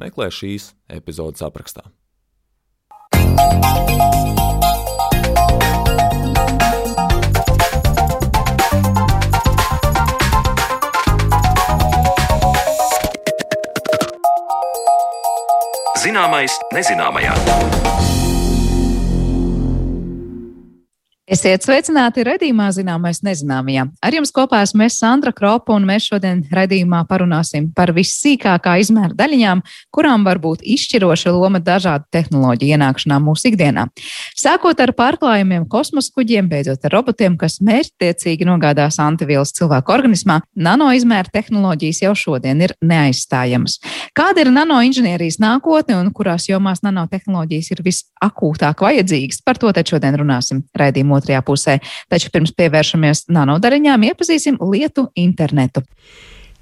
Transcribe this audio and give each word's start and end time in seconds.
meklē 0.00 0.30
šīs 0.32 0.72
epizodes 0.90 1.44
aprakstā. 1.44 1.86
Zināmais 16.04 16.52
nezināmajā. 16.74 18.23
Esiet 21.24 21.64
sveicināti 21.64 22.20
redzījumā, 22.20 22.66
zināmais 22.76 23.22
nezināmajā. 23.24 23.86
Ar 24.04 24.12
jums 24.12 24.28
kopā 24.36 24.58
esmu 24.60 24.82
es 24.84 24.98
Sandra 25.00 25.30
Kropa, 25.32 25.72
un 25.72 25.86
mēs 25.88 26.04
šodien 26.10 26.42
redzījumā 26.52 26.98
parunāsim 27.08 27.70
par 27.72 27.94
vissīkākā 27.96 28.74
izmēra 28.82 29.16
daļiņām, 29.16 29.62
kurām 29.88 30.26
var 30.26 30.36
būt 30.42 30.60
izšķiroša 30.74 31.32
loma 31.32 31.62
dažādu 31.64 32.04
tehnoloģiju 32.12 32.76
ienākšanā 32.76 33.16
mūsu 33.24 33.48
ikdienā. 33.54 33.86
Sākot 34.36 34.82
ar 34.84 34.92
pārklājumiem 34.98 35.64
kosmosa 35.72 36.12
kuģiem, 36.12 36.50
beidzot 36.50 36.84
ar 36.84 36.92
robotiem, 36.98 37.38
kas 37.40 37.56
mērķtiecīgi 37.64 38.44
nogādās 38.44 39.00
antivielas 39.00 39.54
cilvēku 39.56 39.96
organismā, 39.96 40.42
nano 40.52 40.90
izmēra 40.92 41.32
tehnoloģijas 41.32 42.02
jau 42.04 42.12
šodien 42.26 42.60
ir 42.68 42.76
neaizstājamas. 42.84 43.78
Kāda 44.12 44.44
ir 44.44 44.52
nanoinženierijas 44.52 45.40
nākotne 45.40 45.96
un 46.02 46.12
kurās 46.12 46.50
jomās 46.52 46.84
nanotehnoloģijas 46.84 47.72
ir 47.72 47.82
visakūtāk 47.88 48.84
vajadzīgas? 48.84 49.40
Par 49.40 49.56
to 49.56 49.72
te 49.72 49.88
šodien 49.88 50.20
runāsim 50.20 50.60
redzījumā 51.14 51.20
otrajā 51.20 51.42
pusē. 51.44 51.80
Taču 52.08 52.30
pirms 52.32 52.52
pievēršamies 52.56 53.28
nanodariņām, 53.28 54.02
iepazīsim 54.10 54.58
lietu 54.60 55.10
internetu. 55.14 55.82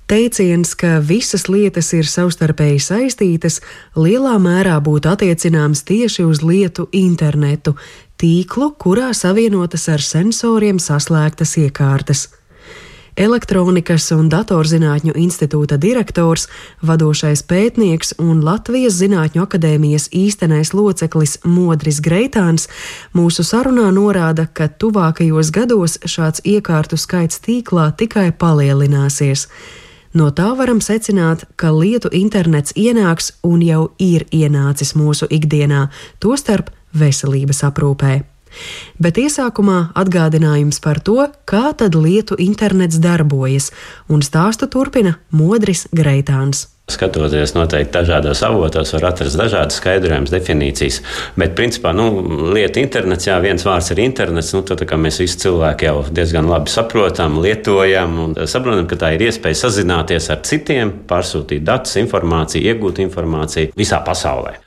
Teiciens, 0.06 0.74
ka 0.74 1.00
visas 1.00 1.48
lietas 1.48 1.92
ir 1.94 2.04
savstarpēji 2.04 2.80
saistītas, 2.82 3.60
lielā 3.96 4.36
mērā 4.38 4.76
būtu 4.82 5.08
attiecināms 5.08 5.84
tieši 5.84 6.24
uz 6.26 6.42
lietu 6.42 6.88
internetu, 6.92 7.76
tīklu, 8.18 8.74
kurā 8.76 9.12
savienotas 9.14 9.88
ar 9.88 10.02
sensoriem 10.02 10.78
saslēgtas 10.78 11.56
iekārtas. 11.56 12.28
Elektronikas 13.12 14.06
un 14.16 14.30
datorzinātņu 14.32 15.12
institūta 15.20 15.76
direktors, 15.76 16.46
vadošais 16.80 17.42
pētnieks 17.44 18.14
un 18.16 18.40
Latvijas 18.40 18.96
Zinātņu 19.02 19.42
akadēmijas 19.44 20.08
īstenais 20.16 20.72
loceklis 20.72 21.36
Modris 21.44 22.00
Greitāns 22.00 22.70
mūsu 23.12 23.44
sarunā 23.44 23.90
norāda, 23.92 24.46
ka 24.48 24.70
tuvākajos 24.72 25.52
gados 25.52 25.98
šāds 26.08 26.40
iekārtu 26.40 26.96
skaits 26.96 27.44
tīklā 27.44 27.90
tikai 28.00 28.30
palielināsies. 28.32 29.46
No 30.16 30.32
tā 30.32 30.48
varam 30.56 30.80
secināt, 30.80 31.44
ka 31.56 31.68
lietu 31.68 32.08
internets 32.16 32.72
ienāks 32.72 33.34
un 33.44 33.60
jau 33.60 33.90
ir 34.00 34.24
ienācis 34.32 34.96
mūsu 34.96 35.28
ikdienā, 35.28 35.90
tostarp 36.20 36.72
veselības 36.96 37.60
aprūpē. 37.68 38.31
Bet 39.02 39.20
iesākumā 39.20 39.92
atgādinājums 39.98 40.82
par 40.84 41.00
to, 41.04 41.18
kā 41.48 41.72
tad 41.78 41.96
lietu 41.98 42.38
internets 42.38 43.00
darbojas, 43.02 43.70
un 44.08 44.22
stāstu 44.24 44.68
turpina 44.70 45.16
Modris 45.30 45.88
Greitāns. 45.92 46.68
Skatoties 46.90 47.54
noteikti 47.54 47.94
dažādos 47.94 48.40
avotos, 48.42 48.90
var 48.96 49.04
atrast 49.12 49.38
dažādas 49.38 49.76
skaidrojumus, 49.78 50.32
definīcijas. 50.34 50.98
Bet, 51.38 51.54
principā, 51.56 51.92
nu, 51.94 52.08
lieta 52.52 52.82
internets, 52.82 53.28
jā, 53.28 53.36
viens 53.44 53.62
vārds 53.64 53.92
ir 53.94 54.02
internets. 54.02 54.50
Nu, 54.56 54.64
tad, 54.66 54.82
mēs 54.98 55.20
visi 55.22 55.38
cilvēki 55.44 55.86
jau 55.88 56.02
diezgan 56.10 56.50
labi 56.50 56.74
saprotam, 56.74 57.38
lietojam 57.44 58.18
un 58.24 58.34
saprotam, 58.50 58.88
ka 58.90 58.98
tā 58.98 59.12
ir 59.14 59.28
iespēja 59.28 59.62
sazināties 59.62 60.26
ar 60.34 60.42
citiem, 60.48 60.90
pārsūtīt 61.08 61.62
datus, 61.64 61.94
informāciju, 62.02 62.66
iegūt 62.74 63.00
informāciju 63.06 63.72
visā 63.78 64.02
pasaulē. 64.04 64.58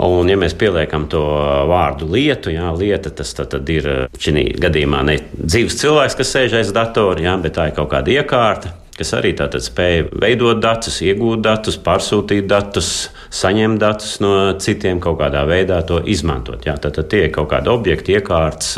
Un, 0.00 0.28
ja 0.30 0.36
mēs 0.40 0.54
pieliekam 0.56 1.06
to 1.12 1.20
vārdu 1.68 2.08
lietu, 2.08 2.52
jā, 2.54 2.70
lieta 2.76 3.12
tas 3.12 3.34
tad, 3.36 3.50
tad 3.52 3.68
ir 3.68 3.88
šī 4.16 4.46
gadījumā 4.62 5.02
ne 5.04 5.18
dzīves 5.36 5.76
cilvēks, 5.82 6.16
kas 6.20 6.36
sēž 6.36 6.60
aiz 6.60 6.70
datora, 6.76 7.20
jā, 7.26 7.34
bet 7.42 7.58
tā 7.58 7.68
ir 7.68 7.76
kaut 7.76 7.90
kāda 7.92 8.14
iekārta, 8.14 8.72
kas 9.00 9.14
arī 9.16 9.32
tātad 9.36 9.64
spēja 9.64 10.06
veidot 10.22 10.60
datus, 10.60 11.00
iegūt 11.04 11.42
datus, 11.44 11.78
pārsūtīt 11.84 12.48
datus, 12.50 12.90
saņemt 13.32 13.80
datus 13.80 14.18
no 14.24 14.34
citiem, 14.60 15.00
kaut 15.02 15.18
kādā 15.22 15.46
veidā 15.48 15.80
to 15.88 16.02
izmantot. 16.04 16.66
Jā, 16.68 16.76
tad, 16.80 16.98
tad 16.98 17.08
tie 17.12 17.24
ir 17.26 17.32
kaut 17.34 17.48
kādi 17.52 17.72
objekti, 17.72 18.18
iekārtas, 18.18 18.76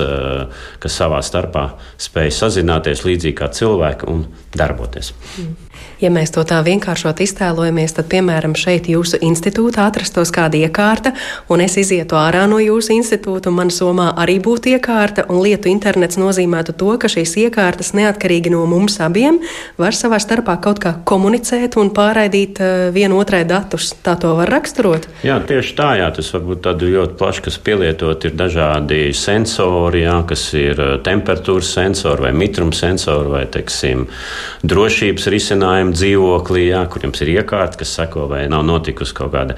kas 0.82 1.00
savā 1.02 1.18
starpā 1.26 1.68
spēj 2.02 2.34
sazināties 2.38 3.04
līdzīgi 3.08 3.38
kā 3.38 3.50
cilvēki 3.54 4.10
un 4.12 4.24
darboties. 4.54 5.14
Mm. 5.38 5.71
Ja 6.02 6.10
mēs 6.10 6.32
to 6.34 6.42
tā 6.42 6.56
vienkāršot 6.66 7.20
iztēlojamies, 7.22 7.92
tad, 7.94 8.08
piemēram, 8.10 8.56
šeit 8.58 8.88
jūsu 8.90 9.20
institūtā 9.22 9.84
atrastos 9.86 10.32
kāda 10.34 10.58
iekārta, 10.58 11.12
un 11.46 11.62
es 11.62 11.76
izietu 11.78 12.16
ārā 12.18 12.48
no 12.50 12.58
jūsu 12.58 12.96
institūta, 12.96 13.52
un 13.52 13.60
man 13.60 13.70
somā 13.70 14.08
arī 14.18 14.40
būtu 14.42 14.72
iekārta, 14.72 15.28
un 15.30 15.38
lietu 15.44 15.70
internets 15.70 16.18
nozīmētu 16.18 16.74
to, 16.80 16.96
ka 16.98 17.10
šīs 17.12 17.36
iekārtas 17.44 17.92
neatkarīgi 17.94 18.50
no 18.50 18.64
mums 18.66 18.98
abiem 19.04 19.38
var 19.78 19.94
savā 19.94 20.18
starpā 20.22 20.56
kaut 20.64 20.80
kā 20.82 20.96
komunicēt 21.06 21.78
un 21.78 21.92
pārraidīt 21.94 22.58
uh, 22.58 22.88
vienu 22.94 23.20
otrai 23.22 23.44
datus. 23.46 23.92
Tā 24.02 24.16
to 24.18 24.34
var 24.40 24.50
raksturot? 24.50 25.06
Jā, 25.22 25.38
tieši 25.46 25.76
tā, 25.78 25.92
jā, 26.00 26.10
tas 26.18 26.32
var 26.34 26.44
būt 26.48 26.64
tādu 26.66 26.90
ļoti 26.96 27.18
plaši, 27.20 27.46
kas 27.46 27.60
pielietot 27.62 28.26
ir 28.26 28.34
dažādi 28.38 29.00
sensori, 29.14 30.02
jā, 30.02 30.18
kas 30.26 30.48
ir 30.58 30.82
eh, 30.82 30.92
temperatūras 31.06 31.72
sensori 31.78 32.26
vai 32.26 32.34
mitruma 32.36 32.74
sensori 32.74 33.30
vai, 33.32 33.46
teiksim, 33.52 34.08
drošības 34.66 35.30
risinājumi 35.30 35.71
dzīvoklī, 35.92 36.66
jā, 36.70 36.82
kur 36.92 37.06
jums 37.06 37.22
ir 37.24 37.32
iekārta, 37.36 37.80
kas 37.80 37.94
seko, 37.96 38.26
vai 38.30 38.44
nav 38.52 38.64
notikusi 38.68 39.14
kaut 39.16 39.32
kāda 39.34 39.56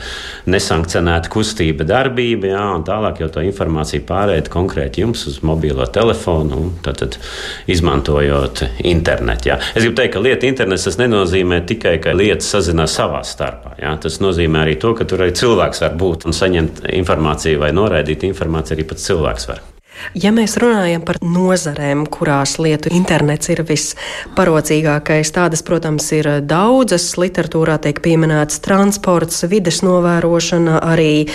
nesankcionēta 0.50 1.30
kustība, 1.32 1.86
darbība, 1.88 2.52
jā, 2.52 2.64
un 2.76 2.86
tālāk 2.86 3.22
jau 3.25 3.30
to 3.34 3.44
informāciju 3.44 4.04
pārēd 4.08 4.50
konkrēti 4.53 5.04
jums 5.04 5.26
uz 5.30 5.41
mobilo 5.47 5.86
telefonu, 5.91 6.70
tad, 6.86 7.03
tad 7.03 7.19
izmantojot 7.70 8.64
internetu. 8.84 9.53
Jā. 9.53 9.58
Es 9.74 9.82
gribu 9.82 9.98
teikt, 10.00 10.14
ka 10.16 10.24
lieta 10.24 10.48
internets 10.48 10.86
tas 10.88 10.98
nenozīmē 11.00 11.60
tikai, 11.69 11.97
ka 12.04 12.14
lietas 12.16 12.50
sazinās 12.54 12.97
savā 12.98 13.22
starpā. 13.26 13.76
Jā. 13.82 13.94
Tas 14.00 14.20
nozīmē 14.22 14.64
arī 14.64 14.78
to, 14.80 14.94
ka 14.98 15.06
tur 15.08 15.24
arī 15.24 15.36
cilvēks 15.36 15.84
var 15.84 16.00
būt 16.00 16.28
un 16.28 16.36
saņemt 16.36 16.84
informāciju 16.94 17.62
vai 17.62 17.72
noraidīt 17.76 18.26
informāciju 18.30 18.78
arī 18.78 18.88
pats 18.91 19.08
cilvēks 19.10 19.48
var. 19.50 19.64
Ja 20.15 20.31
mēs 20.34 20.56
runājam 20.60 21.03
par 21.06 21.19
nozarēm, 21.22 22.05
kurās 22.12 22.56
lietu 22.62 22.91
internets 22.94 23.50
ir 23.50 23.62
visparocīgākais, 23.66 25.31
tādas, 25.34 25.62
protams, 25.66 26.06
ir 26.15 26.28
daudzas. 26.44 27.15
Literatūrā 27.21 27.78
tiek 27.82 28.00
pieminēts 28.04 28.60
transports, 28.65 29.43
vides 29.50 29.81
novērošana, 29.87 30.81
arī 30.84 31.27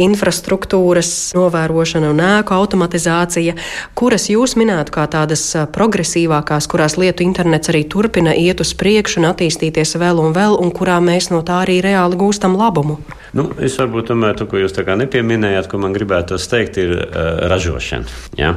infrastruktūras 0.00 1.10
novērošana 1.36 2.12
un 2.14 2.22
ēku 2.24 2.56
automatizācija, 2.56 3.56
kuras 3.98 4.28
jūs 4.32 4.56
minētu 4.58 4.96
kā 4.96 5.06
tādas 5.10 5.44
progresīvākās, 5.74 6.70
kurās 6.70 6.98
lietu 7.00 7.26
internets 7.26 7.70
arī 7.72 7.84
turpina 7.90 8.34
iet 8.34 8.62
uz 8.64 8.74
priekšu 8.78 9.22
un 9.22 9.30
attīstīties 9.32 9.96
vēl 10.00 10.22
un 10.22 10.34
vēl, 10.36 10.58
un 10.62 10.72
kurā 10.74 10.98
mēs 11.04 11.30
no 11.34 11.42
tā 11.46 11.62
arī 11.66 11.80
reāli 11.84 12.18
gūstam 12.18 12.58
labumu. 12.58 12.98
Nu, 13.36 13.50
es 13.60 13.74
varbūt 13.76 14.10
tomēr 14.12 14.36
to, 14.38 14.46
ko 14.48 14.60
jūs 14.60 14.76
nepieminējāt, 14.76 15.68
ko 15.68 15.80
man 15.82 15.92
gribētu 15.96 16.38
teikt, 16.40 16.78
ir 16.80 16.92
uh, 16.96 17.48
ražošana. 17.50 17.95
Ja? 18.38 18.54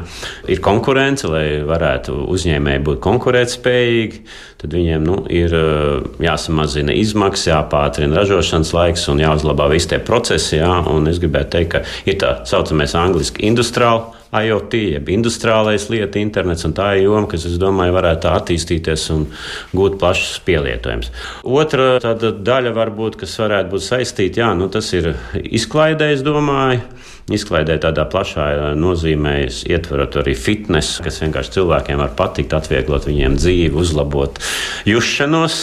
Ir 0.49 0.61
konkurence, 0.65 1.27
lai 1.31 1.61
varētu 1.67 2.15
uzņēmēji 2.33 2.83
būt 2.87 3.01
konkurētspējīgi, 3.05 4.21
tad 4.59 4.75
viņiem 4.75 5.07
nu, 5.07 5.17
ir 5.31 5.55
uh, 5.55 6.05
jāsamazina 6.23 6.95
izmaksas, 6.97 7.49
jāpātrina 7.53 8.19
ražošanas 8.19 8.73
laiks 8.75 9.07
un 9.11 9.23
jāuzlabo 9.23 9.69
visi 9.71 9.93
tie 9.93 10.01
procesi. 10.03 10.57
Ja? 10.59 10.79
Un 10.91 11.07
es 11.11 11.21
gribētu 11.23 11.57
teikt, 11.57 11.75
ka 11.75 11.83
ir 12.09 12.19
tā 12.21 12.35
saucamais 12.49 12.95
angļuiski 12.99 13.47
industriāli 13.49 14.18
IoT, 14.29 14.75
jeb 14.93 15.09
industriālais 15.09 15.87
lieta, 15.89 16.19
internets, 16.21 16.65
un 16.67 16.75
tā 16.77 16.91
ir 16.99 17.07
joma, 17.07 17.25
kas, 17.31 17.47
es 17.49 17.57
domāju, 17.61 17.95
varētu 17.95 18.29
attīstīties 18.29 19.07
un 19.15 19.25
gūt 19.73 19.97
plašs 20.01 20.37
pielietojums. 20.45 21.09
Otra 21.49 21.97
daļa, 22.29 22.73
varbūt, 22.77 23.17
kas 23.23 23.33
varētu 23.41 23.73
būt 23.73 23.85
saistīta, 23.87 24.43
jā, 24.43 24.51
nu, 24.57 24.69
tas 24.69 24.91
ir 24.93 25.15
izklaidē, 25.33 26.11
es 26.13 26.25
domāju. 26.25 26.83
Izklaidē 27.29 27.75
tādā 27.81 28.07
plašā 28.09 28.73
nozīmē, 28.77 29.35
ietverot 29.69 30.15
arī 30.21 30.33
fitness, 30.33 30.97
kas 31.05 31.19
vienkārši 31.21 31.59
cilvēkiem 31.59 32.01
var 32.01 32.15
patikt, 32.17 32.55
atvieglot 32.57 33.05
viņiem 33.05 33.37
dzīvi, 33.37 33.77
uzlabot 33.77 34.41
jušanos. 34.89 35.59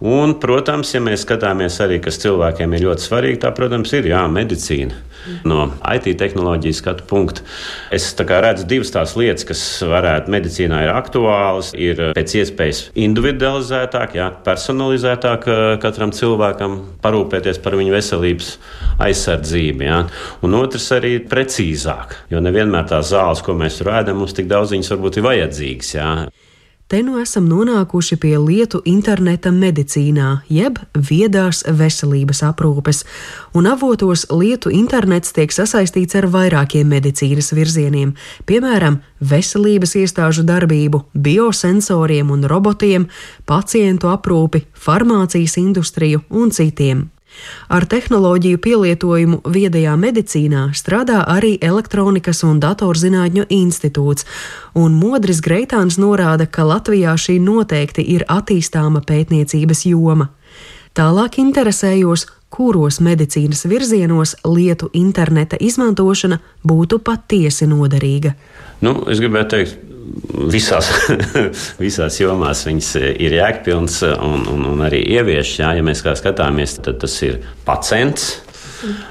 Un, 0.00 0.36
protams, 0.40 0.94
ja 0.94 1.02
mēs 1.04 1.26
skatāmies 1.26 1.74
arī, 1.84 1.98
kas 2.00 2.22
cilvēkiem 2.22 2.72
ir 2.72 2.86
ļoti 2.86 3.04
svarīgi, 3.04 3.40
tā, 3.42 3.50
protams, 3.56 3.90
ir 3.98 4.06
jā, 4.08 4.22
medicīna. 4.32 5.02
No 5.44 5.70
IT 5.84 6.08
tehnoloģijas 6.20 6.80
skatu 6.80 7.06
punkta 7.08 7.44
es 7.94 8.08
redzu 8.20 8.66
divas 8.68 8.92
tās 8.94 9.14
lietas, 9.18 9.44
kas 9.48 9.62
varētu 9.86 10.32
medicīnā 10.32 10.84
ir 10.86 10.92
aktuālas. 10.94 11.72
Ir 11.76 12.00
pēc 12.16 12.34
iespējas 12.40 12.82
individualizētāk, 12.98 14.16
jā, 14.18 14.30
personalizētāk 14.46 15.48
eh, 15.50 15.62
katram 15.82 16.14
cilvēkam 16.16 16.78
parūpēties 17.04 17.60
par 17.64 17.76
viņu 17.80 17.96
veselības 17.96 18.52
aizsardzību. 19.00 19.86
Jā. 19.86 20.02
Un 20.46 20.58
otrs 20.60 20.90
arī 20.96 21.16
precīzāk, 21.30 22.16
jo 22.32 22.42
nevienmēr 22.44 22.88
tās 22.90 23.12
zāles, 23.14 23.44
ko 23.44 23.56
mēs 23.58 23.80
tur 23.80 23.92
ēdam, 23.94 24.22
mums 24.22 24.36
tik 24.36 24.50
daudz 24.50 24.74
viņas 24.76 24.94
varbūt 24.94 25.20
ir 25.20 25.28
vajadzīgas. 25.28 25.96
Jā. 25.96 26.12
Te 26.90 27.04
nu 27.06 27.20
esam 27.22 27.44
nonākuši 27.46 28.16
pie 28.18 28.32
lietu 28.42 28.80
interneta 28.90 29.52
medicīnā, 29.54 30.40
jeb 30.50 30.80
viedās 31.10 31.60
veselības 31.62 32.40
aprūpes, 32.48 33.04
un 33.54 33.68
avotos 33.70 34.24
lietu 34.34 34.72
internets 34.74 35.30
tiek 35.36 35.54
sasaistīts 35.54 36.18
ar 36.18 36.26
vairākiem 36.34 36.90
medicīnas 36.90 37.52
virzieniem, 37.54 38.16
piemēram, 38.50 38.98
veselības 39.22 39.94
iestāžu 40.02 40.42
darbību, 40.50 41.04
biosensoriem 41.14 42.34
un 42.34 42.42
robotiem, 42.50 43.06
pacientu 43.46 44.10
aprūpi, 44.10 44.64
farmācijas 44.74 45.60
industriju 45.62 46.26
un 46.42 46.50
citiem. 46.50 47.06
Ar 47.68 47.86
tehnoloģiju 47.86 48.58
pielietojumu 48.64 49.40
viedajā 49.46 49.94
medicīnā 50.00 50.64
strādā 50.74 51.20
arī 51.30 51.56
Elektronikas 51.62 52.42
un 52.44 52.58
datorzinātņu 52.62 53.46
institūts, 53.54 54.26
un 54.74 54.98
Modris 54.98 55.40
Greitāns 55.44 56.00
norāda, 56.02 56.46
ka 56.46 56.66
Latvijā 56.66 57.14
šī 57.14 57.38
noteikti 57.42 58.04
ir 58.16 58.26
attīstāma 58.28 59.04
pētniecības 59.06 59.86
joma. 59.86 60.30
Tālāk 60.98 61.38
interesējos, 61.38 62.26
kuros 62.50 62.98
medicīnas 63.00 63.62
virzienos 63.70 64.34
lietu 64.44 64.90
interneta 64.98 65.58
izmantošana 65.60 66.40
būtu 66.66 66.98
patiesi 67.06 67.68
noderīga. 67.70 68.34
Nu, 68.82 68.96
es 69.12 69.22
gribētu 69.22 69.54
teikt, 69.54 69.89
visās, 70.50 70.90
visās 71.84 72.20
jomās 72.20 72.64
viņas 72.68 72.92
ir 73.00 73.36
jēgpilnas 73.40 74.02
un, 74.10 74.46
un, 74.52 74.68
un 74.72 74.84
arī 74.86 75.02
ieviešas. 75.16 75.58
Ja 75.62 75.72
mēs 75.86 76.04
kā 76.06 76.14
skatāmies, 76.18 76.78
tad 76.84 77.00
tas 77.02 77.16
ir 77.26 77.40
pacients. 77.66 78.38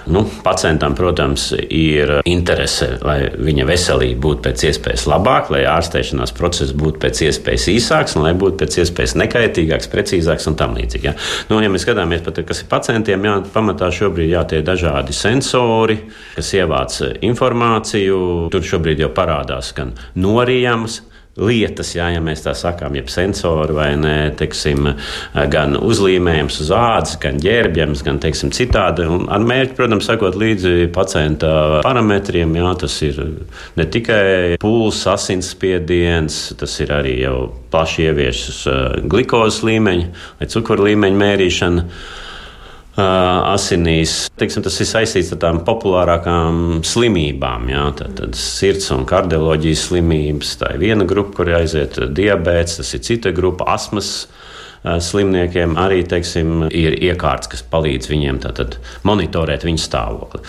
Nu, 0.09 0.23
pacientam, 0.43 0.95
protams, 0.97 1.49
ir 1.69 2.19
interese, 2.29 2.91
lai 3.05 3.17
viņa 3.37 3.67
veselība 3.69 4.21
būtu 4.23 4.43
pēc 4.47 4.63
iespējas 4.69 5.05
labāka, 5.09 5.53
lai 5.55 5.63
ārstēšanās 5.69 6.33
process 6.37 6.73
būtu 6.77 7.01
pēc 7.03 7.21
iespējas 7.27 7.67
īsāks, 7.73 8.17
un 8.17 8.25
lai 8.25 8.33
būtu 8.39 8.59
pēc 8.63 8.79
iespējas 8.83 9.15
nekaitīgāks, 9.21 9.91
precīzāks 9.91 10.49
un 10.49 10.57
tam 10.59 10.75
līdzīgi. 10.77 11.09
Ja. 11.11 11.15
Nu, 11.51 11.59
ja 11.63 11.69
mēs 11.71 11.85
skatāmies, 11.85 12.23
pat, 12.25 12.41
kas 12.49 12.63
ir 12.63 12.71
pacientiem, 12.71 13.27
jā, 13.29 13.35
pamatā 13.53 13.91
šobrīd 13.93 14.33
jā, 14.33 14.45
tie 14.49 14.63
dažādi 14.65 15.15
sensori, 15.15 15.99
kas 16.35 16.53
ievāc 16.57 16.97
informāciju. 17.29 18.49
Tur 18.53 18.65
šobrīd 18.73 19.05
jau 19.05 19.13
parādās 19.15 19.73
gan 19.77 19.93
norījamas, 20.17 21.01
lietas, 21.39 21.93
jā, 21.95 22.09
ja 22.13 22.21
mēs 22.23 22.43
tā 22.45 22.53
sakām, 22.57 22.95
jeb 22.99 23.09
sensori 23.11 23.75
vai 23.75 23.89
ne, 23.99 24.15
teiksim, 24.39 24.91
gan 25.53 25.77
uzlīmējums 25.79 26.59
uz 26.65 26.71
ādas, 26.75 27.15
gan 27.21 27.39
ģērbjams, 27.43 28.03
gan 28.05 28.21
teiksim, 28.23 28.53
citādi. 28.55 29.07
Un 29.09 29.27
ar 29.31 29.43
mērķi, 29.45 29.75
protams, 29.77 30.07
sekot 30.09 30.37
līdzi 30.39 30.89
pacienta 30.95 31.81
parametriem, 31.85 32.55
jā, 32.59 32.73
tas 32.83 32.99
ir 33.07 33.19
ne 33.79 33.87
tikai 33.89 34.57
pulss, 34.61 35.07
asinsspiediens, 35.09 36.41
tas 36.59 36.79
ir 36.83 36.95
arī 36.95 37.19
jau 37.23 37.37
plaši 37.71 38.09
ieviešas 38.09 38.63
glikozes 39.09 39.61
līmeņa 39.67 40.09
vai 40.39 40.49
cukuru 40.49 40.89
līmeņa 40.89 41.23
mērīšana 41.23 41.85
asinīs. 42.97 44.27
Teiksim, 44.39 44.63
tas 44.65 44.79
ir 44.81 44.89
saistīts 44.89 45.31
ar 45.35 45.41
tām 45.43 45.61
populārākām 45.67 46.81
slimībām. 46.87 47.69
Jā, 47.71 47.85
tad, 47.99 48.15
tad 48.19 48.37
sirds 48.39 48.89
un 48.95 49.05
kardioloģijas 49.09 49.87
slimības. 49.89 50.55
Tā 50.61 50.73
ir 50.75 50.83
viena 50.83 51.07
grupa, 51.07 51.39
kur 51.39 51.53
aiziet 51.59 51.99
diabetes, 52.15 52.79
tas 52.81 52.93
ir 52.95 53.03
cita 53.05 53.33
grupa 53.35 53.69
astmas 53.75 54.27
slimniekiem 54.83 55.75
arī 55.79 56.03
teiksim, 56.07 56.69
ir 56.71 56.95
iekārts, 57.09 57.49
kas 57.51 57.63
palīdz 57.67 58.07
viņiem 58.11 58.39
tātad, 58.45 58.77
monitorēt 59.07 59.65
viņu 59.67 59.81
stāvokli. 59.83 60.41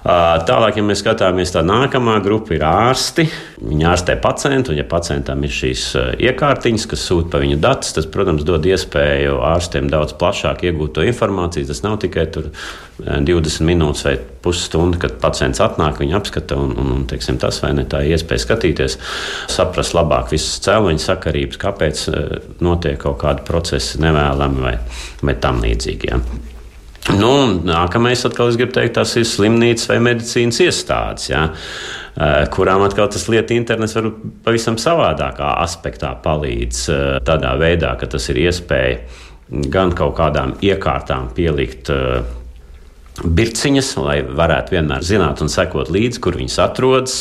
Tālāk, 0.00 0.78
ja 0.80 0.84
mēs 0.84 1.02
skatāmies, 1.02 1.52
tā 1.52 1.60
nākamā 1.64 2.18
grupa 2.24 2.54
ir 2.56 2.64
ārsti. 2.64 3.26
Viņi 3.60 3.88
ārstē 3.88 4.16
pacientu, 4.20 4.72
un, 4.72 4.80
ja 4.80 4.86
pacientam 4.88 5.44
ir 5.44 5.52
šīs 5.52 5.86
iekārtiņas, 6.20 6.86
kas 6.88 7.04
sūta 7.08 7.34
pa 7.34 7.42
viņu 7.42 7.58
datus, 7.60 7.92
tas, 7.96 8.08
protams, 8.08 8.44
dod 8.48 8.64
iespēju 8.68 9.40
ārstiem 9.50 9.90
daudz 9.92 10.16
plašāk 10.20 10.64
iegūt 10.68 10.96
to 10.96 11.04
informāciju. 11.08 11.68
Tas 11.68 11.84
nav 11.84 11.98
tikai 12.04 12.28
20 12.30 13.68
minūtes 13.68 14.06
vai 14.08 14.16
pusstundu, 14.44 14.98
kad 15.00 15.18
pacients 15.22 15.60
atnāk, 15.62 16.00
viņa 16.00 16.16
apskata, 16.20 16.58
un, 16.60 16.74
un, 16.80 16.92
un 16.96 17.06
teiksim, 17.10 17.38
tas 17.40 17.60
vai 17.64 17.72
ne 17.76 17.86
tā 17.88 18.02
iespēja 18.08 18.44
skatīties, 18.46 18.96
saprast 19.52 19.96
labāk 19.96 20.30
visas 20.32 20.60
cēloņa 20.64 21.04
sakarības, 21.06 21.60
kāpēc 21.60 22.06
notiek 22.64 23.00
kaut 23.00 23.20
kādi 23.24 23.44
procesi 23.48 24.00
nevēlami 24.02 24.64
vai, 24.64 24.76
vai 25.24 25.36
tam 25.42 25.60
līdzīgi. 25.64 26.10
Ja. 26.10 26.22
Nu, 27.16 27.32
nākamais, 27.64 28.22
atkal, 28.28 28.50
es 28.52 28.58
gribu 28.60 28.74
teikt, 28.76 28.94
tas 28.98 29.14
ir 29.16 29.24
slimnīcas 29.26 29.88
vai 29.90 29.96
medicīnas 30.04 30.60
iestādes, 30.66 31.30
ja, 31.32 31.46
kurām 32.52 32.84
atkal 32.84 33.08
tas 33.10 33.24
lietu 33.32 33.56
internets 33.56 33.96
var 33.96 34.10
pavisam 34.44 34.76
savādākā 34.80 35.54
aspektā 35.64 36.12
palīdz. 36.22 36.84
Tādā 37.26 37.54
veidā, 37.60 37.94
ka 37.98 38.10
tas 38.10 38.28
ir 38.30 38.42
iespēja 38.44 39.00
gan 39.72 39.94
kaut 39.96 40.14
kādām 40.20 40.54
iekārtām 40.62 41.32
pielikt 41.34 41.90
birciņas, 43.24 43.94
lai 44.00 44.20
varētu 44.24 44.76
vienmēr 44.76 45.04
zināt 45.06 45.42
un 45.44 45.52
sekot 45.52 45.90
līdzi, 45.92 46.22
kur 46.22 46.38
viņas 46.40 46.58
atrodas. 46.64 47.16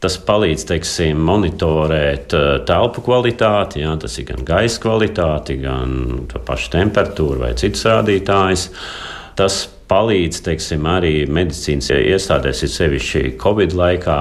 Tas 0.00 0.18
palīdz 0.20 0.66
teiksim, 0.68 1.20
monitorēt 1.24 2.34
uh, 2.36 2.48
telpu 2.68 3.02
kvalitāti, 3.06 3.80
jā, 3.80 3.94
tas 4.00 4.18
ir 4.20 4.28
gan 4.28 4.44
gaisa 4.46 4.82
kvalitāte, 4.82 5.56
gan 5.62 6.26
paša 6.36 6.74
temperatūra 6.76 7.46
vai 7.46 7.54
citas 7.58 7.86
rādītājas. 7.88 8.68
Tas 9.40 9.62
palīdz 9.90 10.40
teiksim, 10.46 10.86
arī 10.90 11.12
medicīnas 11.30 11.92
iestādēs, 11.94 12.62
ir 12.66 12.72
sevišķi 12.72 13.22
Covid 13.42 13.76
laikā, 13.76 14.18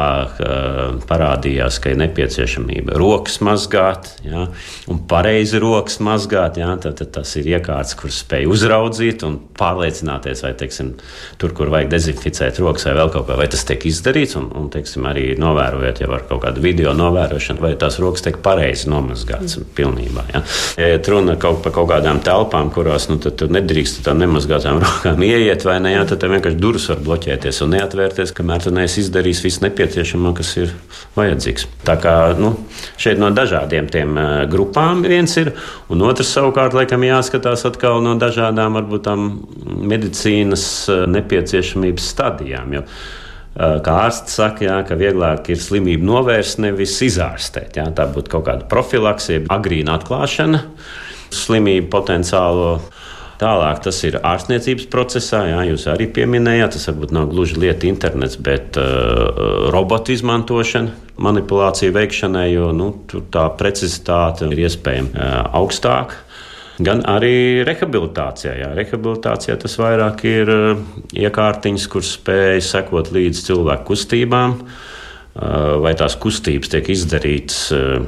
parādījās, 1.09 1.79
ka 1.81 1.93
ir 1.93 1.99
nepieciešamība 2.03 2.97
rokas 2.99 3.39
mazgāt, 3.45 4.11
ja, 4.25 4.47
un 4.91 5.01
pareizi 5.09 5.61
rokas 5.63 5.97
mazgāt. 6.03 6.59
Ja, 6.61 6.73
tad, 6.81 6.99
tad 6.99 7.13
tas 7.17 7.33
ir 7.39 7.49
iekārts, 7.55 7.95
kur 7.99 8.13
spēj 8.13 8.47
uzraudzīt 8.51 9.25
un 9.27 9.39
pārliecināties, 9.57 10.43
vai 10.45 10.53
teiksim, 10.59 10.93
tur, 11.41 11.55
kur 11.57 11.71
vajag 11.73 11.89
dezinficēt 11.95 12.61
rokas 12.63 12.87
vai 12.89 12.95
vēl 12.99 13.13
kaut 13.15 13.27
kā, 13.29 13.39
vai 13.39 13.49
tas 13.51 13.65
tiek 13.67 13.87
izdarīts, 13.89 14.37
un, 14.39 14.51
un 14.59 14.69
teiksim, 14.73 15.07
arī 15.09 15.31
novērojot 15.41 16.03
jau 16.03 16.11
ar 16.15 16.27
kaut 16.29 16.43
kādu 16.45 16.63
video 16.63 16.93
novērošanu, 16.97 17.63
vai 17.63 17.73
tās 17.79 17.99
rokas 18.03 18.25
tiek 18.25 18.39
pareizi 18.45 18.91
nomazgātas 18.91 19.57
mm. 19.59 19.71
pilnībā. 19.77 20.27
Ja. 20.35 20.45
Ja 20.81 20.93
runa 21.15 21.35
kaut 21.39 21.61
par 21.63 21.73
kaut 21.75 21.89
kādām 21.91 22.19
telpām, 22.25 22.69
kurās 22.73 23.07
nu, 23.09 23.17
tur 23.23 23.51
nedrīkst 23.53 24.01
tām 24.05 24.19
nemazgātām 24.21 24.79
rokām 24.83 25.23
ieiet, 25.25 25.54
iet 25.55 25.65
vai 25.65 25.79
ne, 25.79 25.95
jā, 25.95 26.03
tad 26.09 26.25
vienkārši 26.27 26.59
durvis 26.59 26.89
var 26.91 27.01
bloķēties 27.05 27.61
un 27.63 27.73
neatvērties, 27.77 28.33
kamēr 28.35 28.65
tu 28.65 28.73
neesi 28.75 29.01
izdarījis 29.05 29.43
visu 29.45 29.63
nepieciešamo, 29.63 30.33
kas 30.35 30.51
ir 30.59 30.73
vajadzīgs. 31.15 31.67
Tā 31.87 31.95
kā 32.03 32.15
nu, 32.39 32.53
šeit 33.01 33.21
no 33.21 33.31
dažādiem 33.33 33.87
tiem 33.91 34.19
grupām 34.51 35.05
viens 35.07 35.35
ir, 35.39 35.53
un 35.89 36.03
otrs 36.05 36.35
savukārt 36.35 36.75
laikam 36.75 37.05
jāskatās 37.07 37.65
atkal 37.69 38.01
no 38.03 38.17
dažādām 38.19 38.75
varbūt 38.81 39.05
tām 39.07 39.29
medicīnas 39.87 40.65
nepieciešamības 41.15 42.09
stadijām. 42.15 42.79
Jo, 42.79 42.89
Kā 43.55 43.93
ārsts 44.03 44.33
saka, 44.35 44.65
jā, 44.65 44.81
ka 44.83 44.97
vieglāk 44.99 45.47
ir 45.53 45.59
slimību 45.63 46.03
novērst, 46.03 46.59
nevis 46.59 46.97
izārstēt. 47.05 47.77
Jā. 47.79 47.85
Tā 47.95 48.03
būtu 48.11 48.33
kaut 48.33 48.49
kāda 48.49 48.67
profilakse, 48.67 49.37
agrīna 49.47 49.95
atklāšana, 49.95 50.59
slimību 51.31 51.87
potenciālo 51.93 52.73
Tālāk 53.35 53.81
tas 53.83 53.97
ir 54.07 54.15
ārstniecības 54.23 54.85
procesā, 54.91 55.41
jā, 55.49 55.63
jūs 55.67 55.89
arī 55.91 56.07
pieminējāt, 56.15 56.77
tas 56.77 56.87
varbūt 56.87 57.11
nav 57.17 57.27
gluži 57.33 57.57
lieta 57.59 57.89
internets, 57.89 58.37
bet 58.39 58.79
uh, 58.79 59.67
robotu 59.75 60.13
izmantošana, 60.15 60.93
manipulācija 61.19 61.91
veikšanai, 61.95 62.45
jo 62.53 62.69
nu, 62.75 62.91
tā 63.33 63.49
precizitāte 63.59 64.47
ir 64.47 64.63
iespējama 64.69 65.11
uh, 65.11 65.35
augstāka. 65.59 66.21
Gan 66.75 67.05
arī 67.07 67.63
rehabilitācijā. 67.63 68.53
Jā. 68.59 68.73
Rehabilitācijā 68.75 69.55
tas 69.59 69.77
vairāk 69.79 70.25
ir 70.27 70.51
uh, 70.51 70.83
iekārtiņas, 71.15 71.91
kur 71.91 72.07
spēj 72.07 72.63
sekot 72.63 73.11
līdz 73.15 73.45
cilvēku 73.49 73.91
kustībām, 73.91 74.57
uh, 74.59 75.75
vai 75.83 75.95
tās 75.99 76.15
kustības 76.19 76.71
tiek 76.71 76.95
izdarītas 76.95 77.65
uh, 77.75 78.07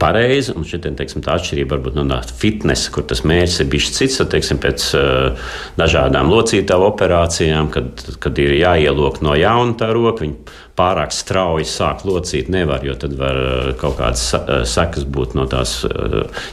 pareizi. 0.00 0.54
Un 0.56 0.64
šī 0.68 0.80
teiksim, 0.84 1.20
atšķirība 1.20 1.76
varbūt 1.76 1.98
no 2.00 2.20
fitnesa, 2.40 2.92
kur 2.94 3.04
tas 3.08 3.24
mērķis 3.26 3.60
ir 3.60 3.70
bijis 3.72 3.92
cits, 3.96 4.18
tad, 4.20 4.30
teiksim, 4.32 4.60
pēc 4.62 4.86
uh, 4.98 5.50
dažādām 5.80 6.32
locītāju 6.32 6.88
operācijām, 6.88 7.70
kad, 7.74 8.06
kad 8.22 8.40
ir 8.40 8.56
jāielok 8.58 9.20
no 9.24 9.36
jauna 9.38 9.76
tā 9.80 9.90
roka. 9.94 10.30
Pārāk 10.74 11.12
strauji 11.14 11.68
sāk 11.70 12.00
locīt 12.02 12.48
nevar, 12.50 12.82
jo 12.82 12.96
tad 12.98 13.12
var 13.14 13.36
kaut 13.78 13.94
kādas 14.00 14.24
sekas 14.66 15.04
būt 15.06 15.36
no 15.38 15.44
tās 15.46 15.76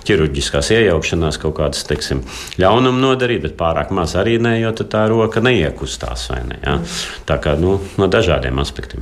ķirurģiskās 0.05 0.69
iejaukšanās, 0.75 1.39
kaut 1.41 1.55
kādas, 1.57 1.81
teiksim, 1.89 2.21
ļaunumu 2.61 3.01
nodarīt, 3.01 3.41
bet 3.47 3.57
pārāk 3.57 3.89
maz 3.97 4.13
arī 4.21 4.37
ne, 4.37 4.59
jo 4.61 4.75
tā 4.83 5.07
roka 5.09 5.41
neiekustās 5.41 6.29
ne. 6.45 6.61
Ja? 6.61 6.77
Tā 7.25 7.41
kā 7.41 7.57
nu, 7.57 7.79
no 7.97 8.11
dažādiem 8.11 8.61
aspektiem. 8.61 9.01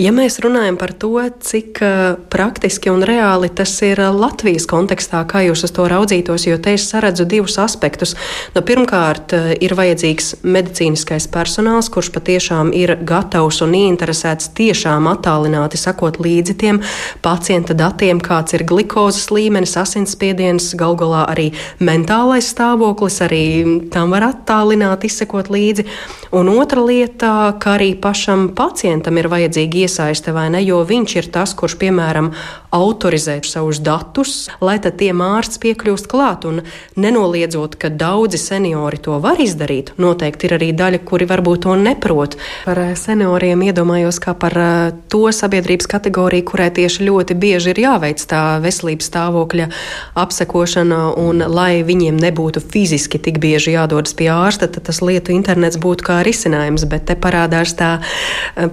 Ja 0.00 0.12
mēs 0.14 0.38
runājam 0.42 0.76
par 0.80 0.92
to, 0.96 1.14
cik 1.40 1.80
uh, 1.84 2.16
praktiski 2.32 2.90
un 2.92 3.02
reāli 3.06 3.50
tas 3.52 3.72
ir 3.84 4.00
uh, 4.00 4.10
Latvijas 4.12 4.66
kontekstā, 4.68 5.22
kā 5.28 5.42
jūs 5.46 5.64
uz 5.66 5.72
to 5.74 5.86
raudzītos, 5.90 6.46
jo 6.48 6.58
te 6.62 6.74
es 6.76 6.86
saredzu 6.90 7.26
divus 7.28 7.58
aspektus. 7.60 8.14
Nu, 8.54 8.62
pirmkārt, 8.66 9.34
uh, 9.36 9.52
ir 9.56 9.74
vajadzīgs 9.78 10.42
medicīniskais 10.44 11.28
personāls, 11.32 11.90
kurš 11.92 12.12
patiešām 12.14 12.72
ir 12.76 12.94
gatavs 13.08 13.62
un 13.64 13.76
ieinteresēts 13.78 14.52
tiešām 14.58 15.08
attālināti 15.10 15.80
sakot 15.80 16.20
līdzi 16.22 16.56
tiem 16.60 16.82
pacienta 17.24 17.76
datiem, 17.76 18.20
kāds 18.22 18.56
ir 18.56 18.66
glikozes 18.68 19.30
līmenis, 19.32 19.76
asinsspiediens, 19.80 20.72
gal 20.80 20.96
galā 21.00 21.24
arī 21.32 21.50
mentālais 21.80 22.52
stāvoklis, 22.52 23.20
arī 23.24 23.44
tam 23.92 24.12
var 24.12 24.28
attālināt, 24.32 25.08
izsekot 25.08 25.52
līdzi. 25.52 25.88
Un 26.32 26.48
otra 26.48 26.80
lieta, 26.84 27.52
ka 27.60 27.76
arī 27.76 27.92
pašam 28.00 28.48
pacientam 28.56 29.18
ir 29.20 29.28
vajadzīgs 29.32 29.61
vajadzīga 29.62 29.86
iesaiste 29.86 30.32
vai 30.32 30.50
ne, 30.50 30.62
jo 30.62 30.82
viņš 30.84 31.16
ir 31.16 31.30
tas, 31.32 31.54
kurš, 31.54 31.76
piemēram, 31.78 32.32
autorizē 32.72 33.40
savus 33.44 33.80
datus, 33.80 34.48
lai 34.60 34.78
tad 34.80 34.96
tiem 34.98 35.20
ārsts 35.20 35.60
piekļūst 35.60 36.08
klāt. 36.08 36.44
Un 36.44 36.62
nenoliedzot, 36.96 37.76
ka 37.76 37.88
daudzi 37.88 38.38
seniori 38.38 38.98
to 38.98 39.18
var 39.20 39.38
izdarīt, 39.38 39.92
noteikti 39.98 40.48
ir 40.48 40.54
arī 40.56 40.72
daļa, 40.72 41.02
kuri 41.04 41.26
varbūt 41.28 41.64
to 41.66 41.76
neprot. 41.76 42.36
Par 42.64 42.78
eh, 42.78 42.94
senioriem 42.96 43.62
iedomājos 43.62 44.18
kā 44.22 44.34
par 44.34 44.56
eh, 44.56 44.92
to 45.08 45.30
sabiedrības 45.32 45.86
kategoriju, 45.86 46.46
kurai 46.48 46.70
tieši 46.72 47.04
ļoti 47.04 47.36
bieži 47.36 47.72
ir 47.74 47.82
jāveic 47.84 48.24
tā 48.24 48.58
veselības 48.62 49.10
stāvokļa 49.12 49.68
apsekošana, 50.16 51.02
un 51.20 51.44
lai 51.52 51.82
viņiem 51.84 52.16
nebūtu 52.16 52.64
fiziski 52.72 53.20
tik 53.20 53.38
bieži 53.42 53.76
jādodas 53.76 54.16
pie 54.16 54.30
ārsta, 54.32 54.70
tad 54.72 54.88
tas 54.88 55.02
lietu 55.04 55.34
internets 55.36 55.80
būtu 55.80 56.08
kā 56.08 56.22
risinājums, 56.24 56.86
bet 56.88 57.06
te 57.10 57.18
parādās 57.20 57.76
tā 57.76 57.98
eh, 58.00 58.72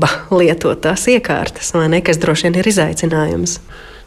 pratība 0.00 0.38
lietot 0.38 0.80
tās 0.80 1.06
iekārtas, 1.08 1.72
vai 1.74 1.88
ne, 1.88 2.00
kas 2.02 2.18
droši 2.18 2.48
vien 2.48 2.58
ir 2.60 2.68
izaicinājums. 2.68 3.60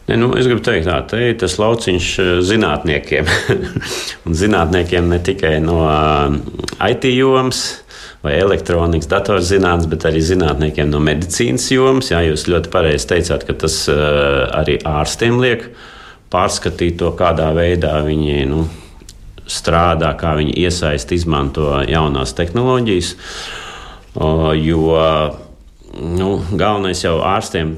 Ne, 0.08 0.18
nu, 0.20 0.34
es 0.36 0.44
gribu 0.44 0.60
teikt, 0.60 0.86
tā 0.86 0.98
te 1.08 1.20
ir 1.30 1.38
tas 1.40 1.56
lauciņš 1.58 2.08
eh, 2.20 2.32
zinātniekiem. 2.44 3.24
un 4.26 4.34
zinātniekiem 4.36 5.08
ne 5.08 5.18
tikai 5.24 5.60
no 5.64 5.86
eh, 5.88 6.90
IT 6.90 7.08
jomas 7.14 7.80
vai 8.24 8.38
elektronikas, 8.40 9.08
datorzinātnes, 9.08 9.88
bet 9.88 10.04
arī 10.08 10.20
zinātniekiem 10.24 10.88
no 10.90 11.00
medicīnas 11.00 11.70
jomas. 11.72 12.10
Jā, 12.10 12.22
jūs 12.24 12.46
ļoti 12.48 12.70
pareizi 12.72 13.08
teicāt, 13.10 13.44
ka 13.44 13.52
tas 13.52 13.82
uh, 13.92 14.46
arī 14.48 14.78
ārstiem 14.80 15.36
liek 15.42 15.66
pārskatīt 16.32 16.96
to, 17.02 17.10
kādā 17.18 17.50
veidā 17.52 17.98
viņi 18.06 18.46
nu, 18.48 18.62
strādā, 19.44 20.14
kā 20.16 20.32
viņi 20.40 20.56
iesaist, 20.56 21.12
izmanto 21.12 21.68
jaunās 21.84 22.32
tehnoloģijas. 22.32 23.12
Jo 24.64 24.96
nu, 25.98 26.36
galvenais 26.52 27.04
jau 27.04 27.18
ārstiem 27.24 27.76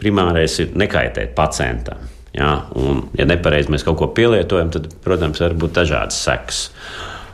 primārais 0.00 0.58
ir 0.62 0.76
nekaitēt 0.78 1.34
pacientam. 1.36 2.04
Ja? 2.34 2.66
Un, 2.78 3.06
ja 3.18 3.26
nepareizi 3.28 3.72
mēs 3.72 3.84
kaut 3.86 4.00
ko 4.00 4.10
pielietojam, 4.16 4.72
tad, 4.74 4.88
protams, 5.04 5.42
var 5.44 5.56
būt 5.58 5.76
dažādas 5.82 6.20
sekas. 6.24 6.62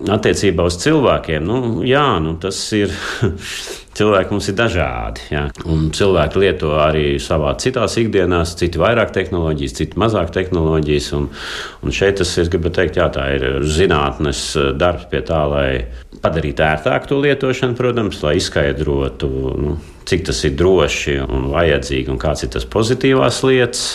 Attiecībā 0.00 0.64
uz 0.64 0.79
cilvēkiem, 0.81 1.45
nu, 1.45 1.61
jā, 1.85 2.07
nu, 2.25 2.38
tas 2.40 2.59
ir. 2.76 2.93
cilvēki 4.00 4.33
mums 4.35 4.49
ir 4.50 4.57
dažādi. 4.59 5.25
Jā. 5.33 5.43
Un 5.69 5.88
cilvēki 5.95 6.40
lieto 6.40 6.73
arī 6.81 7.05
savā 7.23 7.52
citās 7.61 7.97
ikdienās, 8.00 8.55
citi 8.61 8.81
vairāk 8.81 9.12
tehnoloģijas, 9.17 9.76
citi 9.81 10.00
mazāk 10.00 10.33
tehnoloģijas. 10.37 11.11
Un, 11.19 11.29
un 11.85 11.95
šeit 11.95 12.21
tas, 12.21 12.33
es 12.40 12.50
gribu 12.52 12.73
teikt, 12.75 13.00
jā, 13.00 13.11
tā 13.12 13.26
ir 13.37 13.47
zinātnes 13.67 14.45
darbs 14.81 15.09
pie 15.11 15.23
tā, 15.26 15.43
lai 15.50 15.69
padarītu 16.25 16.65
ērtāku 16.67 17.11
to 17.11 17.21
lietošanu, 17.25 17.77
protams, 17.79 18.21
lai 18.25 18.37
izskaidrotu. 18.41 19.31
Nu, 19.61 19.77
cik 20.09 20.27
tas 20.29 20.43
ir 20.47 20.57
droši 20.59 21.19
un 21.25 21.49
vajadzīgi, 21.53 22.11
un 22.12 22.21
kāds 22.21 22.45
ir 22.47 22.53
tas 22.57 22.67
pozitīvās 22.69 23.43
lietas. 23.47 23.87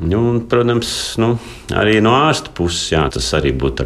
Nu, 0.00 0.22
un, 0.30 0.40
protams, 0.48 0.92
nu, 1.20 1.34
arī 1.76 1.98
no 2.04 2.14
ārsta 2.16 2.52
puses 2.56 2.94
jā, 2.94 3.02
tas 3.12 3.26
arī 3.36 3.52
būtu 3.52 3.84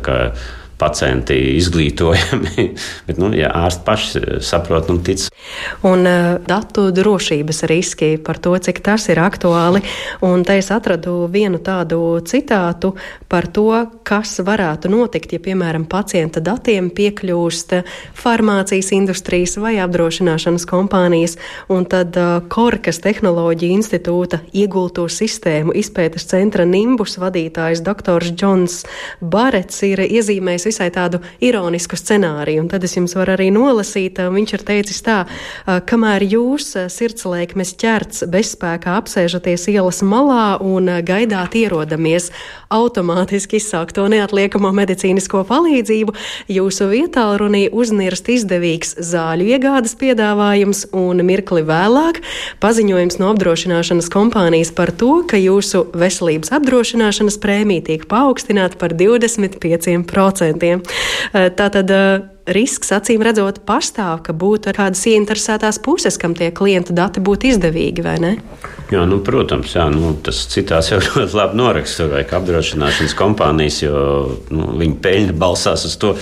pacienti 0.78 1.37
izglītojami. 1.56 2.66
Bet, 3.06 3.18
nu, 3.21 3.30
ja 3.37 3.50
ārsti 3.64 3.85
paši 3.87 4.23
saprot 4.45 4.90
un 4.92 5.00
tic. 5.06 5.26
Un 5.87 6.04
uh, 6.06 6.37
datu 6.47 6.88
drošības 6.95 7.62
riski 7.71 8.16
par 8.23 8.40
to, 8.42 8.52
cik 8.61 8.83
tas 8.85 9.09
ir 9.12 9.21
aktuāli. 9.23 9.83
Un 10.26 10.45
te 10.47 10.59
es 10.61 10.71
atradu 10.75 11.26
vienu 11.33 11.61
tādu 11.64 12.18
citātu 12.26 12.92
par 13.30 13.49
to, 13.49 13.71
kas 14.06 14.37
varētu 14.45 14.90
notikt, 14.92 15.33
ja, 15.37 15.42
piemēram, 15.42 15.87
pacienta 15.88 16.42
datiem 16.45 16.90
piekļūst 16.95 17.76
farmācijas 18.16 18.92
industrijas 18.97 19.56
vai 19.62 19.76
apdrošināšanas 19.85 20.68
kompānijas. 20.68 21.38
Un 21.73 21.88
tad 21.88 22.16
uh, 22.21 22.38
Korkas 22.52 23.00
tehnoloģija 23.04 23.78
institūta 23.80 24.42
iegulto 24.52 25.06
sistēmu 25.11 25.75
izpētes 25.78 26.28
centra 26.28 26.66
Nimbus 26.68 27.16
vadītājs 27.23 27.83
dr. 27.87 28.30
Džons 28.37 28.83
Barets 29.21 29.83
ir 29.87 30.02
iezīmējis 30.04 30.65
visai 30.66 30.90
tādu 30.94 31.23
ironisku 31.44 31.99
scenāriju. 31.99 32.64
Un 32.64 32.70
tad 32.73 32.85
es 32.87 32.96
jums 32.96 33.16
varu 33.18 33.37
arī 33.37 33.49
nolasīt, 33.54 34.18
viņš 34.18 34.56
ir 34.58 34.66
teicis 34.66 35.02
tā, 35.06 35.18
kamēr 35.66 36.26
jūs 36.26 36.73
sirdslēkmes 36.92 37.75
ķerts 37.80 38.26
bezspēkā 38.32 38.96
apsēžaties 39.00 39.68
ielas 39.73 40.02
malā 40.06 40.58
un 40.64 40.90
gaidāt 41.06 41.56
ierodamies 41.58 42.30
automātiski 42.73 43.61
izsākt 43.61 43.94
to 43.96 44.06
neatliekamo 44.11 44.73
medicīnisko 44.75 45.44
palīdzību, 45.49 46.14
jūsu 46.50 46.88
vietā 46.90 47.26
runī 47.38 47.66
uznirst 47.70 48.28
izdevīgs 48.32 48.96
zāļu 49.06 49.46
iegādes 49.54 49.94
piedāvājums 50.00 50.87
un 50.96 51.23
mirkli 51.26 51.62
vēlāk 51.66 52.23
paziņojums 52.62 53.20
no 53.23 53.30
apdrošināšanas 53.35 54.11
kompānijas 54.12 54.73
par 54.76 54.92
to, 54.99 55.20
ka 55.28 55.38
jūsu 55.40 55.87
veselības 55.96 56.52
apdrošināšanas 56.56 57.38
prēmija 57.42 57.87
tiek 57.90 58.06
paaugstināta 58.11 58.80
par 58.80 58.96
25%. 58.96 60.55
Tātad 61.32 61.92
risks, 62.46 62.92
acīm 62.94 63.25
redzot, 63.26 63.60
pastāv, 63.66 64.20
ka 64.26 64.34
būtu 64.36 64.75
kādas 64.76 65.02
ieinteresētās 65.10 65.80
puses, 65.82 66.18
kam 66.20 66.36
tie 66.38 66.52
klienta 66.54 66.94
dati 66.96 67.22
būtu 67.22 67.50
izdevīgi, 67.52 68.04
vai 68.06 68.16
ne? 68.22 68.32
Jā, 68.86 69.02
nu, 69.08 69.18
protams, 69.26 69.72
jā, 69.75 69.88
nu, 69.90 70.12
tas 70.22 70.44
citās 70.52 70.92
jau 70.92 71.00
ļoti 71.04 71.34
labi 71.34 71.58
noraksturo, 71.58 72.20
ka 72.28 72.38
apdrošināšanas 72.38 73.16
kompānijas, 73.18 73.80
jo 73.82 73.96
nu, 74.54 74.68
peļņa 75.02 75.34
balstās 75.38 75.88
uz 75.88 75.96
to, 75.98 76.12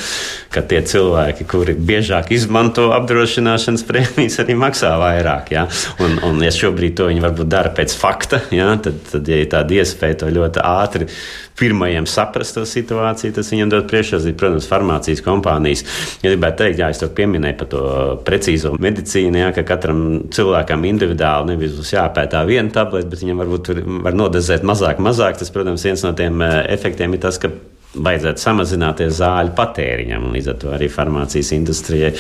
ka 0.55 0.63
tie 0.65 0.81
cilvēki, 0.89 1.45
kuri 1.51 1.77
biežāk 1.77 2.33
izmanto 2.33 2.89
apdrošināšanas 2.97 3.85
prēmijas, 3.91 4.41
arī 4.41 4.57
maksā 4.57 4.95
vairāk. 5.03 5.53
Jā. 5.53 5.69
Un, 6.01 6.17
un, 6.25 6.41
ja 6.45 6.53
šobrīd 6.55 6.97
to 6.97 7.11
viņi 7.13 7.25
varbūt 7.27 7.53
dara 7.53 7.75
pēc 7.77 7.97
fakta, 8.01 8.41
jā, 8.55 8.73
tad, 8.81 9.03
tad, 9.13 9.29
ja 9.29 9.45
ir 9.45 9.53
tāda 9.53 9.83
iespēja 9.83 10.23
to 10.25 10.33
ļoti 10.33 10.65
ātri 10.65 11.13
pirmajiem 11.59 12.07
saprast 12.11 12.57
to 12.57 12.65
situāciju, 12.69 13.35
tas 13.37 13.51
viņam 13.53 13.73
dod 13.73 13.87
priekšrocību. 13.91 14.39
Protams, 14.41 14.69
farmācijas 14.71 15.23
kompānijas. 15.25 15.85
Ja 16.25 16.33
gribētu 16.33 16.63
teikt, 16.63 16.81
jā, 16.83 16.91
es 16.95 17.03
to 17.03 17.11
pieminēju 17.15 17.59
par 17.61 17.71
to 17.73 17.83
precīzo 18.27 18.75
medicīnu, 18.83 19.41
jā, 19.45 19.53
ka 19.57 19.67
katram 19.69 20.01
cilvēkam 20.35 20.87
individuāli 20.91 21.55
nevis 21.55 21.77
būs 21.79 21.95
jāpētā 21.95 22.43
viena 22.49 22.75
tableta, 22.75 23.11
bet 23.13 23.23
viņam 23.23 23.45
varbūt 23.45 23.73
var 24.07 24.19
nodezēt 24.19 24.67
mazāk, 24.67 25.03
mazāk. 25.05 25.39
Tas, 25.41 25.53
protams, 25.55 25.87
viens 25.87 26.05
no 26.07 26.15
tiem 26.19 26.43
eh, 26.43 26.59
efektiem 26.75 27.15
ir 27.15 27.23
tas, 27.23 27.39
ka 27.43 27.53
vajadzētu 27.95 28.43
samazināties 28.43 29.19
zāļu 29.21 29.55
patēriņam. 29.59 30.29
Līdz 30.35 30.51
ar 30.53 30.59
to 30.63 30.73
arī 30.75 30.89
farmācijas 30.93 31.53
industrijai, 31.57 32.13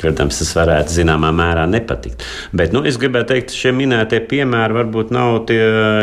protams, 0.00 0.40
tas 0.42 0.52
varētu 0.58 0.96
zināmā 1.00 1.32
mērā 1.36 1.66
nepatikt. 1.70 2.26
Bet 2.56 2.74
nu, 2.76 2.84
es 2.88 2.98
gribētu 3.00 3.32
teikt, 3.34 3.54
šie 3.56 3.74
minētie 3.76 4.22
piemēri 4.28 4.78
varbūt 4.80 5.12
nav 5.14 5.42
tie 5.50 5.60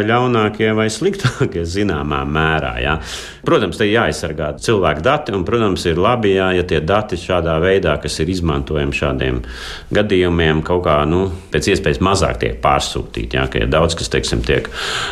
ļaunākie 0.10 0.72
vai 0.78 0.90
sliktākie 0.94 1.66
zināmā 1.68 2.24
mērā. 2.30 2.76
Jā. 2.84 2.98
Protams, 3.46 3.78
te 3.80 3.88
jāaizsargā 3.88 4.52
cilvēku 4.60 5.04
dati, 5.06 5.34
un, 5.36 5.46
protams, 5.48 5.86
ir 5.90 6.00
labi, 6.02 6.34
jā, 6.36 6.50
ja 6.58 6.66
tie 6.68 6.82
dati 6.84 7.20
šādā 7.20 7.56
veidā, 7.64 7.96
kas 8.02 8.20
ir 8.20 8.32
izmantojami 8.34 8.96
šādiem 8.96 9.40
gadījumiem, 9.96 10.64
kaut 10.68 10.84
kā 10.88 10.98
nu, 11.10 11.26
pēc 11.54 11.72
iespējas 11.74 12.02
mazāk 12.04 12.42
tiek 12.44 12.60
pārsūtīti. 12.64 13.40
Jā, 13.40 13.48
ka 13.52 13.64
ir 13.64 13.72
daudz 13.72 13.96
kas 14.00 14.12
teiksim, 14.12 14.44
tiek 14.46 14.70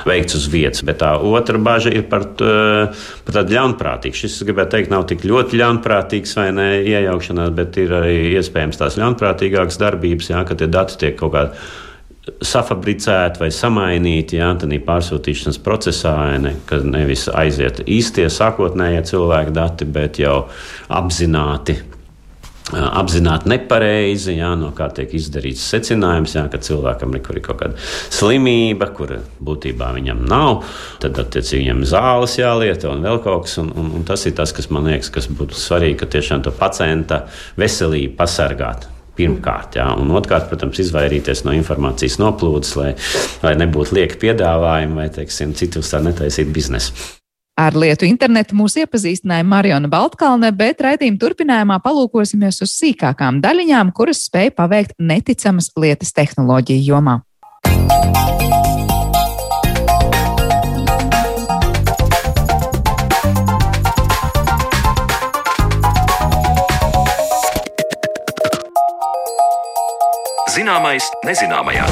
veikts 0.07 0.37
uz 0.39 0.49
vietas. 0.51 0.83
Bet 0.87 1.01
tā 1.03 1.13
otra 1.17 1.61
bažas 1.61 1.95
ir 1.95 2.05
par, 2.11 2.27
par 2.37 3.39
tādu 3.39 3.57
ļaunprātīgu. 3.57 4.21
Šis, 4.23 4.39
gribētu 4.47 4.75
teikt, 4.75 4.93
nav 4.93 5.07
tik 5.09 5.25
ļoti 5.27 5.61
ļaunprātīgs 5.61 6.37
vai 6.39 6.47
ne 6.55 6.69
iejaukšanās, 6.83 7.55
bet 7.57 7.81
ir 7.81 7.95
arī 8.01 8.15
iespējams 8.37 8.79
tās 8.83 8.99
ļaunprātīgākas 8.99 9.79
darbības, 9.81 10.31
jā, 10.33 10.43
ka 10.47 10.57
tie 10.59 10.71
dati 10.71 10.99
tiek 11.05 11.19
kaut 11.19 11.35
kādā 11.35 11.67
safabricēti 12.43 13.41
vai 13.41 13.49
samainīti 13.53 14.39
jā, 14.39 14.53
pārsūtīšanas 14.87 15.59
procesā, 15.63 16.15
ne, 16.41 16.55
ka 16.69 16.81
nevis 16.83 17.27
aiziet 17.31 17.83
īstie 17.87 18.27
sākotnējie 18.31 19.03
cilvēku 19.11 19.53
dati, 19.55 19.85
bet 19.85 20.19
jau 20.21 20.47
apzināti. 20.87 21.79
Apzināti 22.67 23.47
nepareizi, 23.47 24.33
jā, 24.41 24.49
no 24.59 24.73
kā 24.75 24.89
tiek 24.91 25.13
izdarīts 25.15 25.63
secinājums, 25.71 26.33
jā, 26.35 26.41
ka 26.51 26.59
cilvēkam 26.59 27.15
ir 27.15 27.39
kaut 27.45 27.61
kāda 27.61 27.79
slimība, 27.79 28.89
kur 28.97 29.13
būtībā 29.39 29.93
viņam 29.95 30.25
nav. 30.27 30.65
Tad, 30.99 31.15
attiecīgi, 31.23 31.61
viņam 31.63 31.85
zāles 31.87 32.35
jālieto 32.41 32.91
un 32.91 33.07
vēl 33.07 33.23
kaut 33.23 33.47
kas. 33.47 33.55
Un, 33.63 33.71
un, 33.71 33.93
un 33.95 34.03
tas 34.07 34.27
ir 34.27 34.35
tas, 34.35 34.51
kas 34.51 34.67
man 34.67 34.91
liekas, 34.91 35.13
kas 35.15 35.31
būtu 35.31 35.55
svarīgi, 35.55 36.01
ka 36.03 36.11
tiešām 36.17 36.43
to 36.43 36.51
pacienta 36.59 37.23
veselību 37.55 38.19
pasargāt 38.19 38.89
pirmkārt. 39.17 39.77
Jā, 39.79 39.89
un 39.99 40.13
otrkārt, 40.15 40.47
protams, 40.51 40.79
izvairīties 40.83 41.43
no 41.47 41.55
informācijas 41.57 42.19
noplūdes, 42.21 42.73
lai, 42.79 42.93
lai 43.43 43.53
nebūtu 43.59 43.97
lieki 43.97 44.21
piedāvājumi 44.27 45.01
vai, 45.01 45.07
teiksim, 45.13 45.55
citus 45.57 45.93
tā 45.93 46.01
netaisīt 46.05 46.51
biznesu. 46.53 46.95
Ar 47.57 47.73
lietu 47.73 48.05
internetu 48.05 48.53
mūs 48.53 48.75
iepazīstināja 48.77 49.45
Mariona 49.49 49.89
Baltkalne, 49.89 50.51
bet 50.53 50.83
raidījuma 50.85 51.17
turpinājumā 51.23 51.79
palūkosimies 51.81 52.61
uz 52.61 52.75
sīkākām 52.77 53.41
daļiņām, 53.41 53.95
kuras 53.97 54.27
spēj 54.29 54.53
paveikt 54.59 54.93
neticamas 55.01 55.71
lietas 55.73 56.13
tehnoloģiju 56.13 56.85
jomā. 56.91 57.17
Zināmais 70.67 71.05
nezināmajā. 71.23 71.85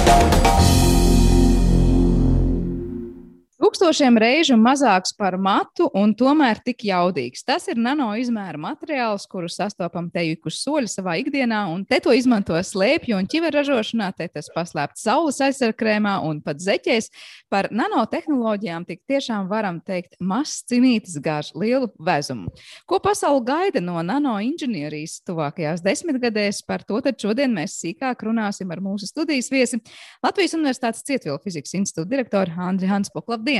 Tūkstošiem 3.65 4.19
reižu 4.22 4.53
mazāks 4.62 5.15
par 5.17 5.39
matu 5.41 5.88
un 5.98 6.12
tomēr 6.13 6.60
tik 6.62 6.84
jaudīgs. 6.86 7.41
Tas 7.41 7.63
ir 7.65 7.79
nano 7.81 8.12
izmēra 8.13 8.60
materiāls, 8.62 9.24
kuru 9.25 9.48
sastopam 9.50 10.05
te 10.13 10.22
ik 10.36 10.45
uz 10.45 10.60
soļa 10.60 10.91
savā 10.91 11.15
ikdienā, 11.17 11.63
un 11.74 11.81
te 11.81 11.98
to 11.98 12.13
izmanto 12.13 12.53
slēpju 12.53 13.17
un 13.17 13.25
ķiveru 13.25 13.57
ražošanā, 13.57 14.12
te 14.19 14.27
tas 14.29 14.51
paslēpts 14.53 15.07
saules 15.07 15.41
aizsarkrēmā 15.48 16.13
un 16.27 16.43
pat 16.45 16.62
zeķēs. 16.62 17.10
Par 17.50 17.72
nanotehnoloģijām 17.74 18.86
tik 18.86 19.01
tiešām 19.10 19.50
varam 19.50 19.79
teikt 19.81 20.19
mazs 20.22 20.62
cinītis 20.69 21.17
gāž 21.25 21.50
lielu 21.57 21.89
vezumu. 21.98 22.53
Ko 22.86 23.01
pasauli 23.01 23.41
gaida 23.50 23.81
no 23.81 23.98
nanoinženierijas 24.05 25.24
tuvākajās 25.25 25.81
desmitgadēs, 25.81 26.62
par 26.69 26.86
to 26.86 27.01
tad 27.01 27.17
šodien 27.17 27.57
mēs 27.57 27.79
sīkāk 27.81 28.27
runāsim 28.29 28.69
ar 28.69 28.86
mūsu 28.86 29.10
studijas 29.10 29.50
viesi 29.50 29.81
Latvijas 30.22 30.53
Universitātes 30.53 31.01
Cietvielu 31.10 31.41
fizikas 31.41 31.74
institūta 31.81 32.13
direktoru 32.13 32.62
Andri 32.69 32.93
Hanspok. 32.93 33.34
Labdien! 33.34 33.54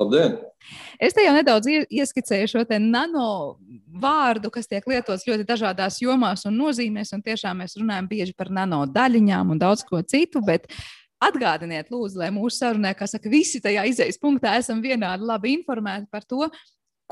Labdien! 0.00 0.38
Es 1.02 1.12
te 1.12 1.24
jau 1.24 1.34
nedaudz 1.34 1.68
ieskicēju 1.68 2.48
šo 2.48 2.62
nano 2.80 3.58
vārdu, 4.02 4.50
kas 4.54 4.70
tiek 4.70 4.86
lietots 4.88 5.26
ļoti 5.28 5.44
dažādās 5.48 6.00
jomās 6.00 6.46
un 6.48 6.56
nozīmēs. 6.56 7.12
Un 7.12 7.22
tiešām 7.22 7.60
mēs 7.60 7.76
runājam 7.76 8.08
bieži 8.08 8.34
par 8.36 8.50
nano 8.50 8.84
daļiņām 8.86 9.52
un 9.52 9.60
daudz 9.60 9.84
ko 9.84 10.00
citu. 10.02 10.40
Bet 10.46 10.70
atgādiniet, 11.22 11.90
lūdzu, 11.92 12.22
lai 12.22 12.30
mūsu 12.34 12.62
sarunē, 12.62 12.94
kā 12.96 13.06
saka, 13.10 13.30
visi 13.30 13.60
tajā 13.62 13.84
izējas 13.90 14.20
punktā 14.22 14.56
esam 14.58 14.80
vienādi 14.82 15.28
labi 15.28 15.56
informēti 15.58 16.08
par 16.10 16.24
to, 16.24 16.48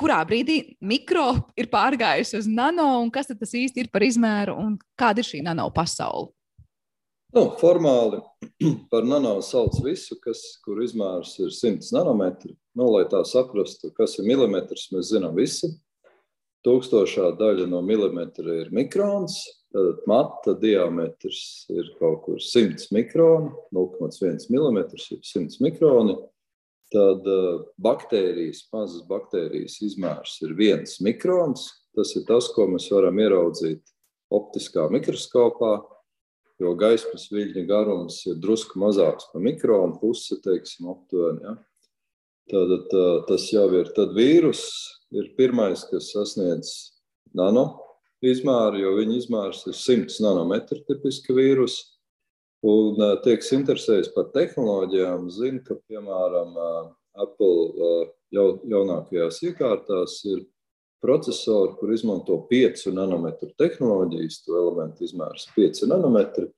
kurā 0.01 0.23
brīdī 0.25 0.79
mikro 0.81 1.35
ir 1.61 1.69
pārgājusi 1.71 2.39
uz 2.41 2.49
nano 2.49 2.89
un 3.03 3.11
kas 3.13 3.29
tas 3.31 3.55
īsti 3.55 3.85
ir 3.85 3.91
par 3.93 4.07
izmēru 4.07 4.57
un 4.57 4.79
kāda 4.99 5.21
ir 5.21 5.29
šī 5.29 5.45
nano 5.45 5.69
pasaule. 5.75 6.33
Nu, 7.31 7.45
formāli 7.61 8.19
par 8.91 9.05
nano 9.07 9.37
sauc 9.45 9.77
visu, 9.85 10.17
kas, 10.25 10.41
kur 10.65 10.81
izmērs 10.83 11.37
ir 11.39 11.53
100 11.55 11.93
nanometri. 11.95 12.57
Nu, 12.75 12.89
lai 12.91 13.05
tā 13.11 13.21
saprastu, 13.29 13.93
kas 13.95 14.17
ir 14.19 14.27
milimetrs, 14.27 14.89
mēs 14.95 15.13
zinām 15.13 15.37
visi. 15.39 15.71
Tūkstošā 16.67 17.31
daļa 17.39 17.69
no 17.71 17.81
milimetra 17.87 18.57
ir 18.65 18.73
mikrons, 18.75 19.39
tad 19.73 20.03
mata 20.11 20.57
diametrs 20.59 21.71
ir 21.73 21.93
kaut 22.01 22.25
kur 22.27 22.43
100 22.43 22.91
mikroni, 22.93 23.53
0,1 23.73 24.51
mm, 24.51 24.81
ir 24.99 25.23
100 25.31 25.63
mikroni. 25.65 26.19
Tad 26.91 27.31
uh, 27.31 27.63
baktērijas, 27.79 28.65
mazas 28.75 29.07
baktērijas 29.07 29.79
izmērs 29.87 30.35
ir 30.43 30.57
viens 30.59 30.99
mikrons. 31.07 31.69
Tas 31.95 32.11
ir 32.19 32.27
tas, 32.27 32.51
ko 32.51 32.67
mēs 32.75 32.91
varam 32.91 33.23
ieraudzīt 33.23 33.87
optiskā 34.35 34.89
mikroskopā 34.91 35.77
jo 36.61 36.75
gaismas 36.79 37.27
viļņa 37.33 37.65
garums 37.69 38.21
ir 38.29 38.39
drusku 38.43 38.81
mazāks 38.81 39.31
par 39.33 39.45
mikronu 39.45 39.99
pusi, 40.01 40.39
teiksim, 40.45 40.91
aptuveni. 40.93 41.45
Ja? 41.47 41.57
Tad 42.51 42.75
tā, 42.91 43.05
tas 43.29 43.47
jau 43.53 43.69
ir. 43.79 43.93
Tad 43.97 44.13
vīrus 44.17 44.65
ir 45.15 45.33
pirmais, 45.39 45.85
kas 45.91 46.11
sasniedz 46.15 46.73
nano 47.37 47.67
izmēru, 48.27 48.83
jo 48.83 48.95
viņa 48.99 49.19
izmērs 49.23 49.65
ir 49.71 49.77
100 49.79 50.21
nanometri 50.25 50.83
tipiski 50.89 51.37
vīrus. 51.37 51.79
Un 52.67 52.99
tiek 53.25 53.41
interesējis 53.57 54.11
par 54.13 54.29
tehnoloģijām, 54.35 55.31
zina, 55.33 55.63
ka, 55.65 55.79
piemēram, 55.89 56.59
Apple 57.17 58.03
jau, 58.35 58.47
jaunākajās 58.69 59.41
iekārtās 59.49 60.19
ir 60.29 60.43
procesori, 61.03 61.75
kur 61.81 61.93
izmanto 61.95 62.37
5 62.51 62.91
nanometru 62.95 63.51
tehnoloģijas, 63.61 64.43
to 64.45 64.59
elementu 64.61 65.07
izmērs 65.07 65.49
5 65.57 65.87
nanometri. 65.91 66.51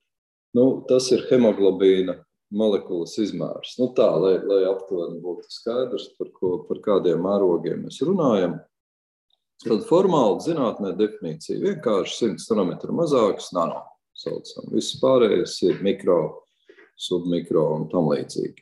Nu, 0.53 0.83
tas 0.89 1.09
ir 1.15 1.25
hemoglobīna 1.31 2.19
molekulas 2.53 3.15
izmērs. 3.21 3.77
Nu, 3.79 3.89
tā, 3.97 4.09
lai, 4.21 4.35
lai 4.45 4.61
aptuveni 4.69 5.21
būtu 5.23 5.49
skaidrs, 5.49 6.11
par, 6.19 6.29
ko, 6.37 6.53
par 6.67 6.83
kādiem 6.85 7.23
mērogiem 7.25 7.87
mēs 7.87 8.01
runājam. 8.05 8.59
Tad 9.63 9.85
formāli 9.87 10.43
zinātnē 10.43 10.91
definīcija 10.99 11.61
vienkārši 11.61 12.33
100 12.35 12.51
nanometru 12.51 12.95
mazāks 12.95 13.53
nano. 13.55 13.81
Saucam. 14.13 14.67
Viss 14.69 14.99
pārējais 15.01 15.55
ir 15.65 15.79
mikro, 15.81 16.17
submikro 16.99 17.63
un 17.77 17.87
tam 17.89 18.11
līdzīgi. 18.11 18.61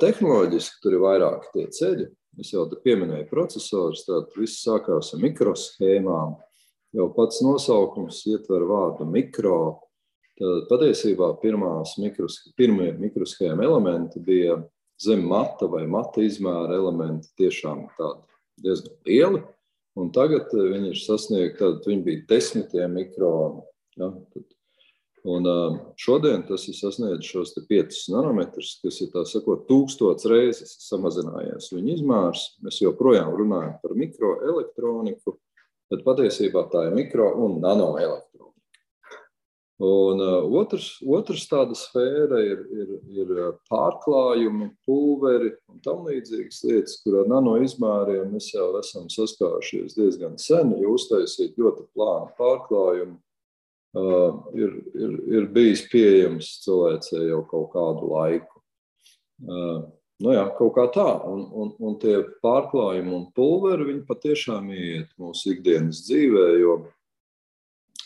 Tehnoloģiski 0.00 0.80
tur 0.80 0.96
ir 0.96 1.02
vairāki 1.02 1.50
tie 1.52 1.66
ceļi. 1.76 2.06
Es 2.38 2.52
jau 2.54 2.64
pieminēju 2.70 3.26
procesorus, 3.30 4.04
tad 4.06 4.30
viss 4.38 4.62
sākās 4.62 5.10
ar 5.14 5.22
mikroshēmām. 5.24 6.36
Jau 6.96 7.06
pats 7.16 7.42
nosaukums 7.44 8.22
ietver 8.30 8.64
vārdu 8.68 9.06
mikro. 9.08 9.58
Tad 10.38 10.68
patiesībā 10.70 11.32
mikros, 11.98 12.36
pirmie 12.56 12.92
mikroshēma 12.94 13.64
elementi 13.66 14.22
bija 14.22 14.60
zem 15.02 15.24
mata 15.26 15.66
vai 15.66 15.84
mata 15.86 16.22
izmēra 16.22 16.78
elementi, 16.78 17.28
tiešām 17.38 17.88
tādi 17.98 18.22
diezgan 18.62 18.94
lieli. 19.06 19.42
Un 19.98 20.12
tagad 20.14 20.52
viņi 20.54 20.92
ir 20.92 21.00
sasniegti, 21.00 21.58
tad 21.58 21.82
viņi 21.90 22.04
bija 22.06 22.26
desmitiem 22.30 22.94
mikroni. 22.94 23.64
Ja, 23.98 24.12
tad 24.30 24.46
Un 25.28 25.48
šodien 25.98 26.44
tas 26.48 26.62
ir 26.70 26.76
sasniedzis 26.78 27.28
šos 27.32 27.50
5 27.68 27.98
nanometrus, 28.14 28.76
kas 28.84 29.00
ir 29.04 29.10
tā 29.12 29.24
sakot, 29.28 29.66
tūkstots 29.68 30.28
reizes 30.30 30.76
samazinājies 30.86 31.72
viņa 31.74 31.96
izmērs. 31.96 32.44
Mēs 32.64 32.80
joprojām 32.84 33.34
runājam 33.36 33.74
par 33.82 33.96
mikroelektroniku, 33.98 35.36
bet 35.92 36.06
patiesībā 36.06 36.64
tā 36.72 36.86
ir 36.88 36.96
mikro 36.96 37.28
un 37.44 37.58
nanoelektronika. 37.64 38.24
Un 39.84 40.22
otrs, 40.58 40.88
otrs 41.06 41.44
tāda 41.50 41.76
sfēra 41.78 42.40
ir, 42.42 42.64
ir, 42.74 42.96
ir 43.14 43.36
pārklājumi, 43.70 44.72
pulveri 44.86 45.52
un 45.70 45.78
tam 45.84 46.08
līdzīgas 46.08 46.64
lietas, 46.66 46.96
kur 47.04 47.20
ar 47.20 47.30
nano 47.30 47.54
izmēriem 47.62 48.32
mēs 48.32 48.50
jau 48.56 48.72
esam 48.80 49.06
saskārušies 49.12 49.94
diezgan 49.98 50.34
sen, 50.42 50.74
jo 50.82 50.96
uztaisīt 50.96 51.60
ļoti 51.62 51.86
plānu 51.94 52.34
pārklājumu 52.40 53.14
uh, 53.20 53.27
ir, 53.96 54.74
ir, 54.94 55.14
ir 55.38 55.46
bijis 55.54 55.84
pieejams 55.92 56.50
cilvēcei 56.64 57.28
jau 57.30 57.42
kaut 57.48 57.70
kādu 57.72 58.10
laiku. 58.12 58.62
Uh, 59.38 59.86
nu 60.24 60.34
jā, 60.34 60.44
kaut 60.58 60.74
kā 60.76 60.88
tā, 60.94 61.08
un, 61.30 61.44
un, 61.54 61.72
un 61.78 61.98
tie 62.02 62.18
pārklājumi 62.44 63.14
un 63.14 63.26
pulveri, 63.36 63.92
viņi 63.92 64.06
patiešām 64.08 64.72
iet 64.74 65.12
mūsu 65.20 65.54
ikdienas 65.54 66.02
dzīvē, 66.08 66.48
jo 66.58 66.74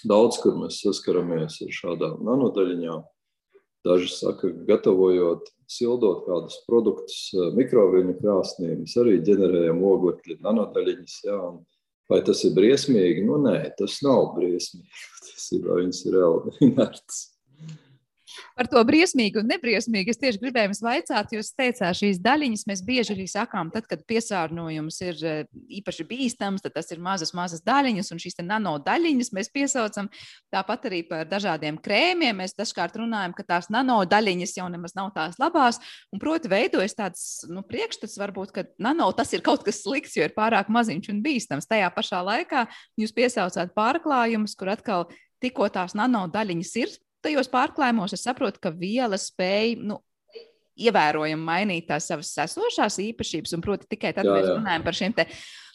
daudz 0.08 0.38
kur 0.42 0.58
mēs 0.60 0.82
saskaramies 0.84 1.60
ar 1.64 1.74
šādām 1.78 2.22
nanodaļiņām. 2.26 3.08
Daži 3.82 4.12
saka, 4.14 4.52
gatavojot, 4.68 5.48
sildot 5.66 6.22
kādus 6.28 6.60
produktus 6.68 7.32
mikroviļņu 7.56 8.14
krāsnī, 8.20 8.76
mēs 8.78 8.94
arī 9.02 9.16
ģenerējam 9.26 9.80
oglekļa 9.88 10.36
nanodaļiņas. 10.44 11.16
Jā, 11.26 11.38
un 11.48 11.56
Vai 12.10 12.20
tas 12.26 12.42
ir 12.46 12.54
briesmīgi? 12.56 13.24
Nu, 13.26 13.38
nē, 13.42 13.56
tas 13.78 14.00
nav 14.04 14.32
briesmīgi. 14.36 14.88
Patiesībā 15.18 15.78
viņas 15.80 16.02
ir 16.06 16.16
reāli 16.18 16.56
inertas. 16.68 17.22
Par 18.56 18.68
to 18.70 18.82
briesmīgu 18.86 19.42
un 19.42 19.48
nebriesmīgu 19.50 20.12
es 20.12 20.20
tieši 20.20 20.40
gribēju 20.42 20.70
jums 20.70 20.82
vaicāt. 20.84 21.32
Jūs 21.36 21.52
teicāt, 21.58 21.98
šīs 21.98 22.20
daļiņas 22.22 22.64
mēs 22.68 22.82
bieži 22.86 23.14
arī 23.14 23.26
sakām, 23.30 23.70
tad, 23.74 23.86
kad 23.90 24.04
piesārņojums 24.08 25.00
ir 25.06 25.22
eh, 25.26 25.42
īpaši 25.80 26.06
bīstams, 26.08 26.64
tad 26.64 26.76
tas 26.76 26.90
ir 26.94 27.02
mazas, 27.02 27.34
mazas 27.36 27.64
daļiņas, 27.66 28.12
un 28.14 28.22
šīs 28.22 28.38
nano 28.46 28.76
daļiņas 28.84 29.32
mēs 29.36 29.52
piesaucam. 29.54 30.10
Tāpat 30.52 30.88
arī 30.90 31.02
par 31.08 31.28
dažādiem 31.30 31.78
krēmiem 31.82 32.42
mēs 32.42 32.56
dažkārt 32.58 32.98
runājam, 33.00 33.36
ka 33.36 33.46
tās 33.54 33.70
nano 33.72 34.00
daļiņas 34.08 34.56
jau 34.58 34.68
nemaz 34.72 34.96
nav 34.98 35.12
tās 35.16 35.38
labās. 35.42 35.80
Un, 36.12 36.20
proti, 36.22 36.50
veidojas 36.52 36.96
tāds 36.98 37.26
nu, 37.50 37.64
priekšstats, 37.66 38.18
varbūt, 38.20 38.54
ka 38.54 38.66
nano 38.82 39.10
tas 39.16 39.32
ir 39.36 39.44
kaut 39.44 39.64
kas 39.66 39.82
slikts, 39.84 40.16
jo 40.18 40.26
ir 40.26 40.36
pārāk 40.36 40.72
maziņš 40.72 41.12
un 41.12 41.22
bīstams. 41.24 41.68
Tajā 41.70 41.92
pašā 41.94 42.22
laikā 42.26 42.66
jūs 43.00 43.14
piesaucāt 43.16 43.74
pārklājumus, 43.76 44.56
kur 44.58 44.72
atkal 44.74 45.08
tikko 45.42 45.68
tās 45.74 45.96
nano 45.98 46.26
daļiņas 46.30 46.76
ir 46.82 46.92
tajos 47.24 47.50
pārklājumos 47.52 48.14
es 48.16 48.24
saprotu, 48.26 48.60
ka 48.62 48.72
viela 48.74 49.18
spēja 49.20 49.78
nu, 49.80 49.98
ievērojami 50.80 51.44
mainīt 51.44 51.88
tās 51.90 52.08
savas 52.10 52.32
esošās 52.46 52.98
īpašības, 53.02 53.52
un 53.56 53.64
proti 53.64 53.90
tikai 53.92 54.14
tad 54.16 54.28
jā, 54.28 54.38
mēs 54.38 54.48
runājam 54.54 54.86
par 54.86 54.98
šiem 54.98 55.14
te. 55.16 55.28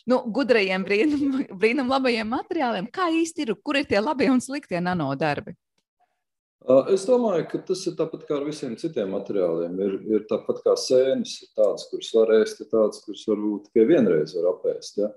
Nu, 0.07 0.21
gudrajiem, 0.33 0.83
brīnum, 0.87 1.39
brīnum 1.61 1.91
labajiem 1.91 2.29
materiāliem. 2.31 2.91
Kā 2.93 3.09
īsti 3.13 3.47
ir, 3.47 3.55
kur 3.63 3.79
ir 3.79 3.87
tie 3.89 4.01
labie 4.01 4.29
un 4.31 4.43
sliktie 4.43 4.81
nanodarbi? 4.83 5.57
Es 6.91 7.05
domāju, 7.07 7.45
ka 7.47 7.59
tas 7.69 7.79
ir 7.87 7.93
tāpat 7.95 8.25
kā 8.27 8.35
ar 8.41 8.43
visiem 8.47 8.73
citiem 8.79 9.13
materiāliem. 9.15 9.77
Ir, 9.85 9.93
ir 10.17 10.25
tāpat 10.27 10.59
kā 10.65 10.73
sēnes, 10.79 11.37
ir 11.45 11.51
tādas, 11.55 11.85
kuras 11.91 12.09
var 12.15 12.33
ēst, 12.41 12.59
ir 12.63 12.67
tādas, 12.73 12.99
kuras 13.05 13.23
varbūt 13.29 13.69
tikai 13.69 13.85
vienreiz 13.93 14.33
var 14.35 14.49
apēst. 14.51 14.99
Ja? 14.99 15.11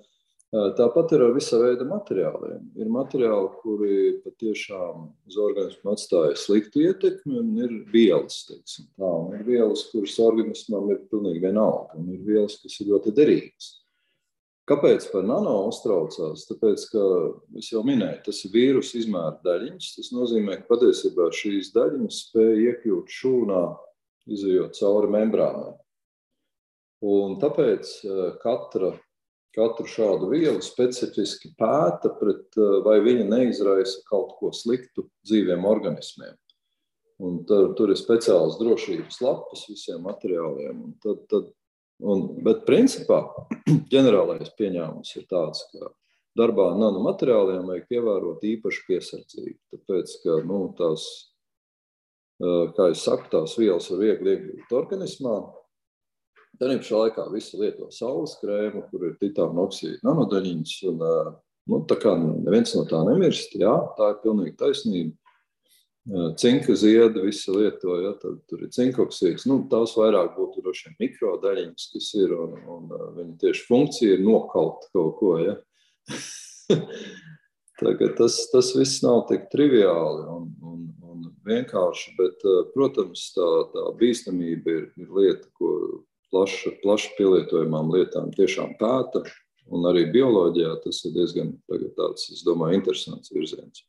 Tāpat 0.51 1.13
ir 1.15 1.23
ar 1.23 1.35
visa 1.37 1.61
veida 1.63 1.85
materiāliem. 1.87 2.65
Ir 2.83 2.89
materiāli, 2.91 3.51
kuri 3.63 3.99
patiešām 4.25 5.05
uz 5.31 5.37
organismu 5.39 5.93
atstāja 5.93 6.33
sliktu 6.35 6.83
ietekmi, 6.89 7.37
un 7.39 7.53
ir 7.63 7.75
vielas, 7.93 8.41
teiksim, 8.49 8.89
tā, 8.99 9.07
un 9.07 9.37
ir 9.37 9.45
vielas, 9.47 9.85
kuras 9.93 10.17
organismam 10.25 10.89
ir 10.91 11.05
pilnīgi 11.13 11.45
vienalga, 11.45 11.95
un 12.01 12.09
ir 12.17 12.25
vielas, 12.27 12.57
kas 12.65 12.81
ir 12.83 12.91
ļoti 12.91 13.15
derīgas. 13.15 13.69
Kāpēc 14.71 15.07
par 15.13 15.23
nano 15.27 15.53
uztraucās? 15.69 16.43
Tāpēc, 16.49 16.83
ka 16.93 17.05
es 17.59 17.71
jau 17.71 17.85
minēju, 17.87 18.21
tas 18.27 18.43
ir 18.47 18.53
vīrusu 18.55 19.01
izmēra 19.01 19.37
daļiņas. 19.47 19.93
Tas 19.97 20.11
nozīmē, 20.15 20.59
ka 20.61 20.69
patiesībā 20.69 21.29
šīs 21.35 21.71
daļiņas 21.75 22.19
spēja 22.27 22.59
iekļūt 22.73 23.15
šūnā, 23.21 23.63
izējot 24.35 24.79
cauri 24.79 25.13
membrānai. 25.15 25.73
Un 27.07 27.39
tāpēc 27.43 27.95
katra 28.43 28.93
katru 29.57 29.89
šādu 29.91 30.31
vielu 30.31 30.61
specifiski 30.63 31.53
pēta, 31.59 32.13
pret, 32.21 32.47
eh, 32.57 32.77
vai 32.87 32.99
viņa 33.05 33.27
neizraisa 33.29 34.03
kaut 34.09 34.37
ko 34.39 34.53
sliktu 34.55 35.09
dzīviem 35.27 35.67
organismiem. 35.67 36.37
Un 37.21 37.43
tur, 37.45 37.75
tur 37.77 37.93
ir 37.93 38.01
speciāls 38.01 38.57
drošības 38.61 39.21
lapas 39.21 39.67
visiem 39.69 40.01
materiāliem. 40.07 40.85
Un 40.87 40.95
tad, 41.05 41.27
tad, 41.29 41.51
un, 42.01 42.29
bet 42.47 42.65
principā 42.69 43.27
ģenerālais 43.93 44.55
pieņēmums 44.57 45.17
ir 45.21 45.27
tāds, 45.29 45.67
ka 45.75 45.91
darbā 46.39 46.71
ar 46.71 46.79
nanomateriāliem 46.81 47.67
vajag 47.69 47.99
ievērot 47.99 48.47
īpašu 48.55 48.87
piesardzību. 48.89 49.59
Tāpēc, 49.75 50.15
ka 50.25 50.39
nu, 50.49 50.63
tās, 50.79 51.09
eh, 52.41 52.71
kā 52.77 52.93
jau 52.93 53.01
saku, 53.03 53.29
tās 53.35 53.59
vielas 53.61 53.91
var 53.93 54.05
viegli 54.07 54.37
iegūt 54.37 54.79
organismā, 54.81 55.37
Tad 56.61 56.75
pašā 56.77 56.99
laikā 57.07 57.25
visi 57.33 57.57
lieto 57.57 57.87
saules 57.95 58.35
krēmu, 58.43 58.83
kur 58.91 59.07
ir 59.09 59.15
titāna 59.23 59.63
oksīda 59.65 60.05
nanodaļiņas. 60.05 60.75
Un, 60.91 60.99
nu, 61.73 61.79
tā 61.89 61.97
kā 62.03 62.13
neviens 62.21 62.75
no 62.77 62.85
tā 62.91 63.01
nemirst, 63.07 63.57
jā, 63.57 63.73
tā 63.97 64.11
ir 64.13 64.21
pilnīgi 64.27 64.59
taisnība. 64.61 65.17
Cinka 66.41 66.75
ziedi 66.81 67.23
visi 67.23 67.53
lieto, 67.55 67.95
ja, 68.01 68.13
tur 68.21 68.61
ir 68.65 68.71
cinkoksīds. 68.77 69.47
Nu, 69.49 69.61
tās 69.73 69.93
vairāk 69.97 70.33
būtu 70.37 70.65
droši 70.65 70.89
vien 70.89 70.97
mikrodaļiņas, 71.05 71.89
kas 71.95 72.13
ir, 72.19 72.33
un, 72.37 72.55
un 72.77 72.95
viņa 73.17 73.35
tieši 73.41 73.67
funkcija 73.69 74.19
ir 74.19 74.25
nokaut 74.25 74.89
kaut 74.93 75.17
ko. 75.21 75.35
Ja. 75.41 75.57
Tagad 77.81 78.17
tas, 78.19 78.37
tas 78.53 78.73
viss 78.77 79.01
nav 79.05 79.23
tik 79.31 79.47
triviāli 79.53 80.27
un, 80.29 80.49
un, 80.67 80.81
un 81.09 81.29
vienkārši, 81.49 82.17
bet, 82.19 82.43
protams, 82.75 83.31
tā, 83.37 83.49
tā 83.73 83.87
bīstamība 84.01 84.75
ir, 84.75 84.83
ir 85.01 85.15
lieta, 85.17 85.49
ko 85.57 85.70
plaši, 86.33 86.75
plaši 86.83 87.15
pielietojamām 87.19 87.93
lietām 87.95 88.33
tiešām 88.35 88.77
pēta. 88.81 89.25
Un 89.71 89.87
arī 89.87 90.09
bioloģijā 90.11 90.73
tas 90.83 90.99
ir 91.07 91.15
diezgan 91.15 91.55
tāds, 91.71 92.27
es 92.35 92.43
domāju, 92.47 92.81
interesants 92.81 93.31
virziens. 93.31 93.85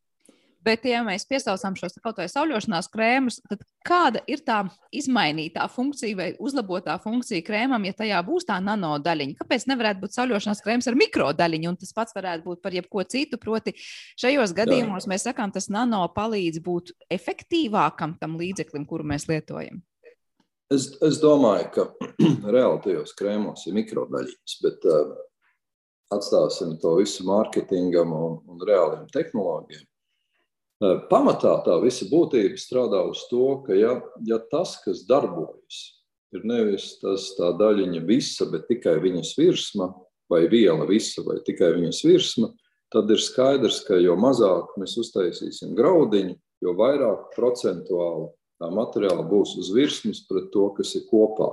Bet, 0.62 0.84
ja 0.86 1.00
mēs 1.02 1.24
piesaucam 1.26 1.74
šos 1.74 1.96
kaut 2.04 2.20
vai 2.22 2.28
sauļošanās 2.30 2.90
krēmus, 2.94 3.40
tad 3.50 3.64
kāda 3.88 4.22
ir 4.30 4.44
tā 4.46 4.60
izmainītā 4.94 5.66
funkcija 5.74 6.18
vai 6.20 6.28
uzlabotā 6.38 7.00
funkcija 7.02 7.42
krēmam, 7.48 7.88
ja 7.90 7.96
tajā 7.98 8.20
būs 8.28 8.46
tā 8.46 8.60
nanodaļiņa? 8.62 9.40
Kāpēc 9.42 9.66
nevarētu 9.72 10.04
būt 10.04 10.18
sauļošanās 10.20 10.62
krēms 10.62 10.90
ar 10.92 11.00
mikrodaļiņu, 11.02 11.72
un 11.72 11.82
tas 11.82 11.98
pats 11.98 12.14
varētu 12.18 12.46
būt 12.46 12.62
par 12.62 12.78
jebko 12.78 13.08
citu? 13.10 13.42
Proti, 13.42 13.74
šajos 14.22 14.54
gadījumos 14.58 15.10
Jā. 15.10 15.16
mēs 15.16 15.26
sakām, 15.32 15.54
tas 15.56 15.72
nano 15.74 16.04
palīdz 16.14 16.62
būt 16.62 16.94
efektīvākam 17.10 18.20
tam 18.22 18.38
līdzeklim, 18.38 18.86
kuru 18.86 19.10
mēs 19.16 19.26
lietojam. 19.32 19.82
Es, 20.72 20.88
es 21.04 21.20
domāju, 21.20 21.68
ka 21.76 21.84
reāli 22.56 22.80
tajos 22.86 23.12
krēmos 23.20 23.66
ir 23.68 23.76
mikrodaļiņas, 23.76 24.54
bet 24.64 24.86
uh, 24.88 25.16
atstāsim 26.16 26.78
to 26.80 26.94
visu 27.02 27.26
mārketingam 27.28 28.14
un, 28.16 28.38
un 28.48 28.62
reāliem 28.68 29.04
tehnoloģiem. 29.12 29.84
Uh, 30.82 31.02
pamatā 31.12 31.58
tā 31.66 31.76
visa 31.84 32.08
būtība 32.08 32.60
strādā 32.60 33.04
uz 33.10 33.26
to, 33.30 33.58
ka 33.66 33.76
ja, 33.76 33.98
ja 34.28 34.40
tas, 34.54 34.78
kas 34.86 35.04
darbojas, 35.10 35.82
ir 36.32 36.48
nevis 36.48 36.94
tas 37.04 37.34
tā 37.36 37.52
daļiņa 37.60 38.06
visa, 38.08 38.48
bet 38.48 38.70
tikai 38.72 38.96
viņas 39.04 39.36
virsma, 39.42 39.92
vai 40.32 40.46
viela 40.48 40.88
visa, 40.88 41.20
vai 41.28 41.42
tikai 41.44 41.74
viņas 41.82 42.06
virsma, 42.08 42.54
tad 42.96 43.12
ir 43.12 43.20
skaidrs, 43.20 43.84
ka 43.88 44.00
jo 44.00 44.16
mazāk 44.20 44.72
mēs 44.80 44.96
uztaisīsim 45.04 45.76
graudiņu, 45.76 46.38
jo 46.64 46.80
vairāk 46.80 47.34
procentuāli 47.36 48.32
tā 48.62 48.70
materiāla 48.74 49.26
būs 49.28 49.58
uz 49.60 49.74
virsmas 49.74 50.22
pret 50.30 50.52
to, 50.54 50.70
kas 50.78 50.94
ir 51.00 51.08
kopā. 51.10 51.50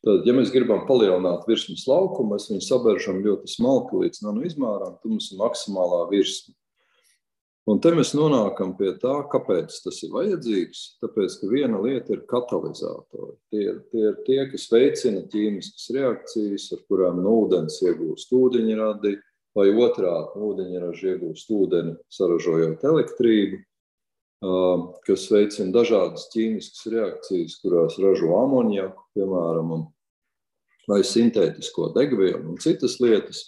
Tad, 0.00 0.24
ja 0.24 0.32
mēs 0.32 0.52
gribam 0.54 0.86
palielināt 0.88 1.44
virsmas 1.48 1.84
laukumu, 1.90 2.32
mēs 2.32 2.48
viņu 2.48 2.64
saberžam 2.64 3.20
ļoti 3.24 3.50
smalki 3.52 4.00
līdz 4.00 4.22
nano 4.24 4.46
izmērām, 4.48 4.96
tad 4.96 5.12
mums 5.12 5.28
ir 5.34 5.40
maksimālā 5.42 6.06
virsma. 6.12 6.54
Un 7.68 7.78
te 7.84 7.92
mēs 7.92 8.14
nonākam 8.16 8.72
pie 8.78 8.94
tā, 8.98 9.12
kāpēc 9.30 9.74
tas 9.84 9.98
ir 10.06 10.14
vajadzīgs. 10.14 10.78
Tāpēc, 11.04 11.36
ka 11.42 11.50
viena 11.50 11.78
lieta 11.84 12.14
ir 12.16 12.22
katalizatori. 12.30 13.36
Tie, 13.52 13.66
tie 13.92 14.06
ir 14.08 14.16
tie, 14.26 14.38
kas 14.50 14.64
veicina 14.72 15.20
ķīmiskas 15.30 15.90
reakcijas, 15.94 16.70
ar 16.74 16.80
kurām 16.88 17.20
no 17.22 17.36
ūdens 17.44 17.76
iegūst 17.84 18.32
ūdeņradi, 18.40 19.12
vai 19.58 19.68
otrādi 19.84 20.42
ūdeņraža 20.48 21.12
iegūst 21.12 21.52
ūdeni, 21.54 21.94
saražojot 22.16 22.88
elektrību 22.90 23.60
kas 24.40 25.26
veicina 25.28 25.72
dažādas 25.74 26.28
ķīmiskas 26.32 26.86
reakcijas, 26.94 27.58
kurās 27.60 27.98
ražo 28.00 28.32
amoniaku, 28.40 29.02
piemēram, 29.16 29.74
vai 30.88 31.00
sintētisko 31.04 31.90
degvielu 31.96 32.46
un 32.48 32.60
citas 32.62 32.98
lietas. 33.02 33.44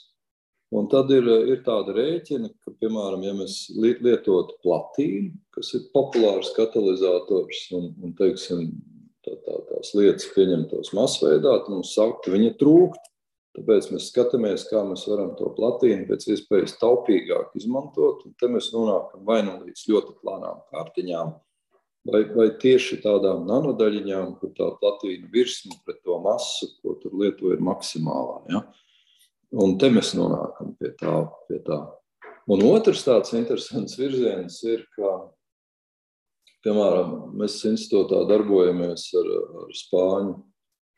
Un 0.72 0.86
tad 0.88 1.10
ir, 1.12 1.26
ir 1.52 1.60
tāda 1.66 1.92
rēķina, 1.92 2.48
ka, 2.64 2.72
piemēram, 2.80 3.24
ja 3.26 3.34
mēs 3.36 3.56
lietotu 3.76 4.56
platīnu, 4.64 5.34
kas 5.52 5.74
ir 5.76 5.82
populārs 5.92 6.52
katalizators, 6.56 7.66
un, 7.76 7.90
un 8.00 8.14
teiksim, 8.16 8.70
tā, 9.24 9.36
tā, 9.44 9.58
tās 9.68 9.92
lietas 9.96 10.30
pieņemtos 10.32 10.94
masveidā, 10.96 11.58
tad 11.60 11.68
mums 11.74 11.92
saka, 11.92 12.22
ka 12.24 12.32
viņa 12.32 12.54
trūkst. 12.60 13.11
Tāpēc 13.52 13.90
mēs 13.92 14.08
skatāmies, 14.08 14.64
kā 14.70 14.80
mēs 14.88 15.02
varam 15.10 15.34
to 15.36 15.50
platīnu 15.52 16.06
pēc 16.08 16.24
iespējas 16.32 16.78
taupīgāk 16.80 17.52
izmantot. 17.60 18.22
Te 18.40 18.48
mēs 18.48 18.70
nonākam 18.72 19.26
vai 19.28 19.42
nu 19.44 19.58
līdz 19.60 19.82
ļoti 19.90 20.14
plānām 20.22 20.62
kārtiņām, 20.72 21.34
vai, 22.08 22.22
vai 22.32 22.46
tieši 22.62 23.02
tādām 23.04 23.44
nanodaļiņām, 23.50 24.30
kur 24.40 24.54
tā 24.56 24.70
platīna 24.80 25.28
virsma 25.34 25.76
pret 25.84 26.00
to 26.06 26.16
masu, 26.24 26.70
ko 26.80 26.96
tur 27.02 27.18
lieto, 27.20 27.52
ir 27.52 27.60
maksimālā. 27.60 28.38
Ja? 28.54 28.62
Un 29.52 29.76
te 29.76 29.90
mēs 29.92 30.14
nonākam 30.16 30.72
pie 30.80 30.94
tā. 30.96 31.18
Pie 31.50 31.60
tā. 31.66 31.82
Un 32.50 32.64
otrs 32.66 33.04
tāds 33.04 33.34
interesants 33.36 33.98
virziens 34.00 34.56
ir, 34.64 34.86
ka, 34.96 35.12
piemēram, 36.64 37.34
mēs 37.36 37.60
institūtā 37.68 38.24
darbojamies 38.32 39.10
ar, 39.20 39.28
ar 39.60 39.76
spāņu 39.76 40.40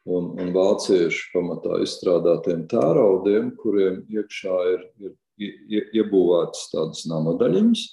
un, 0.04 0.30
un 0.40 0.52
vāciešu 0.54 1.32
pamatā 1.34 1.80
izstrādātiem 1.84 2.64
tēraudiem, 2.70 3.52
kuriem 3.60 4.02
iekšā 4.12 4.56
ir, 4.74 4.88
ir 5.40 5.92
iebūvētas 6.00 6.70
tādas 6.72 7.04
nanodaļiņas. 7.10 7.84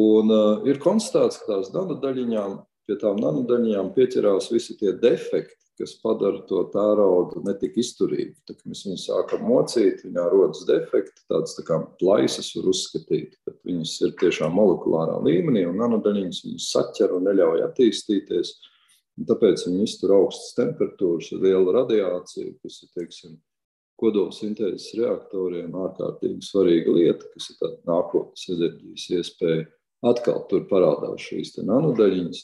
Un 0.00 0.30
uh, 0.30 0.66
ir 0.70 0.78
konstatēts, 0.82 1.40
ka 1.42 1.56
tās 1.56 1.72
nanodaļiņām, 1.74 2.60
pie 2.86 2.98
tām 3.00 3.18
nanodaļiņām 3.18 3.90
pieķerās 3.96 4.52
visi 4.52 4.76
tie 4.78 4.92
defekti, 5.02 5.58
kas 5.80 5.96
padara 6.02 6.42
to 6.46 6.60
tēraudu 6.70 7.40
netik 7.46 7.78
izturīgu. 7.80 8.34
Kad 8.46 8.60
mēs 8.68 8.84
viņu 8.86 9.00
sākam 9.00 9.46
mocīt, 9.48 10.04
viņā 10.04 10.26
rodas 10.30 10.62
defekti, 10.68 11.24
tādas 11.30 11.56
tā 11.56 11.64
kā 11.66 11.80
plaisas 12.02 12.52
var 12.58 12.68
uzskatīt, 12.70 13.38
bet 13.48 13.56
viņas 13.66 13.94
ir 14.04 14.12
tiešām 14.20 14.54
molekulārā 14.54 15.16
līmenī, 15.24 15.64
un 15.70 15.80
nanodaļiņas 15.80 16.42
viņas 16.46 16.68
saķer 16.76 17.16
un 17.16 17.26
neļauj 17.30 17.64
attīstīties. 17.70 18.52
Un 18.60 18.70
tāpēc 19.28 19.66
viņi 19.66 19.86
iztur 19.86 20.14
augstas 20.16 20.54
temperatūras, 20.56 21.30
liela 21.42 21.74
radiācija, 21.80 22.54
kas 22.62 22.82
ir 22.84 22.92
teiksim, 22.96 23.34
kodolsintēzes 24.00 24.94
reaktoriem 24.98 25.74
ārkārtīgi 25.76 26.46
svarīga 26.46 26.94
lieta, 26.96 27.26
kas 27.34 27.50
ir 27.52 27.74
nākotnes 27.88 28.46
enerģijas 28.54 29.10
iespēja. 29.18 29.66
Atkal 30.10 30.46
tur 30.48 30.64
parādās 30.70 31.20
šīs 31.26 31.58
nanodaļiņas. 31.60 32.40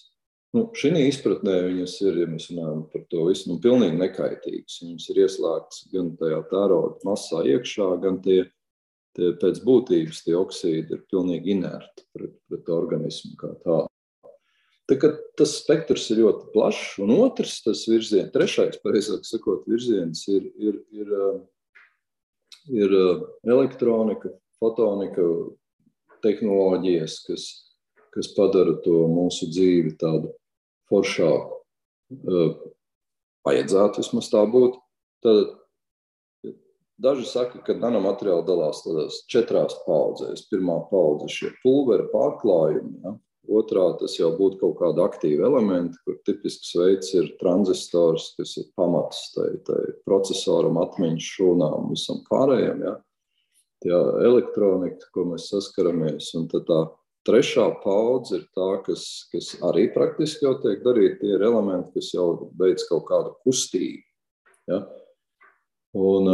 Nu, 0.57 0.67
Šī 0.77 0.93
izpratnē 1.09 1.55
viņas 1.67 1.95
ir, 2.05 2.21
ja 2.23 2.27
mēs 2.31 2.51
runājam 2.51 2.85
par 2.93 3.03
to 3.13 3.25
visu, 3.29 3.49
nu, 3.51 3.57
pilnīgi 3.65 3.97
nekaitīgas. 4.01 4.79
Viņas 4.85 5.09
ir 5.13 5.23
ieslēgtas 5.25 5.83
gan 5.93 6.13
tajā 6.21 6.43
tēroda 6.53 7.09
masā 7.09 7.43
iekšā, 7.55 7.89
gan 8.05 8.21
tie, 8.25 8.39
tie 9.17 9.33
pēc 9.41 9.61
būtības 9.65 10.23
tie 10.29 10.37
oksīdi 10.39 10.97
ir 10.97 11.05
pilnīgi 11.13 11.57
inerti 11.57 12.07
pret, 12.13 12.37
pret 12.49 12.73
organismu 12.77 13.37
kā 13.41 13.53
tādu. 13.65 13.93
Tas 14.87 15.57
spektrs 15.59 16.05
ir 16.15 16.21
ļoti 16.23 16.53
plašs, 16.53 16.99
un 17.03 17.11
otrs, 17.17 17.59
tas 17.65 17.83
virziens, 17.91 18.31
trešais, 18.35 18.79
pareizāk 18.85 19.27
sakot, 19.27 19.65
virziens 19.67 20.23
ir, 20.31 20.47
ir, 20.63 20.79
ir, 20.95 21.11
ir 22.71 22.95
elektronika, 23.51 24.31
fotonika, 24.63 25.27
tehnoloģijas, 26.23 27.19
kas, 27.27 27.49
kas 28.15 28.31
padara 28.39 28.77
to 28.87 29.03
mūsu 29.11 29.51
dzīvi 29.51 29.97
tādu 29.99 30.31
foršāku. 30.91 31.61
Vajadzētu 33.47 34.05
vismaz 34.05 34.31
tā 34.31 34.47
būt. 34.51 34.79
Tad 35.27 35.57
Daži 36.97 37.27
saka, 37.29 37.59
ka 37.61 37.75
nanomateriāli 37.77 38.47
dalās 38.49 38.79
tādās 38.81 39.19
četrās 39.29 39.75
paudzēs. 39.85 40.47
Pirmā 40.49 40.79
paudze 40.89 41.27
ir 41.29 41.35
šie 41.35 41.51
pulvera 41.61 42.07
pārklājumi, 42.09 43.03
ja? 43.05 43.13
Otrā 43.47 43.87
tas 44.01 44.17
jau 44.19 44.33
būtu 44.37 44.59
kaut 44.61 44.77
kāda 44.81 45.07
aktīva 45.07 45.47
elementa, 45.49 45.99
kur 46.05 46.19
tipisks 46.27 46.73
veids 46.79 47.13
ir 47.15 47.29
tranzistors, 47.41 48.33
kas 48.39 48.57
ir 48.61 48.69
pamats 48.79 49.31
tai, 49.35 49.51
tai 49.67 49.81
procesoram, 50.09 50.81
atmiņas 50.83 51.31
šūnām 51.37 51.91
visam 51.93 52.23
pārējiem. 52.31 52.85
Ja? 52.87 52.95
Tā 53.85 54.01
elektronika, 54.27 55.11
ko 55.15 55.29
mēs 55.31 55.51
saskaramies, 55.53 56.33
un 56.39 56.49
tā 56.51 56.81
trešā 57.27 57.69
paudze 57.83 58.41
ir 58.41 58.47
tā, 58.57 58.71
kas, 58.87 59.07
kas 59.33 59.53
arī 59.67 59.87
praktiski 59.95 60.47
jau 60.47 60.57
tiek 60.63 60.83
darīta. 60.87 61.21
Tie 61.23 61.35
ir 61.37 61.47
elementi, 61.47 61.93
kas 61.99 62.13
jau 62.15 62.51
veids 62.59 62.87
kaut 62.91 63.07
kādu 63.11 63.35
kustību. 63.47 64.03
Ja? 64.73 64.83
Un, 65.97 66.31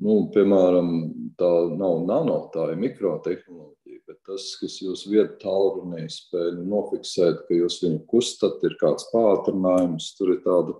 nu, 0.00 0.18
piemēram, 0.34 0.90
tā 1.38 1.52
nav 1.76 2.00
nano, 2.08 2.38
tā 2.54 2.72
ir 2.72 2.80
mikrotehnoloģija 2.80 3.83
tas, 4.28 4.48
kas 4.60 4.78
jūs 4.82 5.04
vietu 5.10 5.36
tālrunī 5.42 6.06
spēj 6.12 6.54
nofiksēt, 6.64 7.44
ka 7.48 7.58
jūs 7.58 7.80
viņu 7.84 8.02
kustat, 8.10 8.62
ir 8.66 8.76
kāds 8.80 9.08
pātrinājums, 9.12 10.12
tur 10.18 10.34
ir 10.36 10.42
tāda 10.46 10.78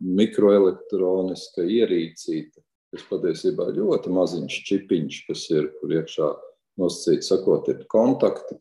mikroelektroniska 0.00 1.66
ierīcīta, 1.68 2.62
kas 2.94 3.06
patiesībā 3.10 3.68
ir 3.70 3.82
ļoti 3.82 4.12
maziņš 4.14 4.58
čipiņš, 4.68 5.20
kas 5.28 5.46
ir, 5.52 5.70
kur 5.80 5.92
iekšā 5.98 6.30
nosacīt 6.80 7.26
sakot, 7.26 7.68
ir 7.70 7.84
kontakti, 7.90 8.56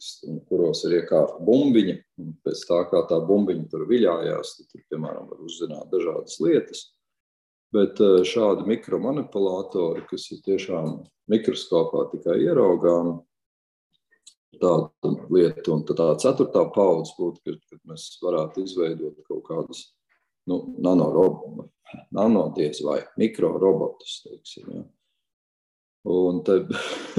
kuros 0.49 0.83
ir 0.87 0.99
iekārta 0.99 1.39
bumbiņa, 1.45 1.95
un 2.21 2.33
pēc 2.45 2.65
tā, 2.69 2.81
kā 2.91 3.03
tā 3.09 3.19
bumbiņa 3.25 3.69
tur 3.71 3.87
viļājās, 3.89 4.57
tad 4.57 4.69
tur, 4.69 4.83
piemēram, 4.91 5.29
var 5.31 5.47
uzzināt 5.47 5.89
dažādas 5.93 6.37
lietas. 6.43 6.85
Bet 7.73 7.97
eh, 8.03 8.19
šādi 8.27 8.67
mikromanipulatori, 8.69 10.05
kas 10.09 10.27
ir 10.35 10.43
tiešām 10.45 10.99
mikroskopā 11.31 12.09
tikai 12.11 12.37
ieraugāmi, 12.43 13.15
tāda 14.61 15.13
lieta. 15.33 15.73
Un 15.73 15.83
tā 15.87 16.09
ceturtā 16.21 16.65
paudze 16.75 17.15
būtu, 17.17 17.41
kad, 17.45 17.59
kad 17.71 17.81
mēs 17.89 18.07
varētu 18.23 18.65
izveidot 18.67 19.21
kaut 19.27 19.43
kādus 19.47 19.85
nu, 20.49 20.61
nanodies 22.11 22.83
vai 22.85 23.01
mikrorobotus. 23.19 24.21
Teiksim, 24.27 24.69
ja. 24.73 24.85
Un 26.13 26.41
te 26.43 26.59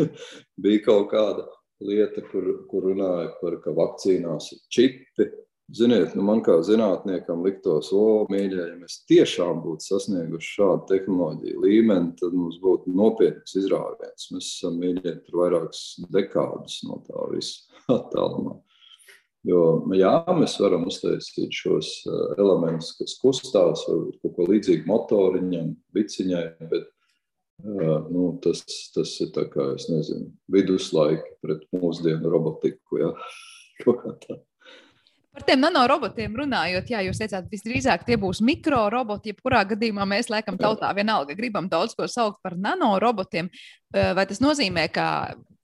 bija 0.62 0.84
kaut 0.84 1.10
kāda 1.12 1.46
lieta, 1.84 2.22
kur, 2.30 2.50
kur 2.70 2.90
runāja 2.90 3.30
par, 3.40 3.58
ka 3.64 3.72
vakcīnās 3.74 4.52
ir 4.54 4.60
čipi, 4.72 5.28
Ziniet, 5.72 6.12
nu 6.12 6.20
man 6.26 6.42
kā 6.44 6.58
zinātniekam 6.60 7.40
liktos, 7.46 7.88
o, 7.96 8.26
mīļie, 8.28 8.66
ja 8.68 8.74
mēs 8.76 8.98
tiešām 9.08 9.62
būtu 9.64 9.86
sasnieguši 9.86 10.50
šādu 10.58 10.84
tehnoloģiju 10.90 11.62
līmeni, 11.64 12.12
tad 12.20 12.36
mums 12.36 12.58
būtu 12.60 12.92
nopietns 12.92 13.56
izrāviens. 13.56 14.28
Mēs 14.34 14.50
esam 14.58 14.76
mīļie 14.82 15.14
tur 15.24 15.40
vairākas 15.40 15.80
dekādus 16.12 16.82
no 16.84 17.00
tā 17.08 17.24
visa 17.32 17.64
attālumā. 17.96 18.58
Jo, 19.48 19.64
jā, 19.96 20.12
mēs 20.36 20.58
varam 20.60 20.86
uztaisīt 20.88 21.52
šos 21.52 21.96
eh, 22.08 22.22
elementus, 22.40 22.94
kas 23.00 23.16
kustās, 23.20 23.88
varbūt 23.88 24.20
kaut 24.20 24.36
ko 24.36 24.52
līdzīgu 24.52 24.88
motoriņam, 24.88 25.74
biciņai, 25.96 26.46
bet 26.70 26.86
eh, 26.86 27.98
nu, 28.12 28.30
tas, 28.44 28.64
tas 28.92 29.12
ir 29.24 29.32
tā 29.36 29.48
kā, 29.52 29.72
es 29.78 29.88
nezinu, 29.92 30.28
viduslaiki 30.52 31.38
pret 31.44 31.68
mūsdienu 31.76 32.32
robotiku, 32.32 33.00
jā, 33.00 33.14
kaut 33.84 34.04
kā 34.04 34.18
tā. 34.24 34.44
Par 35.34 35.42
tiem 35.48 35.58
nanorobotiem 35.64 36.36
runājot, 36.38 36.92
jā, 36.92 37.00
jūs 37.02 37.18
teicāt, 37.18 37.48
visdrīzāk 37.50 38.04
tie 38.06 38.14
būs 38.22 38.38
mikroroboti. 38.46 39.32
Jebkurā 39.32 39.64
gadījumā 39.72 40.06
mēs, 40.06 40.30
laikam, 40.30 40.54
tautā 40.60 40.92
vienalga 40.94 41.34
gribam 41.34 41.66
daudz 41.70 41.96
ko 41.98 42.06
saukt 42.06 42.38
par 42.44 42.54
nanorobotiem. 42.54 43.50
Vai 43.90 44.26
tas 44.30 44.38
nozīmē, 44.44 44.86
ka 44.94 45.06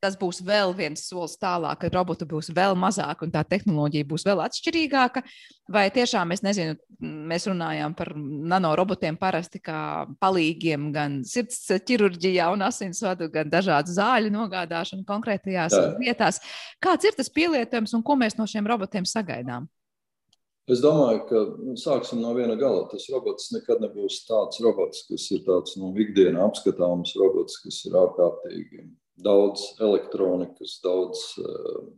tas 0.00 0.16
būs 0.18 0.40
vēl 0.46 0.72
viens 0.76 1.02
solis 1.06 1.36
tālāk, 1.40 1.82
ka 1.82 1.90
robotu 1.92 2.26
būs 2.28 2.50
vēl 2.56 2.76
mazāk 2.78 3.24
un 3.24 3.32
tā 3.34 3.42
tehnoloģija 3.46 4.08
būs 4.08 4.24
vēl 4.26 4.42
atšķirīgāka? 4.46 5.22
Vai 5.70 5.86
tiešām 5.94 6.32
es 6.34 6.42
nezinu, 6.42 6.76
mēs 7.00 7.46
runājām 7.50 7.94
par 7.98 8.12
nanorobotiem 8.16 9.18
parasti 9.20 9.60
kā 9.62 10.06
palīgiem 10.22 10.88
gan 10.94 11.20
sirds 11.28 11.62
ķirurģijā 11.86 12.48
un 12.54 12.64
asinsvadu, 12.66 13.30
gan 13.32 13.52
dažādu 13.52 13.92
zāļu 13.94 14.32
nogādāšanu 14.34 15.06
konkrētajās 15.08 15.76
Jā. 15.76 15.90
vietās. 16.00 16.40
Kāds 16.82 17.06
ir 17.06 17.18
tas 17.18 17.30
pielietojums 17.32 17.94
un 17.96 18.06
ko 18.06 18.16
mēs 18.18 18.40
no 18.40 18.48
šiem 18.50 18.66
robotiem 18.70 19.06
sagaidām? 19.08 19.68
Es 20.70 20.78
domāju, 20.84 21.22
ka 21.26 21.40
nu, 21.58 21.74
sāksim 21.80 22.20
no 22.22 22.30
viena 22.36 22.54
gala. 22.58 22.84
Tas 22.90 23.08
robots 23.10 23.48
nekad 23.54 23.80
nebūs 23.82 24.20
tāds 24.28 24.60
robots, 24.62 25.02
kas 25.08 25.24
ir 25.34 25.42
tāds 25.46 25.74
nu, 25.80 25.90
ikdienā 25.98 26.44
apskatāms 26.46 27.16
robots, 27.18 27.58
kas 27.64 27.80
ir 27.88 27.96
ārkārtīgi 27.98 28.84
daudz 29.24 29.64
elektronikas, 29.82 30.78
daudz 30.84 31.24
uh, 31.42 31.88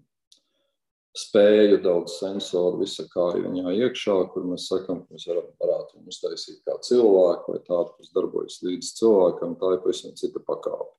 spēju, 1.18 1.82
daudz 1.85 2.16
sensoru, 2.20 2.80
visa 2.80 3.04
kā 3.12 3.28
viņā 3.37 3.74
iekšā, 3.85 4.16
kur 4.32 4.46
mēs 4.48 4.68
sakām, 4.70 5.02
ka 5.04 5.16
mēs 5.16 5.28
varam, 5.28 5.50
varētu 5.61 5.98
viņu 5.98 6.14
uztaisīt 6.14 6.62
kā 6.64 6.78
cilvēku 6.87 7.52
vai 7.52 7.61
tādu, 7.66 7.92
kas 7.98 8.12
darbojas 8.16 8.58
līdz 8.64 8.92
cilvēkam, 9.00 9.56
tā 9.61 9.74
ir 9.74 9.82
pavisam 9.85 10.16
cita 10.16 10.40
pakāpe. 10.40 10.90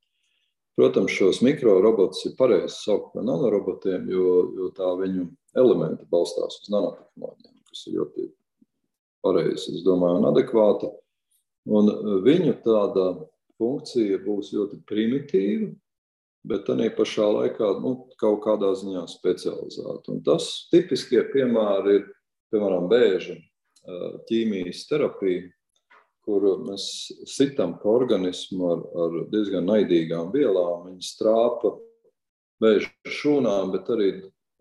Protams, 0.77 1.13
šos 1.13 1.41
mikrorobotus 1.45 2.23
ir 2.29 2.37
pareizi 2.37 2.73
saukt 2.75 3.11
par 3.13 3.25
nanorobotiem, 3.25 4.07
jo, 4.09 4.29
jo 4.57 4.69
tā 4.77 4.89
viņu 4.97 5.27
elementi 5.57 6.07
balstās 6.09 6.61
uz 6.61 6.71
nanotehnoloģijām, 6.73 7.59
kas 7.69 7.83
ir 7.89 7.99
ļoti 7.99 8.29
pareizi, 9.25 9.75
es 9.77 9.85
domāju, 9.85 10.21
un 10.21 10.29
adekvāti. 10.31 10.89
Un 11.73 11.89
viņu 12.25 12.57
tāda 12.65 13.05
funkcija 13.61 14.17
būs 14.25 14.49
ļoti 14.55 14.81
primitīva, 14.89 15.69
bet 16.47 16.67
tā 16.67 16.75
pašā 16.97 17.25
laikā 17.37 17.69
nu, 17.83 17.95
kaut 18.19 18.43
kādā 18.43 18.73
ziņā 18.75 19.05
specializēta. 19.11 20.11
Un 20.11 20.21
tas 20.25 20.67
tipiskie 20.71 21.23
piemēri 21.31 21.97
ir, 21.99 22.07
piemēram, 22.53 22.89
bēža 22.91 23.37
ķīmijas 24.29 24.85
terapija, 24.89 25.47
kur 26.23 26.45
mēs 26.63 26.85
sitam 27.27 27.77
pa 27.81 27.89
organismu 27.97 28.69
ar, 28.71 28.83
ar 29.03 29.17
diezgan 29.31 29.67
naidīgām 29.67 30.31
vielām. 30.35 30.87
Viņi 30.91 31.07
strāpa 31.07 31.73
vēža 32.63 32.91
šūnām, 33.19 33.73
bet 33.75 33.91
arī, 33.91 34.11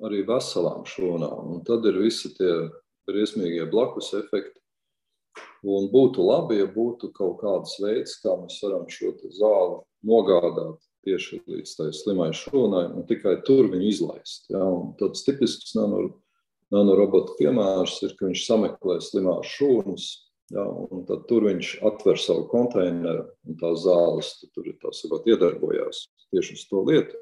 arī 0.02 0.24
veselām 0.26 0.86
šūnām. 0.88 1.52
Un 1.54 1.62
tad 1.66 1.86
ir 1.90 2.00
visi 2.02 2.32
tie 2.38 2.50
briesmīgie 3.10 3.68
blakus 3.70 4.10
efekti. 4.18 4.58
Un 5.62 5.86
būtu 5.92 6.24
labi, 6.26 6.58
ja 6.58 6.66
būtu 6.66 7.12
kaut 7.14 7.38
kāds 7.42 7.76
veids, 7.82 8.16
kā 8.22 8.34
mēs 8.40 8.58
varam 8.64 8.88
šo 8.90 9.12
zāli 9.30 9.78
nogādāt 10.02 10.80
tieši 11.06 11.42
līdz 11.50 11.76
tai 11.78 11.88
slimai 11.96 12.30
šūnai 12.36 12.84
un 12.96 13.06
tikai 13.08 13.38
tur 13.46 13.70
viņu 13.72 13.88
izlaist. 13.90 14.50
Ja? 14.52 14.62
Un 14.62 14.92
tāds 15.00 15.24
tipisks 15.26 15.74
nanorobotu 15.78 17.38
piemērs 17.40 17.98
ir, 18.06 18.16
ka 18.18 18.28
viņš 18.28 18.44
sameklē 18.48 19.00
slimās 19.04 19.50
šūnas, 19.56 20.10
Ja, 20.52 20.64
un 20.68 21.06
tad 21.08 21.22
tur 21.30 21.46
viņš 21.46 21.68
atver 21.88 22.18
savu 22.20 22.42
konteineru, 22.50 23.24
un 23.48 23.56
tā 23.60 23.70
zāles 23.80 24.34
tur 24.52 24.66
ir 24.68 24.76
sakot, 24.92 25.24
iedarbojās 25.24 26.02
tieši 26.28 26.58
uz 26.58 26.64
to 26.68 26.82
lietu. 26.88 27.20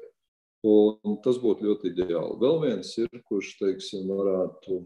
Un 0.67 1.15
tas 1.23 1.39
būtu 1.41 1.65
ļoti 1.69 1.93
ideāli. 1.93 2.35
Vēl 2.41 2.59
viens 2.65 2.89
ir, 2.99 3.07
kurš 3.29 3.53
teiksim, 3.61 4.03
varētu 4.11 4.81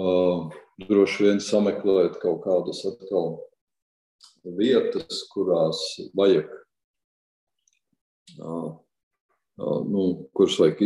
uh, 0.00 0.48
droši 0.88 1.26
vien 1.26 1.44
sameklēt 1.44 2.16
kaut 2.22 2.40
kādas 2.46 2.80
atkal 2.88 3.36
vietas, 4.58 5.20
kurās 5.34 5.84
vajag 6.16 6.48
nu, 8.36 10.02
kurus 10.36 10.58
vajag 10.60 10.82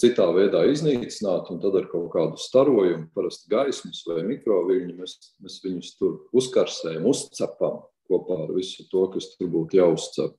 citā 0.00 0.26
veidā 0.36 0.62
iznīcināt, 0.70 1.50
un 1.52 1.60
tad 1.60 1.76
ar 1.76 1.88
kaut 1.90 2.08
kādu 2.14 2.40
starojumu, 2.40 3.10
parasti 3.16 3.50
gaismas 3.52 4.02
vai 4.08 4.22
mikroviļņu, 4.30 4.96
mēs, 4.96 5.16
mēs 5.44 5.60
viņus 5.64 5.94
tur 6.00 6.18
uzkarsējam, 6.36 7.08
uzcepam 7.10 7.82
kopā 8.06 8.44
ar 8.46 8.54
visu 8.56 8.86
to, 8.90 9.08
kas 9.12 9.32
tur 9.34 9.50
būtu 9.52 9.80
jāuzcep. 9.80 10.36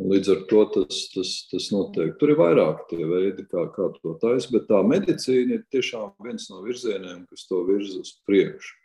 Līdz 0.00 0.30
ar 0.32 0.44
to 0.48 0.64
tas, 0.74 1.00
tas, 1.12 1.30
tas 1.50 1.66
notiek. 1.74 2.14
Tur 2.16 2.32
ir 2.32 2.38
vairāk 2.40 2.86
tie 2.88 3.04
veidi, 3.04 3.44
kā, 3.50 3.66
kā 3.74 3.90
to 3.98 4.14
taisīt, 4.22 4.54
bet 4.54 4.68
tā 4.70 4.80
medicīna 4.86 5.58
ir 5.58 5.66
tiešām 5.74 6.14
viens 6.24 6.48
no 6.48 6.62
virzieniem, 6.64 7.26
kas 7.28 7.44
to 7.50 7.60
virza 7.68 8.00
uz 8.00 8.14
priekšu. 8.24 8.79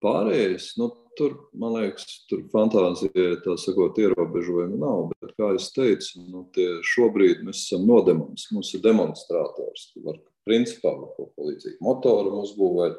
Pārējais, 0.00 0.70
nu, 0.80 0.88
tur, 1.18 1.34
man 1.60 1.74
liekas, 1.76 2.06
tur 2.30 2.46
fantāzija, 2.52 3.34
tā 3.44 3.56
sakot, 3.60 3.98
ierobežojumi 4.00 4.78
nav. 4.80 5.10
Bet, 5.12 5.34
kā 5.36 5.50
jau 5.52 5.66
teicu, 5.76 6.22
nu, 6.24 6.46
šobrīd 6.94 7.44
mēs 7.44 7.66
esam 7.66 7.84
nodemons, 7.88 8.46
mums 8.54 8.72
ir 8.76 8.84
demonstrators. 8.86 9.90
Var, 10.06 10.20
principā, 10.48 10.94
var 10.96 11.12
kaut 11.18 11.34
ko 11.34 11.50
līdzīgu 11.50 11.84
motoru 11.84 12.40
uzbūvēt. 12.40 12.96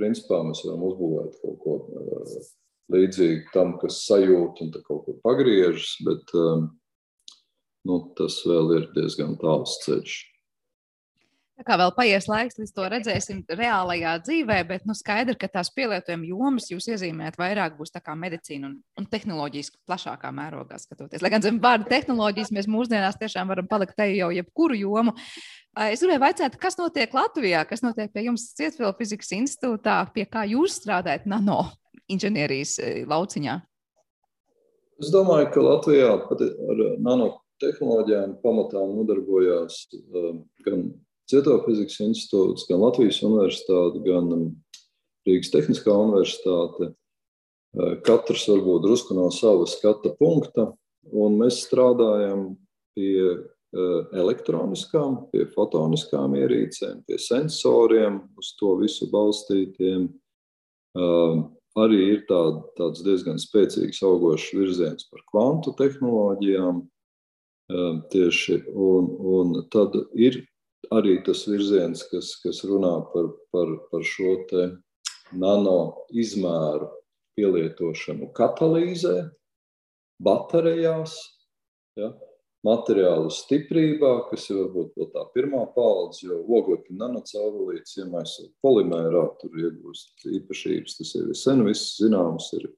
Principā 0.00 0.40
mēs 0.46 0.64
varam 0.66 0.82
uzbūvēt 0.88 1.38
kaut 1.44 1.58
ko 1.62 1.78
uh, 1.84 2.36
līdzīgu 2.92 3.52
tam, 3.54 3.76
kas 3.78 4.02
sajūt 4.08 4.64
un 4.64 4.72
kaut 4.82 5.04
kur 5.06 5.18
pagriežas, 5.24 5.94
bet 6.06 6.32
um, 6.34 6.70
nu, 7.88 8.02
tas 8.18 8.40
vēl 8.48 8.76
ir 8.80 8.90
diezgan 8.96 9.36
tāls 9.40 9.78
ceļš. 9.84 10.16
Tā 11.52 11.66
kā 11.68 11.76
vēl 11.76 11.90
paies 11.92 12.26
laiks, 12.30 12.56
līdz 12.56 12.70
to 12.72 12.84
redzēsim 12.88 13.40
reālajā 13.52 14.14
dzīvē, 14.24 14.56
bet 14.70 14.86
nu, 14.88 14.94
skaidrs, 14.96 15.36
ka 15.38 15.50
tās 15.52 15.68
pielietojuma 15.76 16.24
jomas 16.30 16.70
jūs 16.72 16.88
iezīmējat 16.88 17.36
vairāk 17.38 17.76
būs 17.76 17.92
medicīna 18.16 18.70
un, 18.70 18.78
un 18.98 19.06
tehnoloģijas 19.06 19.70
plašākā 19.84 20.30
mērogā 20.32 20.78
skatoties. 20.80 21.20
Lai 21.22 21.30
gan 21.34 21.44
zem 21.44 21.60
vārda 21.60 21.90
tehnoloģijas 21.90 22.54
mēs 22.56 22.70
mūsdienās 22.72 23.20
tiešām 23.20 23.52
varam 23.52 23.68
palikt 23.68 23.94
te 23.96 24.08
jau 24.14 24.30
jebkuru 24.32 24.80
jomu. 24.80 25.14
Es 25.76 26.00
gribēju 26.00 26.32
jautāt, 26.32 26.56
kas 26.56 26.80
notiek 26.80 27.12
Latvijā, 27.12 27.66
kas 27.68 27.84
notiek 27.84 28.10
pie 28.12 28.26
jums 28.30 28.48
Cietvielu 28.56 28.96
fizikas 28.96 29.30
institūtā, 29.36 30.00
pie 30.16 30.24
kā 30.24 30.46
jūs 30.48 30.80
strādājat 30.80 31.28
nano 31.28 31.66
inženierijas 32.08 32.78
lauciņā? 33.12 33.60
Es 35.04 35.12
domāju, 35.12 35.52
ka 35.52 35.68
Latvijā 35.68 36.10
ar 36.16 36.82
nanotehnoloģijām 37.06 38.36
pamatā 38.40 38.82
nodarbojās 38.88 39.84
gan 40.64 40.86
Cietofizikas 41.30 42.00
institūts, 42.02 42.66
gan 42.68 42.82
Latvijas 42.82 43.22
universitāte, 43.24 44.02
gan 44.04 44.28
um, 44.34 44.44
Rīgas 45.28 45.52
Tehniskā 45.54 45.94
universitāte. 45.94 46.92
Uh, 47.72 47.94
katrs 48.04 48.44
varbūt 48.50 48.84
drusku 48.84 49.16
no 49.16 49.30
sava 49.32 49.68
skata 49.70 50.12
punkta, 50.18 50.72
un 51.08 51.38
mēs 51.40 51.62
strādājam 51.64 52.50
pie 52.96 53.14
uh, 53.22 54.02
elektroniskām, 54.12 55.22
pie 55.32 55.46
fotoniskām 55.54 56.36
ierīcēm, 56.36 57.00
pie 57.08 57.18
sensoriem, 57.22 58.20
uz 58.36 58.52
to 58.58 58.76
visu 58.82 59.08
balstītiem. 59.12 60.10
Um, 60.92 61.46
arī 61.80 62.02
ir 62.10 62.24
tād, 62.28 62.60
tāds 62.76 63.00
diezgan 63.06 63.40
spēcīgs 63.40 64.02
augošs 64.04 64.50
virziens 64.58 65.08
par 65.08 65.24
kvantu 65.30 65.72
tehnoloģijām. 65.78 66.82
Um, 67.72 68.02
tieši, 68.12 68.58
un, 68.76 69.06
un 69.32 69.52
tad 69.72 69.94
ir 70.18 70.42
arī 70.92 71.18
tas 71.26 71.44
virziens, 71.48 72.04
kas, 72.10 72.34
kas 72.42 72.62
runā 72.68 72.94
par, 73.12 73.30
par, 73.54 73.76
par 73.92 74.04
šo 74.06 74.34
nano 75.32 75.78
izmēru 76.12 76.90
pielietošanu 77.38 78.28
katalīzē, 78.36 79.16
baterijās, 80.22 81.16
ja, 81.96 82.12
materiālu 82.66 83.30
stiprībā, 83.32 84.12
kas 84.30 84.46
ir 84.50 84.60
varbūt 84.60 85.14
tā 85.14 85.24
pirmā 85.34 85.64
paudze, 85.74 86.28
jo 86.28 86.38
oglekļa 86.46 86.98
nanocaurulītes 87.00 87.98
iemaisot 88.04 88.52
polimērā, 88.62 89.24
tur 89.40 89.58
iegūst 89.64 90.28
īpašības. 90.38 90.98
Tas 91.00 91.14
jau 91.16 91.26
ir 91.26 91.38
sen 91.38 91.64
viss 91.66 91.96
zināms, 91.98 92.52
ir 92.60 92.68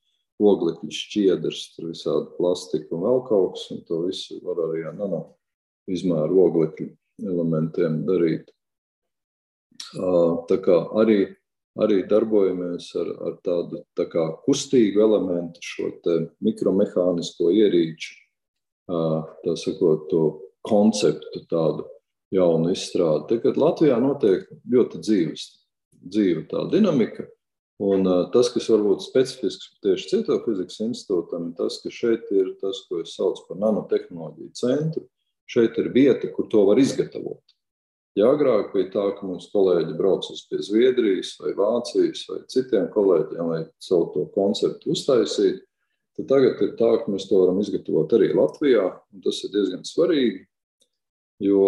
oglekļa 0.41 0.99
šķiedrs, 0.99 1.67
tur 1.75 1.91
visādi 1.93 2.33
plastika 2.39 2.97
un 2.97 3.05
vēl 3.05 3.25
kaut 3.29 3.59
kas, 3.59 3.69
un 3.75 3.85
to 3.89 4.05
visu 4.07 4.41
var 4.47 4.65
arī 4.71 4.87
ar 4.89 4.97
nano 4.97 5.25
izmēru 5.91 6.47
oglekļu 6.47 6.93
elementiem 7.23 8.03
darīt. 8.09 8.51
Tā 10.49 10.59
kā 10.63 10.77
arī, 11.01 11.19
arī 11.83 12.03
darbojamies 12.11 12.91
ar, 13.01 13.11
ar 13.29 13.39
tādu 13.47 13.83
tā 13.99 14.07
kā 14.11 14.27
kustīgu 14.47 15.03
elementu, 15.05 15.63
šo 15.63 15.91
mikromehānisko 16.45 17.51
ierīču, 17.55 18.15
tā 18.87 19.57
sakot, 19.59 20.09
to 20.11 20.23
konceptu 20.65 21.45
tādu 21.51 21.87
jaunu 22.35 22.73
izstrādi. 22.75 23.29
Tagad 23.35 23.59
Latvijā 23.61 24.01
notiek 24.03 24.47
ļoti 24.71 25.01
dzīves, 25.03 25.47
dzīva 26.11 26.47
tā 26.51 26.67
dinamika. 26.73 27.29
Un 27.83 28.07
tas, 28.31 28.53
kas 28.55 28.69
varbūt 28.71 29.03
specifisks 29.03 29.73
tieši 29.83 30.07
Cieto 30.13 30.37
fizikas 30.45 30.79
institūtam, 30.85 31.49
ir 31.51 31.57
tas, 31.59 31.81
ka 31.83 31.91
šeit 31.91 32.31
ir 32.31 32.53
tas, 32.61 32.85
ko 32.87 33.01
es 33.03 33.17
saucu 33.19 33.49
par 33.49 33.59
nanotehnoloģiju 33.59 34.53
centru, 34.55 35.09
Šeit 35.51 35.77
ir 35.81 35.91
vieta, 35.93 36.31
kur 36.33 36.49
to 36.51 36.65
var 36.69 36.81
izgatavot. 36.81 37.43
Ja 38.15 38.29
agrāk 38.31 38.71
bija 38.71 38.93
tā, 38.93 39.05
ka 39.17 39.27
mums 39.27 39.49
kolēģi 39.51 39.97
brauc 39.99 40.27
uz 40.31 40.45
pie 40.47 40.61
Zviedrijas 40.63 41.33
vai 41.41 41.51
Vācijas 41.59 42.23
vai 42.31 42.41
citiem 42.51 42.87
kolēģiem, 42.95 43.49
lai 43.51 43.63
savu 43.83 44.13
to 44.15 44.27
konceptu 44.37 44.93
uztaisītu, 44.95 45.65
tad 46.15 46.29
tagad 46.31 46.63
ir 46.63 46.77
tā, 46.79 46.93
ka 47.01 47.11
mēs 47.11 47.27
to 47.27 47.43
varam 47.43 47.59
izgatavot 47.59 48.15
arī 48.15 48.31
Latvijā. 48.39 48.87
Tas 49.25 49.43
ir 49.43 49.53
diezgan 49.57 49.83
svarīgi, 49.89 50.45
jo 51.43 51.67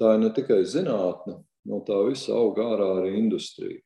tā 0.00 0.16
ir 0.16 0.24
ne 0.24 0.32
tikai 0.40 0.62
zinātne, 0.64 1.36
no 1.68 1.82
tā 1.84 2.00
visa 2.08 2.32
aug 2.40 2.56
ārā 2.64 2.88
arī 3.02 3.18
industrija. 3.20 3.82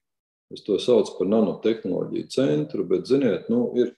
Es 0.55 0.63
to 0.63 0.79
saucu 0.79 1.17
par 1.19 1.31
nanotehnoloģiju 1.33 2.31
centru, 2.31 2.87
bet, 2.87 3.09
ziniet, 3.11 3.49
nu, 3.51 3.73
ir 3.81 3.91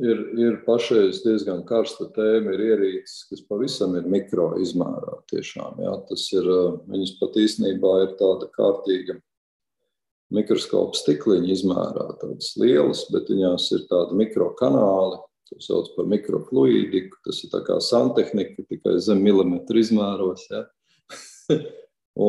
ir, 0.00 0.22
ir 0.38 0.60
pašreiz 0.66 1.22
diezgan 1.24 1.64
karsta 1.68 2.08
tēma, 2.14 2.54
ir 2.54 2.64
ierīces, 2.70 3.26
kas 3.30 3.42
pavisam 3.48 3.96
ir 3.98 4.08
mikro 4.10 4.52
izmērā. 4.62 5.18
Tiešām, 5.32 5.82
jā, 5.84 5.96
tas 6.08 6.24
ir, 6.34 6.48
viņas 6.92 7.16
pat 7.20 7.36
īstenībā 7.42 7.92
ir 8.06 8.16
tāda 8.20 8.48
kārtīga 8.56 9.18
mikroskopa 10.32 10.96
stikliņa 10.96 11.50
izmērā, 11.52 12.06
tādas 12.22 12.54
lielas, 12.60 13.04
bet 13.12 13.28
viņās 13.32 13.68
ir 13.76 13.84
tādi 13.90 14.16
mikrokanāli, 14.22 15.20
to 15.50 15.60
sauc 15.60 15.90
par 15.96 16.08
mikrofluīdiku. 16.08 17.20
Tas 17.26 17.42
ir 17.44 17.52
kā 17.66 17.76
santehnika, 17.84 18.64
tikai 18.70 18.96
zem 19.04 19.20
milimetra 19.24 19.82
izmēros. 19.82 20.46
Ja? 20.48 20.64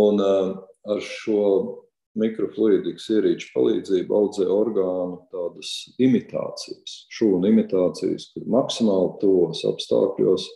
Un 0.03 0.19
ar 0.23 0.99
šo 1.03 1.82
mikrofluidikas 2.19 3.07
ierīču 3.15 3.49
palīdzību 3.55 4.15
audzē 4.17 4.45
orgānu 4.51 5.19
tādas 5.33 5.71
imitācijas, 6.01 6.97
šūnu 7.13 7.49
imitācijas, 7.49 8.29
kur 8.33 8.45
maksimāli 8.53 9.15
tuvos 9.21 9.63
apstākļos 9.69 10.47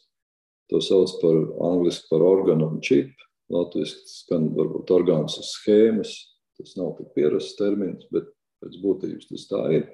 to 0.72 0.82
sauc 0.84 1.14
par 1.22 1.38
angļuiski 1.70 2.10
par 2.12 2.26
organu 2.28 2.72
un 2.74 2.82
čipu. 2.84 3.14
Latvijas 3.54 3.94
skan 4.12 4.50
varbūt 4.58 4.92
orgāns 4.92 5.38
uz 5.40 5.54
schēmas, 5.56 6.12
tas 6.60 6.74
nav 6.76 6.98
tik 6.98 7.14
pierasts 7.16 7.56
termins, 7.60 8.04
bet 8.12 8.28
pēc 8.62 8.76
būtības 8.84 9.30
tas 9.30 9.46
tā 9.48 9.62
ir. 9.78 9.86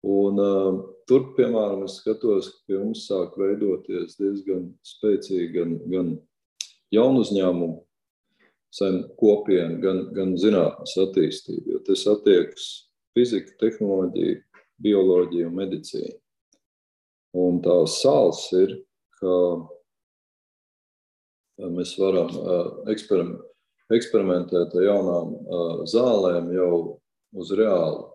Un, 0.00 0.40
uh, 0.40 0.80
tur, 1.06 1.28
piemēram, 1.36 1.84
es 1.84 1.98
skatos, 2.00 2.48
ka 2.50 2.70
pie 2.70 2.78
mums 2.80 3.04
sāk 3.06 3.36
veidoties 3.38 4.16
diezgan 4.18 4.70
spēcīgi 4.86 5.50
gan, 5.54 5.76
gan 5.92 6.14
jaunu 6.90 7.22
uzņēmumu 7.22 7.76
sen 8.74 9.02
kopiena, 9.18 9.78
gan, 9.82 10.04
gan 10.14 10.36
zinātnes 10.38 10.94
attīstība, 11.02 11.74
jo 11.74 11.82
tas 11.86 12.06
attiekas 12.10 12.66
fizika, 13.16 13.54
tehnoloģija, 13.62 14.38
bioloģija 14.80 15.48
un 15.50 15.58
medicīna. 15.58 16.16
Un 17.40 17.60
tās 17.62 18.00
sāls 18.02 18.46
ir, 18.58 18.74
ka 19.20 19.34
mēs 21.70 21.94
varam 22.00 22.30
eksperimentēt 23.94 24.74
ar 24.74 24.86
jaunām 24.86 25.34
zālēm 25.90 26.50
jau 26.54 26.74
uz 27.36 27.52
reāli 27.58 28.06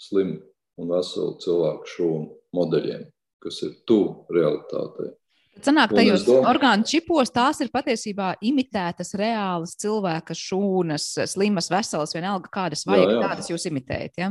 slimu 0.00 0.40
un 0.80 0.90
veselu 0.90 1.36
cilvēku 1.42 1.90
šūnu 1.92 2.30
modeļiem, 2.56 3.04
kas 3.42 3.60
ir 3.66 3.76
tuvu 3.86 4.24
realitātei. 4.34 5.12
Sanāk, 5.62 5.92
tajos 5.94 6.24
orgānu 6.34 6.86
čipos 6.88 7.30
tās 7.34 7.60
ir 7.62 7.70
patiesībā 7.74 8.32
imitētas 8.42 9.14
reālas 9.18 9.76
cilvēka 9.78 10.34
šūnas, 10.34 11.06
slimas, 11.30 11.70
veselas, 11.70 12.14
vienalga 12.16 12.50
kādas 12.52 12.82
vajag, 12.88 13.06
jā, 13.06 13.14
jā. 13.14 13.28
tādas 13.28 13.50
jūs 13.52 13.68
imitējat. 13.70 14.18
Ja? 14.18 14.30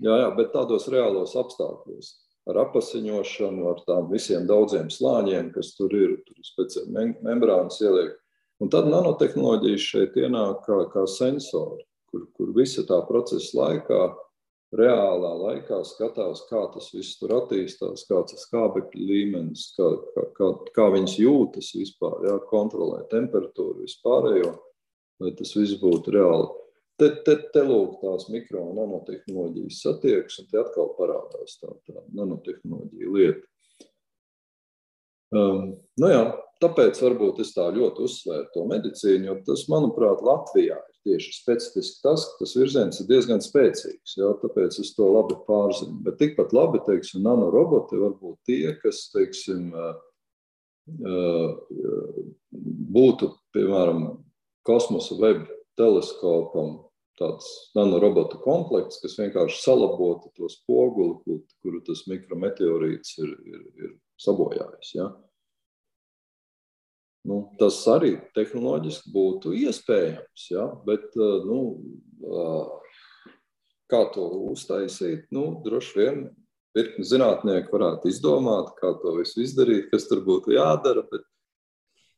Jā, 0.00 0.18
jā, 0.24 0.28
bet 0.36 0.52
tādos 0.52 0.88
reālos 0.92 1.36
apstākļos. 1.40 2.12
Ar 2.50 2.62
apasiņošanu, 2.64 3.66
ar 3.70 3.82
tām 3.86 4.08
visiem 4.12 4.46
daudziem 4.48 4.88
slāņiem, 4.92 5.52
kas 5.54 5.74
tur 5.76 5.92
ir, 5.96 6.16
tur 6.26 6.40
ir 6.40 6.48
speciāli 6.48 7.10
membrānas 7.24 7.80
ieliek. 7.84 8.16
Un 8.60 8.68
tad 8.72 8.88
nanotehnoloģijas 8.92 9.84
šeit 9.92 10.16
ienāk 10.20 10.64
kā, 10.66 10.82
kā 10.92 11.06
sensori, 11.08 11.84
kur, 12.12 12.26
kur 12.36 12.50
visa 12.56 12.84
tā 12.88 12.98
procesa 13.08 13.56
laikā 13.56 14.00
reālā 14.76 15.30
laikā 15.40 15.80
skatās, 15.86 16.44
kā 16.50 16.62
tas 16.74 16.90
viss 16.94 17.18
tur 17.18 17.34
attīstās, 17.40 18.06
kāds 18.08 18.36
ir 18.36 18.42
skābekļa 18.42 19.06
līmenis, 19.10 19.70
kā, 19.76 19.90
kā, 20.14 20.26
kā, 20.36 20.50
kā 20.76 20.88
viņas 20.94 21.16
jūtas 21.18 21.72
vispār, 21.78 22.18
jā, 22.28 22.36
kontrolē 22.50 23.02
temperatūru 23.10 23.84
vispārējo, 23.84 24.54
lai 25.24 25.32
tas 25.38 25.54
viss 25.58 25.78
būtu 25.82 26.14
reāli. 26.16 26.50
Te, 27.00 27.08
te, 27.24 27.36
te 27.54 27.62
lūk, 27.64 27.96
tās 28.02 28.28
mikro 28.28 28.66
un 28.68 28.76
nanotehnoloģijas 28.76 29.80
satiekas, 29.86 30.42
un 30.42 30.50
te 30.50 30.60
atkal 30.60 30.92
parādās 30.98 31.56
tā, 31.62 31.72
tā 31.88 32.04
nanotehnoloģija 32.12 33.14
lieta. 33.16 33.46
Um, 35.30 35.76
nu 36.02 36.10
jā, 36.10 36.22
tāpēc 36.62 36.98
varbūt 37.00 37.40
es 37.44 37.54
tā 37.54 37.68
ļoti 37.72 38.04
uzsvēru 38.04 38.50
to 38.52 38.66
medicīnu, 38.68 39.30
jo 39.30 39.36
tas, 39.46 39.64
manuprāt, 39.72 40.22
Latvijā 40.26 40.76
tieši 41.06 41.32
specifiski 41.34 42.02
tas, 42.04 42.26
ka 42.28 42.44
tas 42.44 42.54
virziens 42.58 43.00
ir 43.00 43.08
diezgan 43.08 43.42
spēcīgs. 43.44 44.16
Jā, 44.18 44.30
tāpēc 44.42 44.80
es 44.82 44.92
to 44.96 45.08
labi 45.10 45.38
pārzinu. 45.46 46.00
Bet 46.06 46.20
tikpat 46.20 46.54
labi, 46.56 46.82
teiksim, 46.86 47.24
nanoroboti 47.26 48.00
var 48.00 48.14
būt 48.20 48.38
tie, 48.50 48.74
kas, 48.82 49.06
teiksim, 49.14 49.70
būtu, 52.96 53.32
piemēram, 53.56 54.04
kosmosa 54.66 55.16
web 55.20 55.46
teleskopam 55.80 56.78
tāds 57.20 57.48
nanorobotu 57.76 58.40
komplekss, 58.44 59.00
kas 59.02 59.18
vienkārši 59.20 59.60
salabotu 59.60 60.30
to 60.36 60.48
spoguli, 60.52 61.18
kur, 61.24 61.42
kuru 61.64 61.82
tas 61.84 62.06
mikrometeorīts 62.08 63.18
ir, 63.20 63.34
ir, 63.44 63.66
ir 63.84 63.90
sabojājis. 64.20 64.94
Ja? 64.96 65.10
Nu, 67.28 67.42
tas 67.60 67.76
arī 67.92 68.14
tehnoloģiski 68.36 69.10
būtu 69.12 69.52
iespējams, 69.66 70.44
ja? 70.54 70.66
bet 70.86 71.04
eh, 71.20 71.34
nu, 71.44 71.58
eh, 72.24 73.34
kā 73.92 74.06
to 74.14 74.24
uztaisīt, 74.48 75.26
nu, 75.34 75.50
droši 75.64 75.98
vien 75.98 76.22
virkni 76.76 77.04
zinātnieki 77.04 77.72
varētu 77.74 78.08
izdomāt, 78.08 78.72
kā 78.78 78.94
to 79.02 79.18
visu 79.18 79.44
izdarīt, 79.44 79.90
kas 79.92 80.08
tur 80.08 80.24
būtu 80.24 80.56
jādara. 80.56 81.04
Bet, 81.12 81.26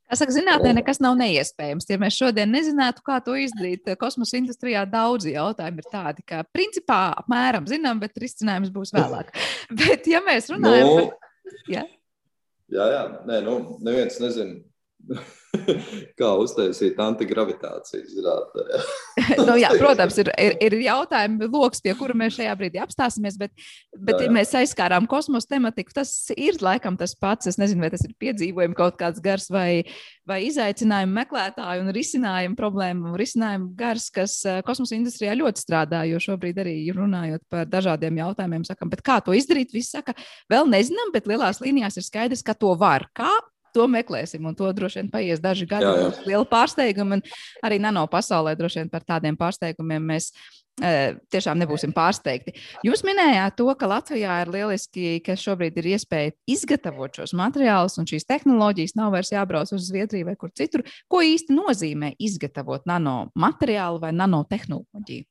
Kā 0.03 0.19
saka, 0.19 0.33
zinātnē 0.35 0.75
nekas 0.77 0.99
nav 1.01 1.15
neiespējams. 1.17 1.87
Ja 1.89 1.95
mēs 1.97 2.15
šodien 2.19 2.51
nezinātu, 2.53 3.01
kā 3.07 3.15
to 3.23 3.33
izdarīt, 3.39 3.87
kosmosa 3.97 4.37
industrijā 4.37 4.83
daudzi 4.85 5.33
jautājumi 5.33 5.81
ir 5.81 5.87
tādi, 5.89 6.25
ka 6.27 6.43
principā 6.53 6.99
apmēram 7.23 7.65
zinām, 7.71 8.01
bet 8.03 8.19
risinājums 8.21 8.69
būs 8.75 8.93
vēlāk. 8.93 9.31
bet, 9.79 10.05
ja 10.11 10.21
mēs 10.23 10.51
runājam 10.53 10.91
nu, 10.91 11.07
par. 11.07 11.55
Ja? 11.71 11.87
Jā, 12.73 12.85
jā, 12.93 13.01
nē, 13.27 13.39
nu, 13.47 13.57
neviens 13.83 14.19
nezina 14.21 14.61
Kā 16.19 16.29
uztaisīt 16.41 16.97
antigravitācijas 17.01 18.09
zinātnē? 18.15 18.79
nu, 19.47 19.55
jā, 19.61 19.69
protams, 19.77 20.17
ir, 20.23 20.31
ir, 20.41 20.55
ir 20.65 20.75
jautājumi, 20.87 21.47
lokus, 21.53 21.83
pie 21.83 21.93
kura 21.97 22.15
mēs 22.17 22.39
šajā 22.39 22.55
brīdī 22.59 22.81
apstāsimies. 22.81 23.37
Bet, 23.39 23.53
bet 23.93 24.17
jā, 24.17 24.23
jā. 24.23 24.29
ja 24.29 24.33
mēs 24.33 24.53
aizskārām 24.63 25.07
kosmosa 25.09 25.53
tematiku, 25.53 25.93
tas 25.99 26.11
ir 26.33 26.57
laikam 26.63 26.97
tas 26.99 27.13
pats. 27.19 27.51
Es 27.51 27.59
nezinu, 27.61 27.85
vai 27.85 27.91
tas 27.93 28.03
ir 28.07 28.15
piedzīvojumi 28.23 28.77
kaut 28.79 28.97
kāds 28.99 29.21
gars 29.23 29.47
vai, 29.53 29.83
vai 30.29 30.41
izaicinājumu 30.47 31.15
meklētāju 31.19 31.85
un 31.85 31.93
risinājumu 31.95 32.59
problēmu, 32.59 33.13
risinājumu 33.19 33.71
gars, 33.79 34.09
kas 34.13 34.39
eh, 34.49 34.61
kosmosa 34.65 34.97
industrijā 34.97 35.37
ļoti 35.37 35.67
strādā. 35.67 36.03
Jo 36.09 36.21
šobrīd 36.23 36.63
arī 36.65 36.77
runājot 36.95 37.45
par 37.53 37.69
dažādiem 37.69 38.23
jautājumiem, 38.23 38.67
sakam, 38.67 38.91
kā 39.03 39.21
to 39.23 39.37
izdarīt, 39.37 39.75
visi 39.75 39.93
saka, 39.93 40.17
vēl 40.51 40.69
nezinām, 40.71 41.13
bet 41.13 41.29
lielās 41.29 41.61
līnijās 41.63 42.01
ir 42.01 42.09
skaidrs, 42.09 42.45
ka 42.45 42.57
to 42.57 42.73
var. 42.79 43.07
Kā 43.13 43.31
to 43.73 43.87
meklēsim, 43.91 44.43
un 44.47 44.57
to 44.57 44.69
droši 44.75 45.01
vien 45.01 45.13
paies 45.13 45.41
daži 45.43 45.67
gadi. 45.69 45.87
Jā, 45.87 45.93
jā. 46.05 46.09
Liela 46.29 46.47
pārsteiguma, 46.49 47.19
un 47.19 47.23
arī 47.65 47.79
nano 47.81 48.05
pasaulē 48.11 48.55
droši 48.59 48.83
vien 48.83 48.91
par 48.91 49.05
tādiem 49.07 49.37
pārsteigumiem 49.39 50.05
mēs 50.13 50.29
e, 50.81 51.15
tiešām 51.33 51.59
nebūsim 51.61 51.93
pārsteigti. 51.95 52.55
Jūs 52.85 53.03
minējāt 53.07 53.57
to, 53.59 53.67
ka 53.79 53.89
Latvijā 53.89 54.39
ir 54.43 54.53
lieliski, 54.53 55.17
ka 55.25 55.35
šobrīd 55.39 55.77
ir 55.81 55.91
iespēja 55.95 56.35
izgatavot 56.49 57.19
šos 57.19 57.35
materiālus, 57.37 57.97
un 58.01 58.09
šīs 58.09 58.27
tehnoloģijas 58.29 58.97
nav 58.99 59.13
vairs 59.15 59.33
jābrauc 59.33 59.73
uz 59.75 59.89
Zviedriju 59.89 60.29
vai 60.31 60.37
kur 60.39 60.53
citur. 60.55 60.85
Ko 61.11 61.23
īsti 61.25 61.55
nozīmē 61.57 62.13
izgatavot 62.21 62.87
nano 62.89 63.29
materiālu 63.35 64.01
vai 64.03 64.13
nanotehnoloģiju? 64.15 65.27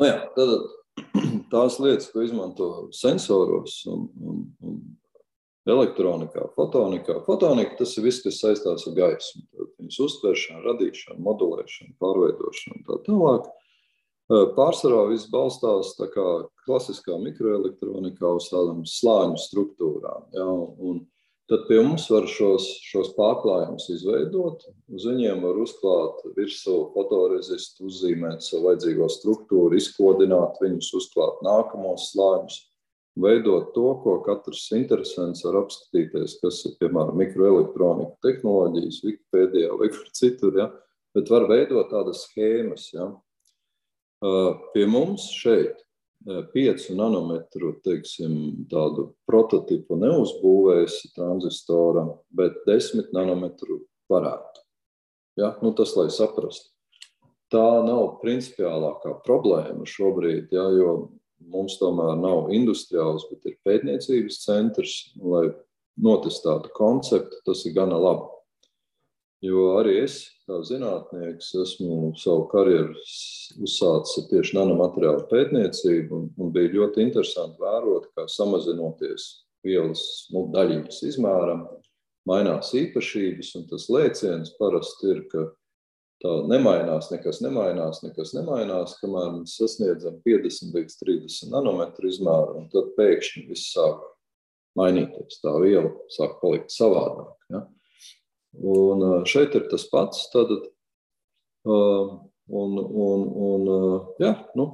Nu 0.00 0.08
jā, 0.08 0.20
tad, 0.32 0.54
tās 1.52 1.76
lietas, 1.82 2.08
ko 2.12 2.22
izmanto 2.24 2.70
sensoros 2.96 3.82
un, 3.90 4.06
un, 4.24 4.44
un 4.64 4.78
elektronikā, 5.68 6.46
fotonikā. 6.56 7.20
Fotonika 7.26 7.76
tas 7.80 7.92
ir 7.98 8.06
viss, 8.06 8.22
kas 8.24 8.40
saistās 8.40 8.86
ar 8.88 8.96
gaismu. 8.96 9.44
Viņas 9.80 10.00
uztveršanu, 10.06 10.64
radīšanu, 10.66 11.20
modulēšanu, 11.26 11.96
pārveidošanu 12.00 12.78
un 12.78 12.86
tā 12.88 12.98
tālāk. 13.08 13.50
Pārsvarā 14.56 15.08
viss 15.10 15.30
balstās 15.30 15.96
tā 15.98 16.06
kā 16.12 16.26
klasiskā 16.64 17.16
mikroelektronikā 17.18 18.36
uz 18.38 18.46
tādām 18.52 18.84
slāņu 18.86 19.40
struktūrām. 19.42 20.28
Ja, 20.36 20.46
un 20.46 21.02
tad 21.50 21.66
pie 21.66 21.80
mums 21.82 22.06
var 22.12 22.28
šos, 22.30 22.68
šos 22.86 23.10
pārklājumus 23.16 23.88
izveidot. 23.90 24.62
Uz 24.94 25.08
viņiem 25.10 25.42
var 25.42 25.58
uzklāt 25.58 26.22
virsū 26.38 26.76
fotorezistu, 26.94 27.90
uzzīmēt 27.90 28.46
savu 28.46 28.68
vajadzīgo 28.70 29.10
struktūru, 29.10 29.74
izkodināt 29.76 30.62
viņus, 30.62 30.94
uzklāt 31.02 31.42
nākamos 31.44 32.12
slāņus 32.14 32.62
veidot 33.18 33.72
to, 33.74 33.88
ko 34.04 34.18
katrs 34.26 34.68
interesants 34.76 35.42
var 35.46 35.60
apskatīties, 35.64 36.38
kas 36.42 36.62
ir 36.68 36.76
piemēram 36.80 37.18
mikroelektronika 37.18 38.16
tehnoloģijas, 38.26 39.02
Wikipēdijā 39.06 39.74
vai 39.80 39.90
kur 39.92 40.08
citur. 40.16 40.56
Ja? 40.60 40.70
Bet 41.16 41.30
var 41.32 41.48
veidot 41.50 41.90
tādas 41.90 42.24
schēmas. 42.28 42.90
Ja? 42.94 43.10
Pie 44.74 44.86
mums 44.86 45.30
šeit 45.34 45.80
5 46.26 46.90
nanometru 46.92 47.72
teiksim, 47.84 48.66
prototipu 49.26 49.96
neuzbūvēs 49.96 51.00
tranzistoram, 51.16 52.12
bet 52.28 52.60
10 52.68 53.14
nanometru 53.16 53.80
varētu. 54.12 54.66
Ja? 55.40 55.54
Nu, 55.64 55.72
tas, 55.74 55.96
lai 55.96 56.10
saprastu. 56.12 56.68
Tā 57.50 57.80
nav 57.82 58.20
principiālākā 58.20 59.16
problēma 59.24 59.82
šobrīd, 59.88 60.52
ja, 60.54 60.68
jo 60.70 60.92
mums 61.48 61.78
tomēr 61.80 62.18
nav 62.20 62.50
industriāls, 62.54 63.26
bet 63.30 63.48
ir 63.48 63.58
pētniecības 63.66 64.42
centrs, 64.44 64.94
lai 65.16 65.48
notestētu 66.00 66.72
konceptu, 66.76 67.40
tas 67.46 67.64
ir 67.66 67.74
gana 67.76 67.98
labi. 68.00 68.28
Jo 69.40 69.78
arī 69.80 70.02
es, 70.02 70.18
kā 70.44 70.58
zinātnieks, 70.68 71.54
esmu 71.62 72.10
savu 72.20 72.44
karjeru 72.50 72.92
uzsācis 73.64 74.26
tieši 74.28 74.58
nanomateriālu 74.58 75.24
pētniecību, 75.30 76.18
un, 76.18 76.26
un 76.36 76.50
bija 76.52 76.74
ļoti 76.74 77.06
interesanti 77.06 77.62
vērot, 77.62 78.10
kā 78.12 78.26
samazinoties 78.28 79.30
vielas 79.64 80.02
nu, 80.34 80.44
daļiņas 80.52 81.00
izmēram, 81.08 81.64
mainās 82.28 82.74
īpašības, 82.76 83.54
un 83.56 83.64
tas 83.72 83.88
lēciens 83.92 84.52
parasti 84.60 85.08
ir, 85.14 85.24
ka 85.32 85.46
tā 86.20 86.34
nemainās, 86.50 87.10
nekas 87.12 87.40
nemainās, 87.44 88.02
nekas 88.04 88.34
nemainās, 88.36 88.96
kamēr 89.00 89.34
mēs 89.38 89.56
sasniedzam 89.60 90.20
50 90.26 90.76
līdz 90.76 90.96
30 91.02 91.52
nanometru 91.54 92.10
izmēru, 92.10 92.60
un 92.60 92.70
tad 92.72 92.92
pēkšņi 92.98 93.46
viss 93.48 93.72
sāk 93.74 94.02
mainīties. 94.78 95.40
Tā 95.44 95.54
viela 95.62 95.92
sāk 96.12 96.38
palikt 96.42 96.74
savādāk. 96.74 97.34
Ja? 97.52 97.64
Un 98.60 99.24
šeit 99.30 99.54
ir 99.58 99.68
tas 99.70 99.86
pats. 99.90 100.26
Tad, 100.34 100.52
un, 101.66 102.20
un, 102.50 103.26
un, 103.46 103.68
ja, 104.22 104.34
nu, 104.58 104.70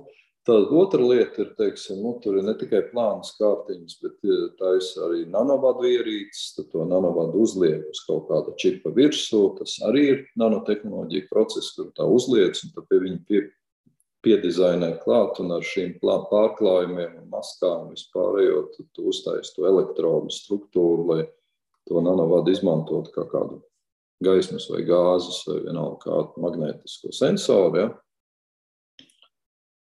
Tad 0.47 0.71
otra 0.71 1.03
lieta 1.03 1.41
ir, 1.43 1.49
teiksim, 1.59 1.99
nu, 2.05 2.13
tur 2.23 2.37
ir 2.39 2.45
ne 2.47 2.53
tikai 2.55 2.85
plānas 2.93 3.33
kārtiņas, 3.35 3.97
bet 4.05 4.29
taisa 4.61 5.09
arī 5.09 5.25
nanovadu 5.27 5.89
ierīces, 5.91 6.53
tad 6.55 6.69
to 6.71 6.85
nanovadu 6.87 7.43
uzliek 7.43 7.83
uz 7.91 8.05
kaut 8.07 8.29
kāda 8.29 8.55
čipa 8.63 8.93
virsū. 8.95 9.41
Tas 9.59 9.75
arī 9.89 10.05
ir 10.13 10.23
nanotehnoloģija 10.39 11.27
process, 11.33 11.73
kur 11.75 11.91
tā 11.99 12.07
uzliek, 12.07 12.55
un 12.63 12.75
tad 12.77 12.87
pie 12.87 13.01
viņa 13.09 13.19
pie, 13.27 13.43
piedizainē 14.23 14.93
klāt, 15.03 15.43
un 15.43 15.57
ar 15.59 15.67
šīm 15.67 15.99
pārklājumiem 16.05 17.19
un 17.25 17.27
maskām 17.35 17.91
vispārējo 17.91 18.69
tu 18.79 19.11
uztaisi 19.11 19.55
to 19.59 19.67
elektrodu 19.67 20.31
struktūru, 20.31 21.11
lai 21.11 21.21
to 21.91 21.99
nanovadu 22.03 22.55
izmantot 22.55 23.11
kā 23.15 23.27
kādu 23.35 23.65
gaismas 24.23 24.71
vai 24.71 24.87
gāzes 24.87 25.43
vai 25.51 25.61
vienalga 25.67 26.07
kādu 26.07 26.47
magnētisko 26.47 27.11
sensoru. 27.15 27.83
Ja? 27.83 27.93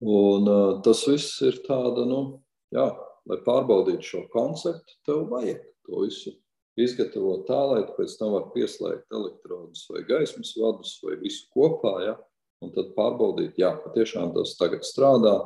Un, 0.05 0.49
tas 0.85 1.07
viss 1.09 1.39
ir 1.47 1.63
tāda, 1.65 2.05
nu, 2.09 2.43
jā, 2.75 2.91
lai 3.27 3.39
pārbaudītu 3.47 4.05
šo 4.05 4.25
konceptu, 4.33 4.99
tev 5.07 5.25
vajag 5.31 5.63
to 5.87 6.03
visu 6.05 6.35
izgatavot 6.77 7.47
tā, 7.49 7.59
lai 7.71 7.83
pēc 7.97 8.17
tam 8.21 8.35
var 8.37 8.51
pieslēgt 8.55 9.13
elektrodus 9.17 9.87
vai 9.93 10.05
gaismas 10.09 10.53
vadus 10.61 10.99
vai 11.05 11.17
visu 11.23 11.47
kopā. 11.55 11.95
Ja? 12.05 12.17
Un 12.65 12.73
tad 12.77 12.93
pārbaudīt, 12.97 13.57
jā, 13.61 13.73
patiešām 13.85 14.35
tas 14.37 14.57
tagad 14.61 14.85
strādā. 14.87 15.39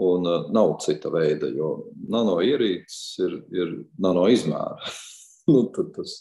Un 0.00 0.24
nav 0.54 0.78
cita 0.80 1.10
veida, 1.12 1.50
jo 1.52 1.90
nano 2.08 2.38
ierīces 2.40 3.18
ir, 3.20 3.34
ir 3.52 3.72
nano 4.00 4.22
izmēra. 4.32 4.78
nu, 5.50 5.66
tad 5.74 5.90
tas 5.98 6.14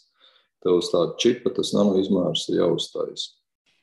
tev 0.66 0.82
uz 0.82 0.90
tāda 0.92 1.16
čipa, 1.22 1.54
tas 1.56 1.72
nano 1.78 1.96
izmērs 2.02 2.50
ir 2.50 2.60
jāuzstājas. 2.60 3.30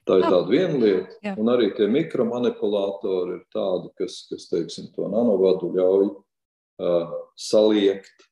Tā 0.07 0.21
ir 0.21 0.29
tāda 0.29 0.47
viena 0.47 0.79
lieta. 0.79 1.17
Jā. 1.25 1.35
Un 1.41 1.51
arī 1.51 1.73
tie 1.75 1.89
mikromanipulatori 1.91 3.41
ir 3.41 3.45
tādi, 3.55 3.91
kas, 3.99 4.21
kas 4.31 4.47
teiksim, 4.53 4.93
to 4.95 5.09
nanovadu 5.11 5.73
ļauj 5.75 6.07
uh, 6.13 7.17
saliekt, 7.35 8.29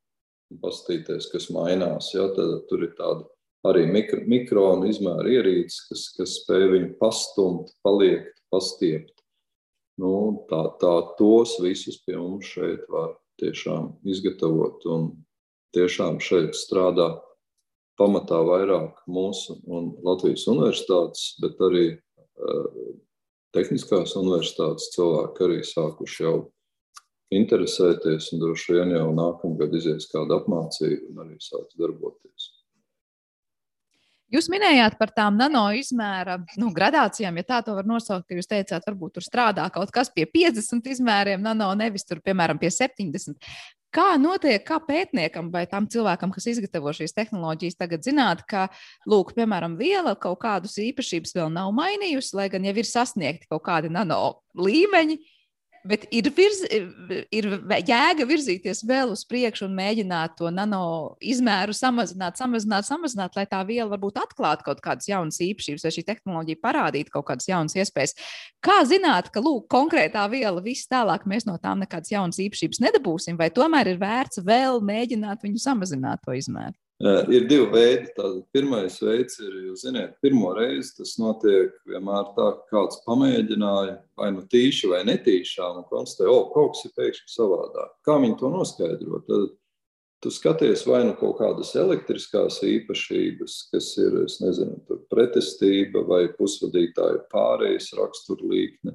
paskatīties, 0.62 1.26
kas 1.32 1.48
mainās. 1.54 2.12
Ja? 2.14 2.28
Tad 2.36 2.68
tur 2.70 2.86
ir 2.86 2.94
tāda 2.98 3.26
arī 3.66 3.88
mikro, 3.90 4.20
mikronu 4.30 4.88
izmēra 4.92 5.26
ierīces, 5.40 5.80
kas, 5.88 6.06
kas 6.18 6.38
spēj 6.42 6.68
viņu 6.76 6.92
pastumt, 7.00 7.74
paliekt, 7.86 8.38
pastiept. 8.54 9.12
Nu, 9.98 10.44
tā, 10.50 10.62
tā 10.82 10.94
tos 11.18 11.56
visus 11.62 12.00
pie 12.06 12.16
mums 12.18 12.48
šeit 12.50 12.86
var 12.90 13.14
tiešām 13.42 13.92
izgatavot 14.10 14.82
un 14.90 15.10
tiešām 15.74 16.20
šeit 16.22 16.54
strādā 16.58 17.16
pamatā 18.00 18.40
vairāk 18.46 19.04
mūsu 19.10 19.58
un 19.70 19.92
Latvijas 20.06 20.46
universitātes, 20.50 21.34
bet 21.42 21.60
arī 21.62 21.86
uh, 21.94 22.66
tehniskās 23.54 24.16
universitātes 24.18 24.90
cilvēki 24.96 25.46
arī 25.46 25.60
sākuši 25.66 26.26
jau 26.26 26.36
interesēties 27.34 28.32
un 28.34 28.42
droši 28.42 28.76
vien 28.78 28.92
jau 28.96 29.08
nākamgad 29.14 29.72
izies 29.78 30.10
kāda 30.10 30.40
apmācība 30.40 31.10
un 31.10 31.24
arī 31.24 31.40
sāks 31.42 31.78
darboties. 31.78 32.50
Jūs 34.34 34.48
minējāt 34.50 34.96
par 34.98 35.12
tām 35.14 35.36
nano 35.38 35.62
izmēra 35.76 36.40
nu, 36.58 36.72
gradācijām, 36.74 37.36
ja 37.38 37.46
tā 37.46 37.60
to 37.62 37.74
var 37.76 37.86
nosaukt, 37.86 38.32
jūs 38.34 38.48
teicāt, 38.50 38.82
varbūt 38.88 39.18
tur 39.18 39.26
strādā 39.26 39.66
kaut 39.70 39.92
kas 39.94 40.10
pie 40.10 40.24
50 40.26 40.88
izmēriem, 40.90 41.44
nano 41.44 41.68
nevis 41.78 42.06
tur, 42.08 42.18
piemēram, 42.24 42.58
pie 42.58 42.72
70. 42.74 43.38
Kā 43.94 44.16
notiek, 44.18 44.58
kā 44.66 44.80
pētniekam 44.82 45.52
vai 45.54 45.64
tam 45.70 45.86
cilvēkam, 45.90 46.32
kas 46.34 46.48
izgatavo 46.50 46.90
šīs 46.96 47.14
tehnoloģijas, 47.14 47.76
tagad 47.78 48.02
zināt, 48.02 48.42
ka, 48.50 48.66
lūk, 49.06 49.30
piemēram, 49.36 49.76
viela 49.78 50.16
kaut 50.18 50.40
kādus 50.42 50.74
īpašības 50.82 51.36
vēl 51.36 51.52
nav 51.54 51.70
mainījusi, 51.76 52.34
lai 52.34 52.48
gan 52.50 52.66
jau 52.66 52.74
ir 52.74 52.88
sasniegti 52.90 53.46
kaut 53.52 53.62
kādi 53.68 53.92
nano 53.94 54.40
līmeņi, 54.58 55.20
Bet 55.84 56.06
ir, 56.16 56.30
virz, 56.32 56.62
ir 57.28 57.46
jēga 57.84 58.24
virzīties 58.24 58.78
vēl 58.88 59.10
uz 59.12 59.20
priekšu 59.28 59.66
un 59.66 59.74
mēģināt 59.76 60.32
to 60.38 60.48
nano 60.48 60.84
izmēru 61.20 61.74
samazināt, 61.76 62.38
samazināt, 62.40 62.88
samazināt, 62.88 63.36
lai 63.36 63.44
tā 63.50 63.60
viela 63.68 63.90
varbūt 63.92 64.16
atklātu 64.22 64.64
kaut 64.64 64.80
kādas 64.84 65.10
jaunas 65.10 65.42
īpašības, 65.44 65.84
vai 65.84 65.92
šī 65.92 66.06
tehnoloģija 66.08 66.62
parādītu 66.64 67.12
kaut 67.12 67.26
kādas 67.28 67.50
jaunas 67.50 67.76
iespējas. 67.76 68.16
Kā 68.64 68.78
zināt, 68.88 69.28
ka 69.34 69.44
lūk, 69.44 69.66
konkrētā 69.74 70.24
viela 70.32 70.64
viss 70.64 70.88
tālāk 70.88 71.28
mēs 71.28 71.44
no 71.44 71.58
tām 71.60 71.84
nekādas 71.84 72.14
jaunas 72.14 72.40
īpašības 72.46 72.80
nedabūsim, 72.86 73.36
vai 73.36 73.50
tomēr 73.52 73.92
ir 73.92 74.00
vērts 74.00 74.40
vēl 74.46 74.80
mēģināt 74.80 75.44
viņu 75.44 75.60
samazināt 75.68 76.24
to 76.24 76.32
izmēru? 76.40 76.78
Ir 77.02 77.48
divi 77.50 77.66
veidi. 77.72 78.12
Tātad 78.14 78.44
pirmais 78.54 79.00
veids 79.02 79.40
ir, 79.42 79.54
jūs 79.68 79.82
zināt, 79.82 80.14
pirmo 80.22 80.52
reizi 80.54 80.94
tas 81.00 81.16
notiek 81.18 81.74
vienmēr 81.90 82.30
tā, 82.36 82.46
ka 82.54 82.70
kāds 82.70 83.00
pamēģināja 83.06 83.96
vai 84.20 84.30
nu 84.36 84.44
tīši 84.50 84.92
vai 84.92 85.02
netīšām 85.08 85.82
un 85.82 85.88
konstatēja, 85.90 86.30
o, 86.30 86.46
kaut 86.54 86.76
kas 86.76 86.86
ir 86.86 86.94
pēkšņi 87.00 87.34
savādāk. 87.34 87.96
Kā 88.06 88.16
viņi 88.22 88.38
to 88.38 88.52
noskaidro? 88.54 89.20
Tad 89.26 89.56
tu 90.24 90.32
skaties 90.32 90.86
vai 90.88 91.02
nu 91.04 91.16
kaut 91.18 91.36
kādas 91.42 91.74
elektriskās 91.76 92.62
īpašības, 92.64 93.56
kas 93.74 93.90
ir, 94.00 94.20
es 94.24 94.38
nezinu, 94.40 95.00
pretestība 95.12 96.04
vai 96.08 96.22
pusvadītāja 96.38 97.26
pārējais 97.34 97.90
raksturlīkne 97.98 98.94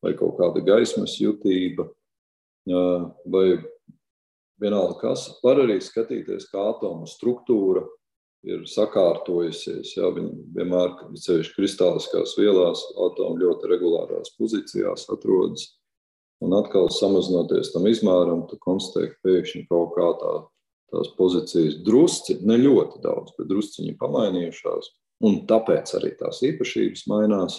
vai 0.00 0.14
kaut 0.16 0.38
kāda 0.38 0.62
gaismas 0.64 1.18
jutība 1.20 1.90
vai 3.28 3.44
vienalga 4.60 4.98
kas, 5.00 5.26
var 5.44 5.62
arī 5.64 5.78
skatīties, 5.82 6.48
kā 6.52 6.70
atomu 6.74 7.08
struktūra 7.08 7.84
ir 8.46 8.64
sakārtojusies. 8.68 9.94
Jā, 9.96 10.08
viņi 10.16 10.46
vienmēr, 10.56 10.94
ceļš 11.20 11.52
kristāliskās 11.56 12.36
vielās, 12.38 12.84
atomi 13.08 13.44
ļoti 13.44 13.70
regulārās 13.72 14.32
pozīcijās 14.38 15.08
atrodas. 15.12 15.66
Un 16.40 16.54
atkal 16.56 16.88
samazinoties 16.92 17.74
tam 17.74 17.84
izmēram, 17.90 18.46
tu 18.48 18.56
konstatē, 18.64 19.10
ka 19.10 19.28
pēkšņi 19.28 19.66
kaut 19.68 19.92
kā 19.98 20.06
tā, 20.22 20.32
tās 20.94 21.10
pozīcijas 21.18 21.82
drusci, 21.84 22.38
ne 22.48 22.56
ļoti 22.62 23.02
daudz, 23.04 23.34
bet 23.36 23.50
drusciņi 23.50 23.98
pamainījušās. 24.00 24.88
Un 25.28 25.42
tāpēc 25.48 25.92
arī 25.98 26.14
tās 26.16 26.40
īpašības 26.48 27.04
mainās. 27.12 27.58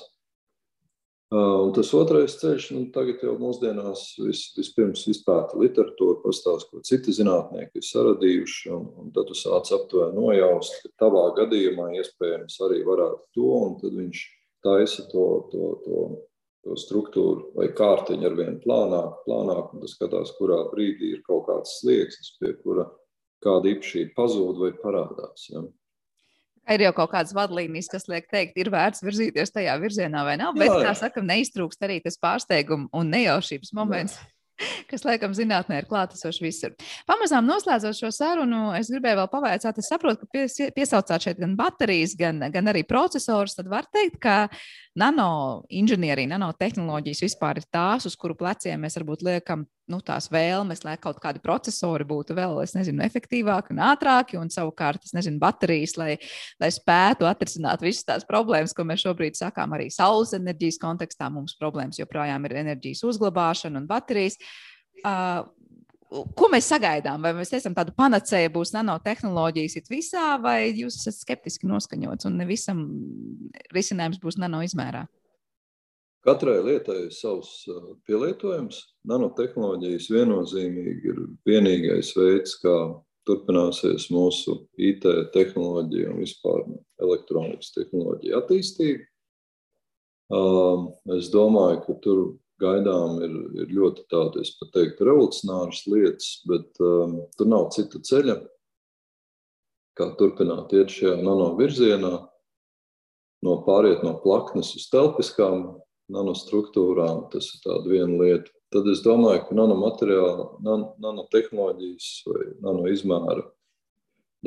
Uh, 1.31 1.61
un 1.63 1.69
tas 1.71 1.87
otrais 1.95 2.33
ceļš, 2.41 2.65
nu, 2.75 2.81
tagad 2.91 3.21
jau 3.23 3.37
mūsdienās 3.39 4.01
vis, 4.19 4.41
vispirms 4.57 5.05
izpēta 5.13 5.55
literatūru, 5.55 6.17
pastāst, 6.25 6.67
ko 6.67 6.81
citi 6.83 7.13
zinātnieki 7.15 7.79
ir 7.79 7.85
saradījuši, 7.87 8.65
un, 8.75 8.89
un 8.99 9.13
tad 9.15 9.29
tu 9.29 9.37
sāc 9.39 9.71
aptuveni 9.77 10.17
nojaust, 10.17 10.81
ka 10.81 10.91
tavā 11.05 11.29
gadījumā 11.37 11.87
iespējams 12.01 12.59
arī 12.67 12.81
varētu 12.83 13.23
to, 13.37 13.47
un 13.61 13.79
tad 13.79 13.95
viņš 13.95 14.25
taisa 14.67 15.07
to, 15.13 15.25
to, 15.53 15.71
to, 15.85 16.03
to 16.67 16.75
struktūru 16.83 17.53
vai 17.55 17.71
kārtiņu 17.79 18.27
ar 18.27 18.35
vien 18.35 18.59
plānāk, 18.65 19.23
plānāk, 19.23 19.71
un 19.71 19.85
tas 19.85 19.95
skatās, 19.95 20.35
kurā 20.35 20.65
brīdī 20.73 21.13
ir 21.15 21.23
kaut 21.29 21.47
kāds 21.47 21.77
slieksnis, 21.79 22.35
pie 22.41 22.57
kura 22.59 22.89
kāda 23.41 23.71
īpašība 23.71 24.17
pazūd 24.19 24.59
vai 24.65 24.75
parādās. 24.83 25.47
Ja? 25.47 25.63
Ir 26.69 26.83
jau 26.85 26.91
kaut 26.93 27.09
kādas 27.13 27.33
vadlīnijas, 27.33 27.89
kas 27.89 28.05
liek 28.11 28.27
teikt, 28.29 28.59
ir 28.61 28.69
vērts 28.73 29.01
virzīties 29.01 29.55
tajā 29.55 29.73
virzienā 29.81 30.21
vai 30.27 30.37
nav. 30.39 30.53
Bet, 30.59 30.69
jā, 30.69 30.77
jā. 30.77 30.91
kā 30.91 30.93
saka, 30.99 31.23
neiztrūkst 31.25 31.87
arī 31.87 31.97
tas 32.05 32.19
pārsteigums 32.21 32.91
un 32.93 33.09
nejaušības 33.15 33.73
moments. 33.77 34.19
Jā 34.21 34.29
kas, 34.89 35.03
laikam, 35.07 35.33
zinātnē 35.35 35.81
ir 35.81 35.87
klātesoši 35.89 36.43
visur. 36.43 36.75
Pamazām 37.09 37.47
noslēdzot 37.47 37.97
šo 37.97 38.11
sarunu, 38.15 38.61
es 38.77 38.91
gribēju 38.93 39.21
vēl 39.21 39.29
pavaicāt, 39.31 39.79
es 39.81 39.89
saprotu, 39.91 40.23
ka 40.23 40.31
pies, 40.35 40.57
piesaucāt 40.75 41.27
šeit 41.27 41.41
gan 41.41 41.55
baterijas, 41.59 42.15
gan, 42.19 42.41
gan 42.53 42.71
arī 42.71 42.83
procesorus. 42.87 43.55
Tad 43.57 43.69
var 43.71 43.87
teikt, 43.93 44.19
ka 44.21 44.37
nanoinženierija, 45.01 46.33
nanotehnoloģijas 46.33 47.25
vispār 47.25 47.61
ir 47.61 47.67
tās, 47.73 48.07
uz 48.09 48.17
kuru 48.19 48.37
pleciem 48.39 48.85
mēs 48.85 48.99
varbūt 48.99 49.25
liekam 49.27 49.65
nu, 49.91 49.99
tās 50.05 50.29
vēlmes, 50.31 50.83
lai 50.87 50.95
kaut 51.01 51.19
kādi 51.23 51.41
procesori 51.43 52.07
būtu 52.07 52.35
vēl, 52.37 52.57
es 52.63 52.75
nezinu, 52.77 53.03
efektīvāki 53.05 53.75
un 53.75 53.83
ātrāki, 53.91 54.39
un 54.39 54.51
savukārt, 54.53 55.05
es 55.07 55.15
nezinu, 55.17 55.39
baterijas, 55.41 55.97
lai, 55.99 56.15
lai 56.61 56.71
spētu 56.73 57.27
atrisināt 57.29 57.83
visas 57.85 58.07
tās 58.07 58.27
problēmas, 58.27 58.75
ko 58.77 58.87
mēs 58.87 59.05
šobrīd 59.05 59.39
sakām 59.39 59.77
arī 59.77 59.89
saules 59.93 60.35
enerģijas 60.37 60.81
kontekstā. 60.81 61.29
Mums 61.31 61.57
problēmas 61.59 61.99
joprojām 62.01 62.47
ir 62.47 62.59
enerģijas 62.63 63.05
uzglabāšana 63.11 63.83
un 63.83 63.89
baterijas. 63.91 64.39
Uh, 65.01 65.43
ko 66.35 66.49
mēs 66.51 66.67
sagaidām? 66.71 67.23
Vai 67.23 67.31
mēs 67.37 67.53
esam 67.55 67.75
tādu 67.77 67.93
panacēju, 67.97 68.51
būs 68.55 68.73
nanotehnoloģijas 68.75 69.77
it 69.79 69.89
visā, 69.91 70.35
vai 70.43 70.73
jūs 70.75 70.99
esat 70.99 71.21
skeptiski 71.21 71.69
noskaņots 71.69 72.27
un 72.29 72.37
ne 72.41 72.47
visam 72.49 72.83
risinājums 73.75 74.19
būs 74.23 74.39
nano 74.41 74.63
izmērā? 74.65 75.05
Katrai 76.21 76.59
lietai 76.61 76.97
ir 77.07 77.13
savs 77.15 77.63
pielietojums. 78.05 78.83
Nanotehnoloģijas 79.09 80.09
viennozīmīgi 80.13 81.09
ir 81.09 81.21
vienīgais 81.49 82.11
veids, 82.13 82.59
kā 82.61 82.75
turpināsies 83.25 84.09
mūsu 84.13 84.59
IT 84.77 85.07
tehnoloģija 85.33 86.11
un 86.11 86.21
vispār 86.21 86.61
elektronikas 87.01 87.73
tehnoloģija 87.73 88.37
attīstība. 88.41 89.07
Es 91.17 91.33
domāju, 91.33 91.81
ka 91.87 91.97
tur 92.05 92.21
gaidām 92.61 93.17
ir, 93.25 93.35
ir 93.63 93.73
ļoti 93.73 94.05
tādas, 94.13 94.53
pat 94.59 94.71
teikt, 94.75 95.01
revolucionāras 95.01 95.83
lietas, 95.89 96.31
bet 96.47 96.77
um, 96.85 97.23
tur 97.37 97.49
nav 97.49 97.71
cita 97.73 97.99
ceļa, 98.05 98.37
kā 99.97 100.11
turpināt 100.19 100.73
iet 100.77 100.93
šajā 100.93 101.17
nano 101.25 101.51
virzienā, 101.57 102.13
no 103.41 103.55
pāriet 103.65 104.05
no 104.05 104.13
plaknes 104.21 104.75
uz 104.77 104.85
telpiskām 104.93 105.65
nanostruktūrām. 106.13 107.25
Tas 107.33 107.49
ir 107.55 107.63
tāda 107.65 107.91
viena 107.91 108.19
lieta. 108.19 108.51
Tad 108.71 108.87
es 108.87 109.01
domāju, 109.03 109.43
ka 109.47 109.57
nanomateriāli, 109.57 110.45
nan, 110.63 110.85
nanotehnoloģijas 111.03 112.11
vai 112.29 112.45
nanoizmēra 112.63 113.43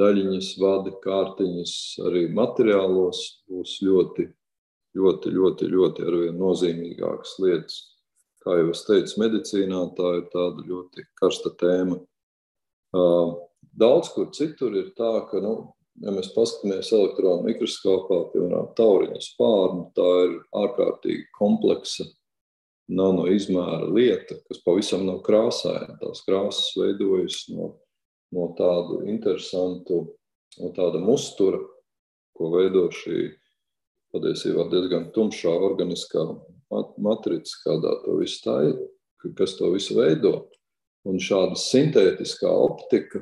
daļiņas, 0.00 0.54
vadi, 0.62 0.94
kārtiņas 1.04 1.74
arī 2.08 2.24
materiālos 2.34 3.20
būs 3.50 3.76
ļoti, 3.84 4.26
ļoti, 4.98 5.34
ļoti, 5.34 5.68
ļoti 5.74 6.06
arvien 6.08 6.40
nozīmīgākas 6.40 7.36
lietas. 7.44 7.82
Kā 8.44 8.58
jau 8.58 8.72
es 8.74 8.82
teicu, 8.84 9.20
medicīnā 9.22 9.80
tā 9.96 10.10
ir 10.18 10.26
tāda 10.32 10.64
ļoti 10.68 11.06
karsta 11.20 11.54
tēma. 11.60 12.00
Daudz 13.74 14.10
kur 14.14 14.28
citur 14.36 14.74
ir 14.76 14.92
tā, 14.98 15.12
ka 15.30 15.40
nu, 15.42 15.73
ja 16.02 16.14
mēs 16.14 16.32
paskatāmies 16.34 16.90
elektronu 16.94 17.46
mikroskopā, 17.46 18.20
piemēram, 18.32 18.70
tauriņa 18.78 19.20
spārnu, 19.22 19.86
tā 19.96 20.10
ir 20.26 20.36
ārkārtīgi 20.64 21.28
kompleksa 21.38 22.06
nano 22.94 23.28
izmēra 23.32 23.86
lieta, 23.88 24.38
kas 24.48 24.60
pavisam 24.64 25.06
nav 25.08 25.22
krāsaina. 25.26 25.96
Tās 26.00 26.24
krāsas 26.26 26.74
veidojas 26.78 27.44
no, 27.54 27.70
no 28.34 28.50
tādu 28.58 29.04
interesantu, 29.08 30.02
no 30.58 30.72
tāda 30.76 31.00
mustura, 31.02 31.62
ko 32.34 32.50
veido 32.56 32.88
šī 32.92 33.30
patiesībā 34.14 34.68
diezgan 34.70 35.08
tumšā 35.14 35.52
organiskā 35.70 36.26
matrica, 37.02 37.54
kādā 37.64 37.94
to 38.04 38.18
visu 38.20 38.42
tā 38.44 38.56
ir, 38.68 38.74
kas 39.38 39.56
to 39.58 39.70
visu 39.74 39.98
veido. 39.98 40.36
Un 41.04 41.18
šāda 41.20 41.56
sintētiskā 41.60 42.48
optika 42.48 43.20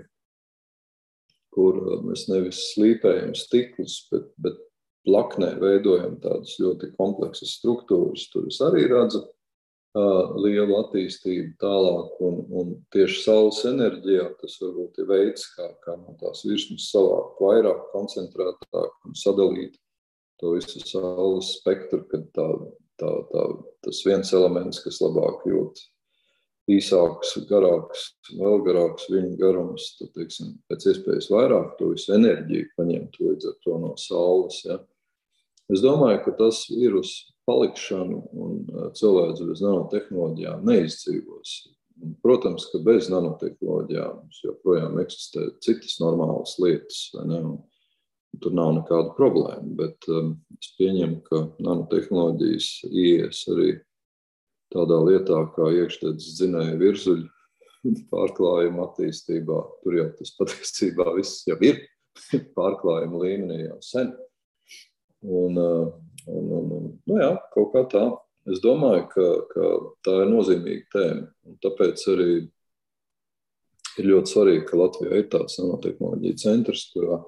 kur 1.55 1.79
uh, 1.83 2.01
mēs 2.07 2.27
nevis 2.31 2.61
slīpējam 2.73 3.35
stiklus, 3.39 4.01
bet, 4.13 4.31
bet 4.43 4.59
plaknē 5.07 5.55
veidojam 5.61 6.19
tādas 6.23 6.57
ļoti 6.63 6.93
kompleksas 6.97 7.57
struktūras. 7.59 8.29
Tur 8.33 8.49
es 8.51 8.61
arī 8.65 8.87
redzu 8.91 9.25
lielu 9.93 10.77
attīstību 10.79 11.59
tālāk, 11.61 12.13
un, 12.25 12.39
un 12.57 12.71
tieši 12.95 13.19
saules 13.27 13.61
enerģijā 13.69 14.31
tas 14.41 14.55
varbūt 14.63 15.03
ir 15.03 15.09
veids, 15.11 15.45
kā, 15.53 15.69
kā 15.85 15.97
no 16.01 16.15
tās 16.21 16.47
virsmas 16.49 16.89
savākt 16.89 17.43
vairāk, 17.45 17.83
koncentrētāk 17.93 19.09
un 19.09 19.19
sadalīt 19.19 19.77
to 20.41 20.55
visu 20.57 20.81
saules 20.89 21.59
spektru, 21.59 22.07
kad 22.09 22.25
tā, 22.33 22.49
tā, 23.03 23.11
tā, 23.35 23.45
tas 23.85 24.01
viens 24.09 24.33
elements, 24.33 24.81
kas 24.81 25.03
labāk 25.05 25.45
jūt 25.51 25.85
īsāks, 26.71 27.35
garāks, 27.49 28.07
vēl 28.39 28.63
garāks 28.67 29.09
viņa 29.11 29.35
garums, 29.41 29.89
tad, 29.99 30.13
teiksim, 30.17 30.55
pēc 30.71 30.87
iespējas 30.93 31.31
vairāk 31.33 31.75
to 31.79 31.91
visu 31.93 32.15
enerģiju 32.15 32.71
paņemt 32.79 33.19
līdz 33.21 33.51
ar 33.51 33.59
to 33.65 33.79
no 33.83 33.93
saules. 34.01 34.63
Ja. 34.69 34.79
Es 35.73 35.83
domāju, 35.83 36.23
ka 36.27 36.37
tas 36.39 36.65
uz 36.71 37.13
palikšanu, 37.49 38.23
un 38.39 38.59
uh, 38.71 38.89
cilvēks 38.95 39.43
bez 39.49 39.63
nanotehnoloģijām 39.65 40.67
neizdzīvos. 40.69 41.55
Protams, 42.23 42.69
ka 42.71 42.81
bez 42.83 43.11
nanotehnoloģijām 43.13 44.23
mums 44.23 44.41
joprojām 44.45 44.99
eksistē 45.03 45.49
citas 45.63 45.99
normālas 46.03 46.55
lietas, 46.63 47.09
ne, 47.27 47.43
tur 48.43 48.55
nav 48.57 48.73
nekāda 48.79 49.15
problēma. 49.19 49.75
Bet 49.79 50.09
um, 50.11 50.37
es 50.59 50.73
pieņemu, 50.79 51.23
ka 51.27 51.43
nanotehnoloģijas 51.63 52.71
ies 52.91 53.43
arī 53.53 53.75
tādā 54.73 54.99
lietā, 55.07 55.39
kā 55.55 55.71
iekšzemes 55.79 56.29
dzinēja 56.39 56.77
virzuļu 56.81 57.97
pārklājuma 58.13 58.89
attīstībā. 58.89 59.59
Tur 59.85 59.99
jau 59.99 60.09
tas 60.19 60.37
patiesībā 60.39 61.13
viss 61.19 61.45
jau 61.49 61.59
ir 61.65 61.85
pārklājuma 62.59 63.27
līmenī 63.27 63.67
jau 63.67 63.81
sen. 63.87 64.15
Un, 65.23 65.61
uh, 65.61 65.93
Un, 66.27 66.51
un, 66.51 66.71
un, 66.71 66.89
nu 67.09 67.19
jā, 67.19 67.33
kaut 67.55 67.73
kā 67.75 67.83
tā. 67.91 68.05
Es 68.51 68.61
domāju, 68.63 69.07
ka, 69.11 69.27
ka 69.51 69.69
tā 70.07 70.15
ir 70.25 70.31
nozīmīga 70.31 70.87
tēma. 70.95 71.55
Tāpēc 71.63 72.03
arī 72.13 72.31
ir 73.99 74.09
ļoti 74.09 74.33
svarīgi, 74.33 74.65
ka 74.69 74.81
Latvijā 74.81 75.19
ir 75.19 75.29
tāds 75.31 75.59
nanotehnoloģija 75.61 76.41
centrs, 76.43 76.89
kurā 76.95 77.21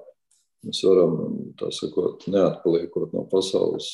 mēs 0.65 0.81
varam, 0.87 1.15
tā 1.59 1.69
sakot, 1.75 2.25
neatpaliekot 2.31 3.15
no 3.15 3.23
pasaules, 3.31 3.91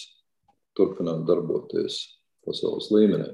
turpināt 0.78 1.26
darboties 1.30 2.00
pasaules 2.46 2.90
līmenī. 2.94 3.30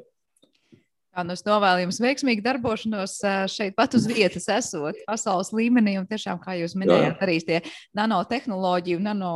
Jā, 1.17 1.23
nu 1.25 1.33
es 1.33 1.41
novēlu 1.41 1.81
jums 1.81 1.97
veiksmīgu 1.97 2.43
darbošanos 2.45 3.15
šeit, 3.49 3.73
pat 3.77 3.95
uz 3.97 4.03
vietas, 4.05 4.45
esot 4.53 4.99
pasaules 5.07 5.49
līmenī. 5.49 5.95
Un 5.97 6.05
tiešām, 6.05 6.37
kā 6.43 6.53
jūs 6.59 6.75
minējāt, 6.77 7.15
Jā. 7.15 7.21
arī 7.25 7.37
tie 7.41 7.61
nanotehnoloģiju, 7.97 9.01
nano 9.01 9.31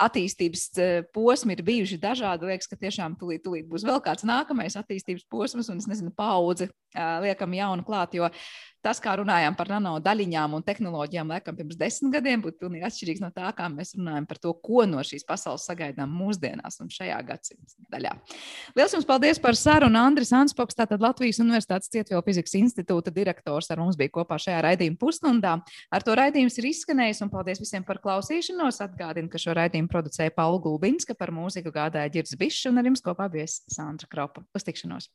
attīstības 0.00 0.64
posmi 1.12 1.52
ir 1.52 1.64
bijuši 1.66 1.98
dažādi. 2.00 2.48
Liekas, 2.48 2.70
ka 2.70 2.80
tiešām 2.80 3.18
tūlīt, 3.20 3.44
tūlīt 3.44 3.68
būs 3.68 3.84
vēl 3.84 4.00
kāds 4.00 4.24
nākamais 4.24 4.78
attīstības 4.80 5.28
posms, 5.28 5.68
un 5.68 5.82
es 5.82 5.90
nezinu, 5.90 6.14
paudze 6.16 6.70
liekam 6.94 7.54
jaunu 7.56 7.86
klāt. 7.86 8.14
Jo 8.18 8.28
tas, 8.82 8.98
kā 9.02 9.14
runājām 9.18 9.54
par 9.56 9.70
nano 9.70 9.94
daļiņām 10.02 10.56
un 10.58 10.64
tehnoloģijām, 10.66 11.30
laikam 11.32 11.56
pirms 11.56 11.78
desmit 11.78 12.16
gadiem, 12.16 12.42
būtu 12.42 12.58
pilnīgi 12.64 12.86
atšķirīgs 12.88 13.22
no 13.22 13.30
tā, 13.34 13.52
kā 13.56 13.68
mēs 13.70 13.94
runājam 13.96 14.26
par 14.28 14.40
to, 14.42 14.52
ko 14.66 14.84
no 14.90 15.02
šīs 15.06 15.24
pasaules 15.28 15.66
sagaidām 15.68 16.10
mūsdienās 16.10 16.80
un 16.82 16.90
šajā 16.92 17.20
gadsimta 17.28 17.86
daļā. 17.94 18.14
Lielas 18.74 18.96
jums 18.96 19.08
paldies 19.08 19.40
par 19.42 19.58
sarunu. 19.58 20.00
Andris 20.02 20.32
Anspoks, 20.34 20.76
tātad 20.78 21.02
Latvijas 21.04 21.38
Universitātes 21.42 21.92
Cietvielu 21.92 22.24
fizikas 22.26 22.56
institūta 22.58 23.14
direktors 23.14 23.70
ar 23.70 23.82
mums 23.82 23.98
bija 24.00 24.12
kopā 24.18 24.40
šajā 24.42 24.64
raidījuma 24.66 24.98
pusstundā. 24.98 25.54
Ar 25.94 26.06
to 26.06 26.16
raidījums 26.18 26.58
ir 26.58 26.70
izskanējis 26.72 27.22
un 27.22 27.30
paldies 27.32 27.62
visiem 27.62 27.86
par 27.86 28.02
klausīšanos. 28.02 28.82
Atgādinu, 28.82 29.30
ka 29.30 29.38
šo 29.38 29.54
raidījumu 29.58 29.92
producēja 29.92 30.34
Paula 30.34 30.58
Gulbinska, 30.64 31.14
par 31.18 31.30
mūziku 31.34 31.70
gādāja 31.74 32.10
Girds 32.18 32.34
Bišs 32.40 32.66
un 32.72 32.82
ar 32.82 32.90
jums 32.90 33.04
kopā 33.04 33.30
bijis 33.30 33.60
Sandra 33.70 34.10
Kropa. 34.10 34.42
Uz 34.56 34.66
tikšanos! 34.66 35.10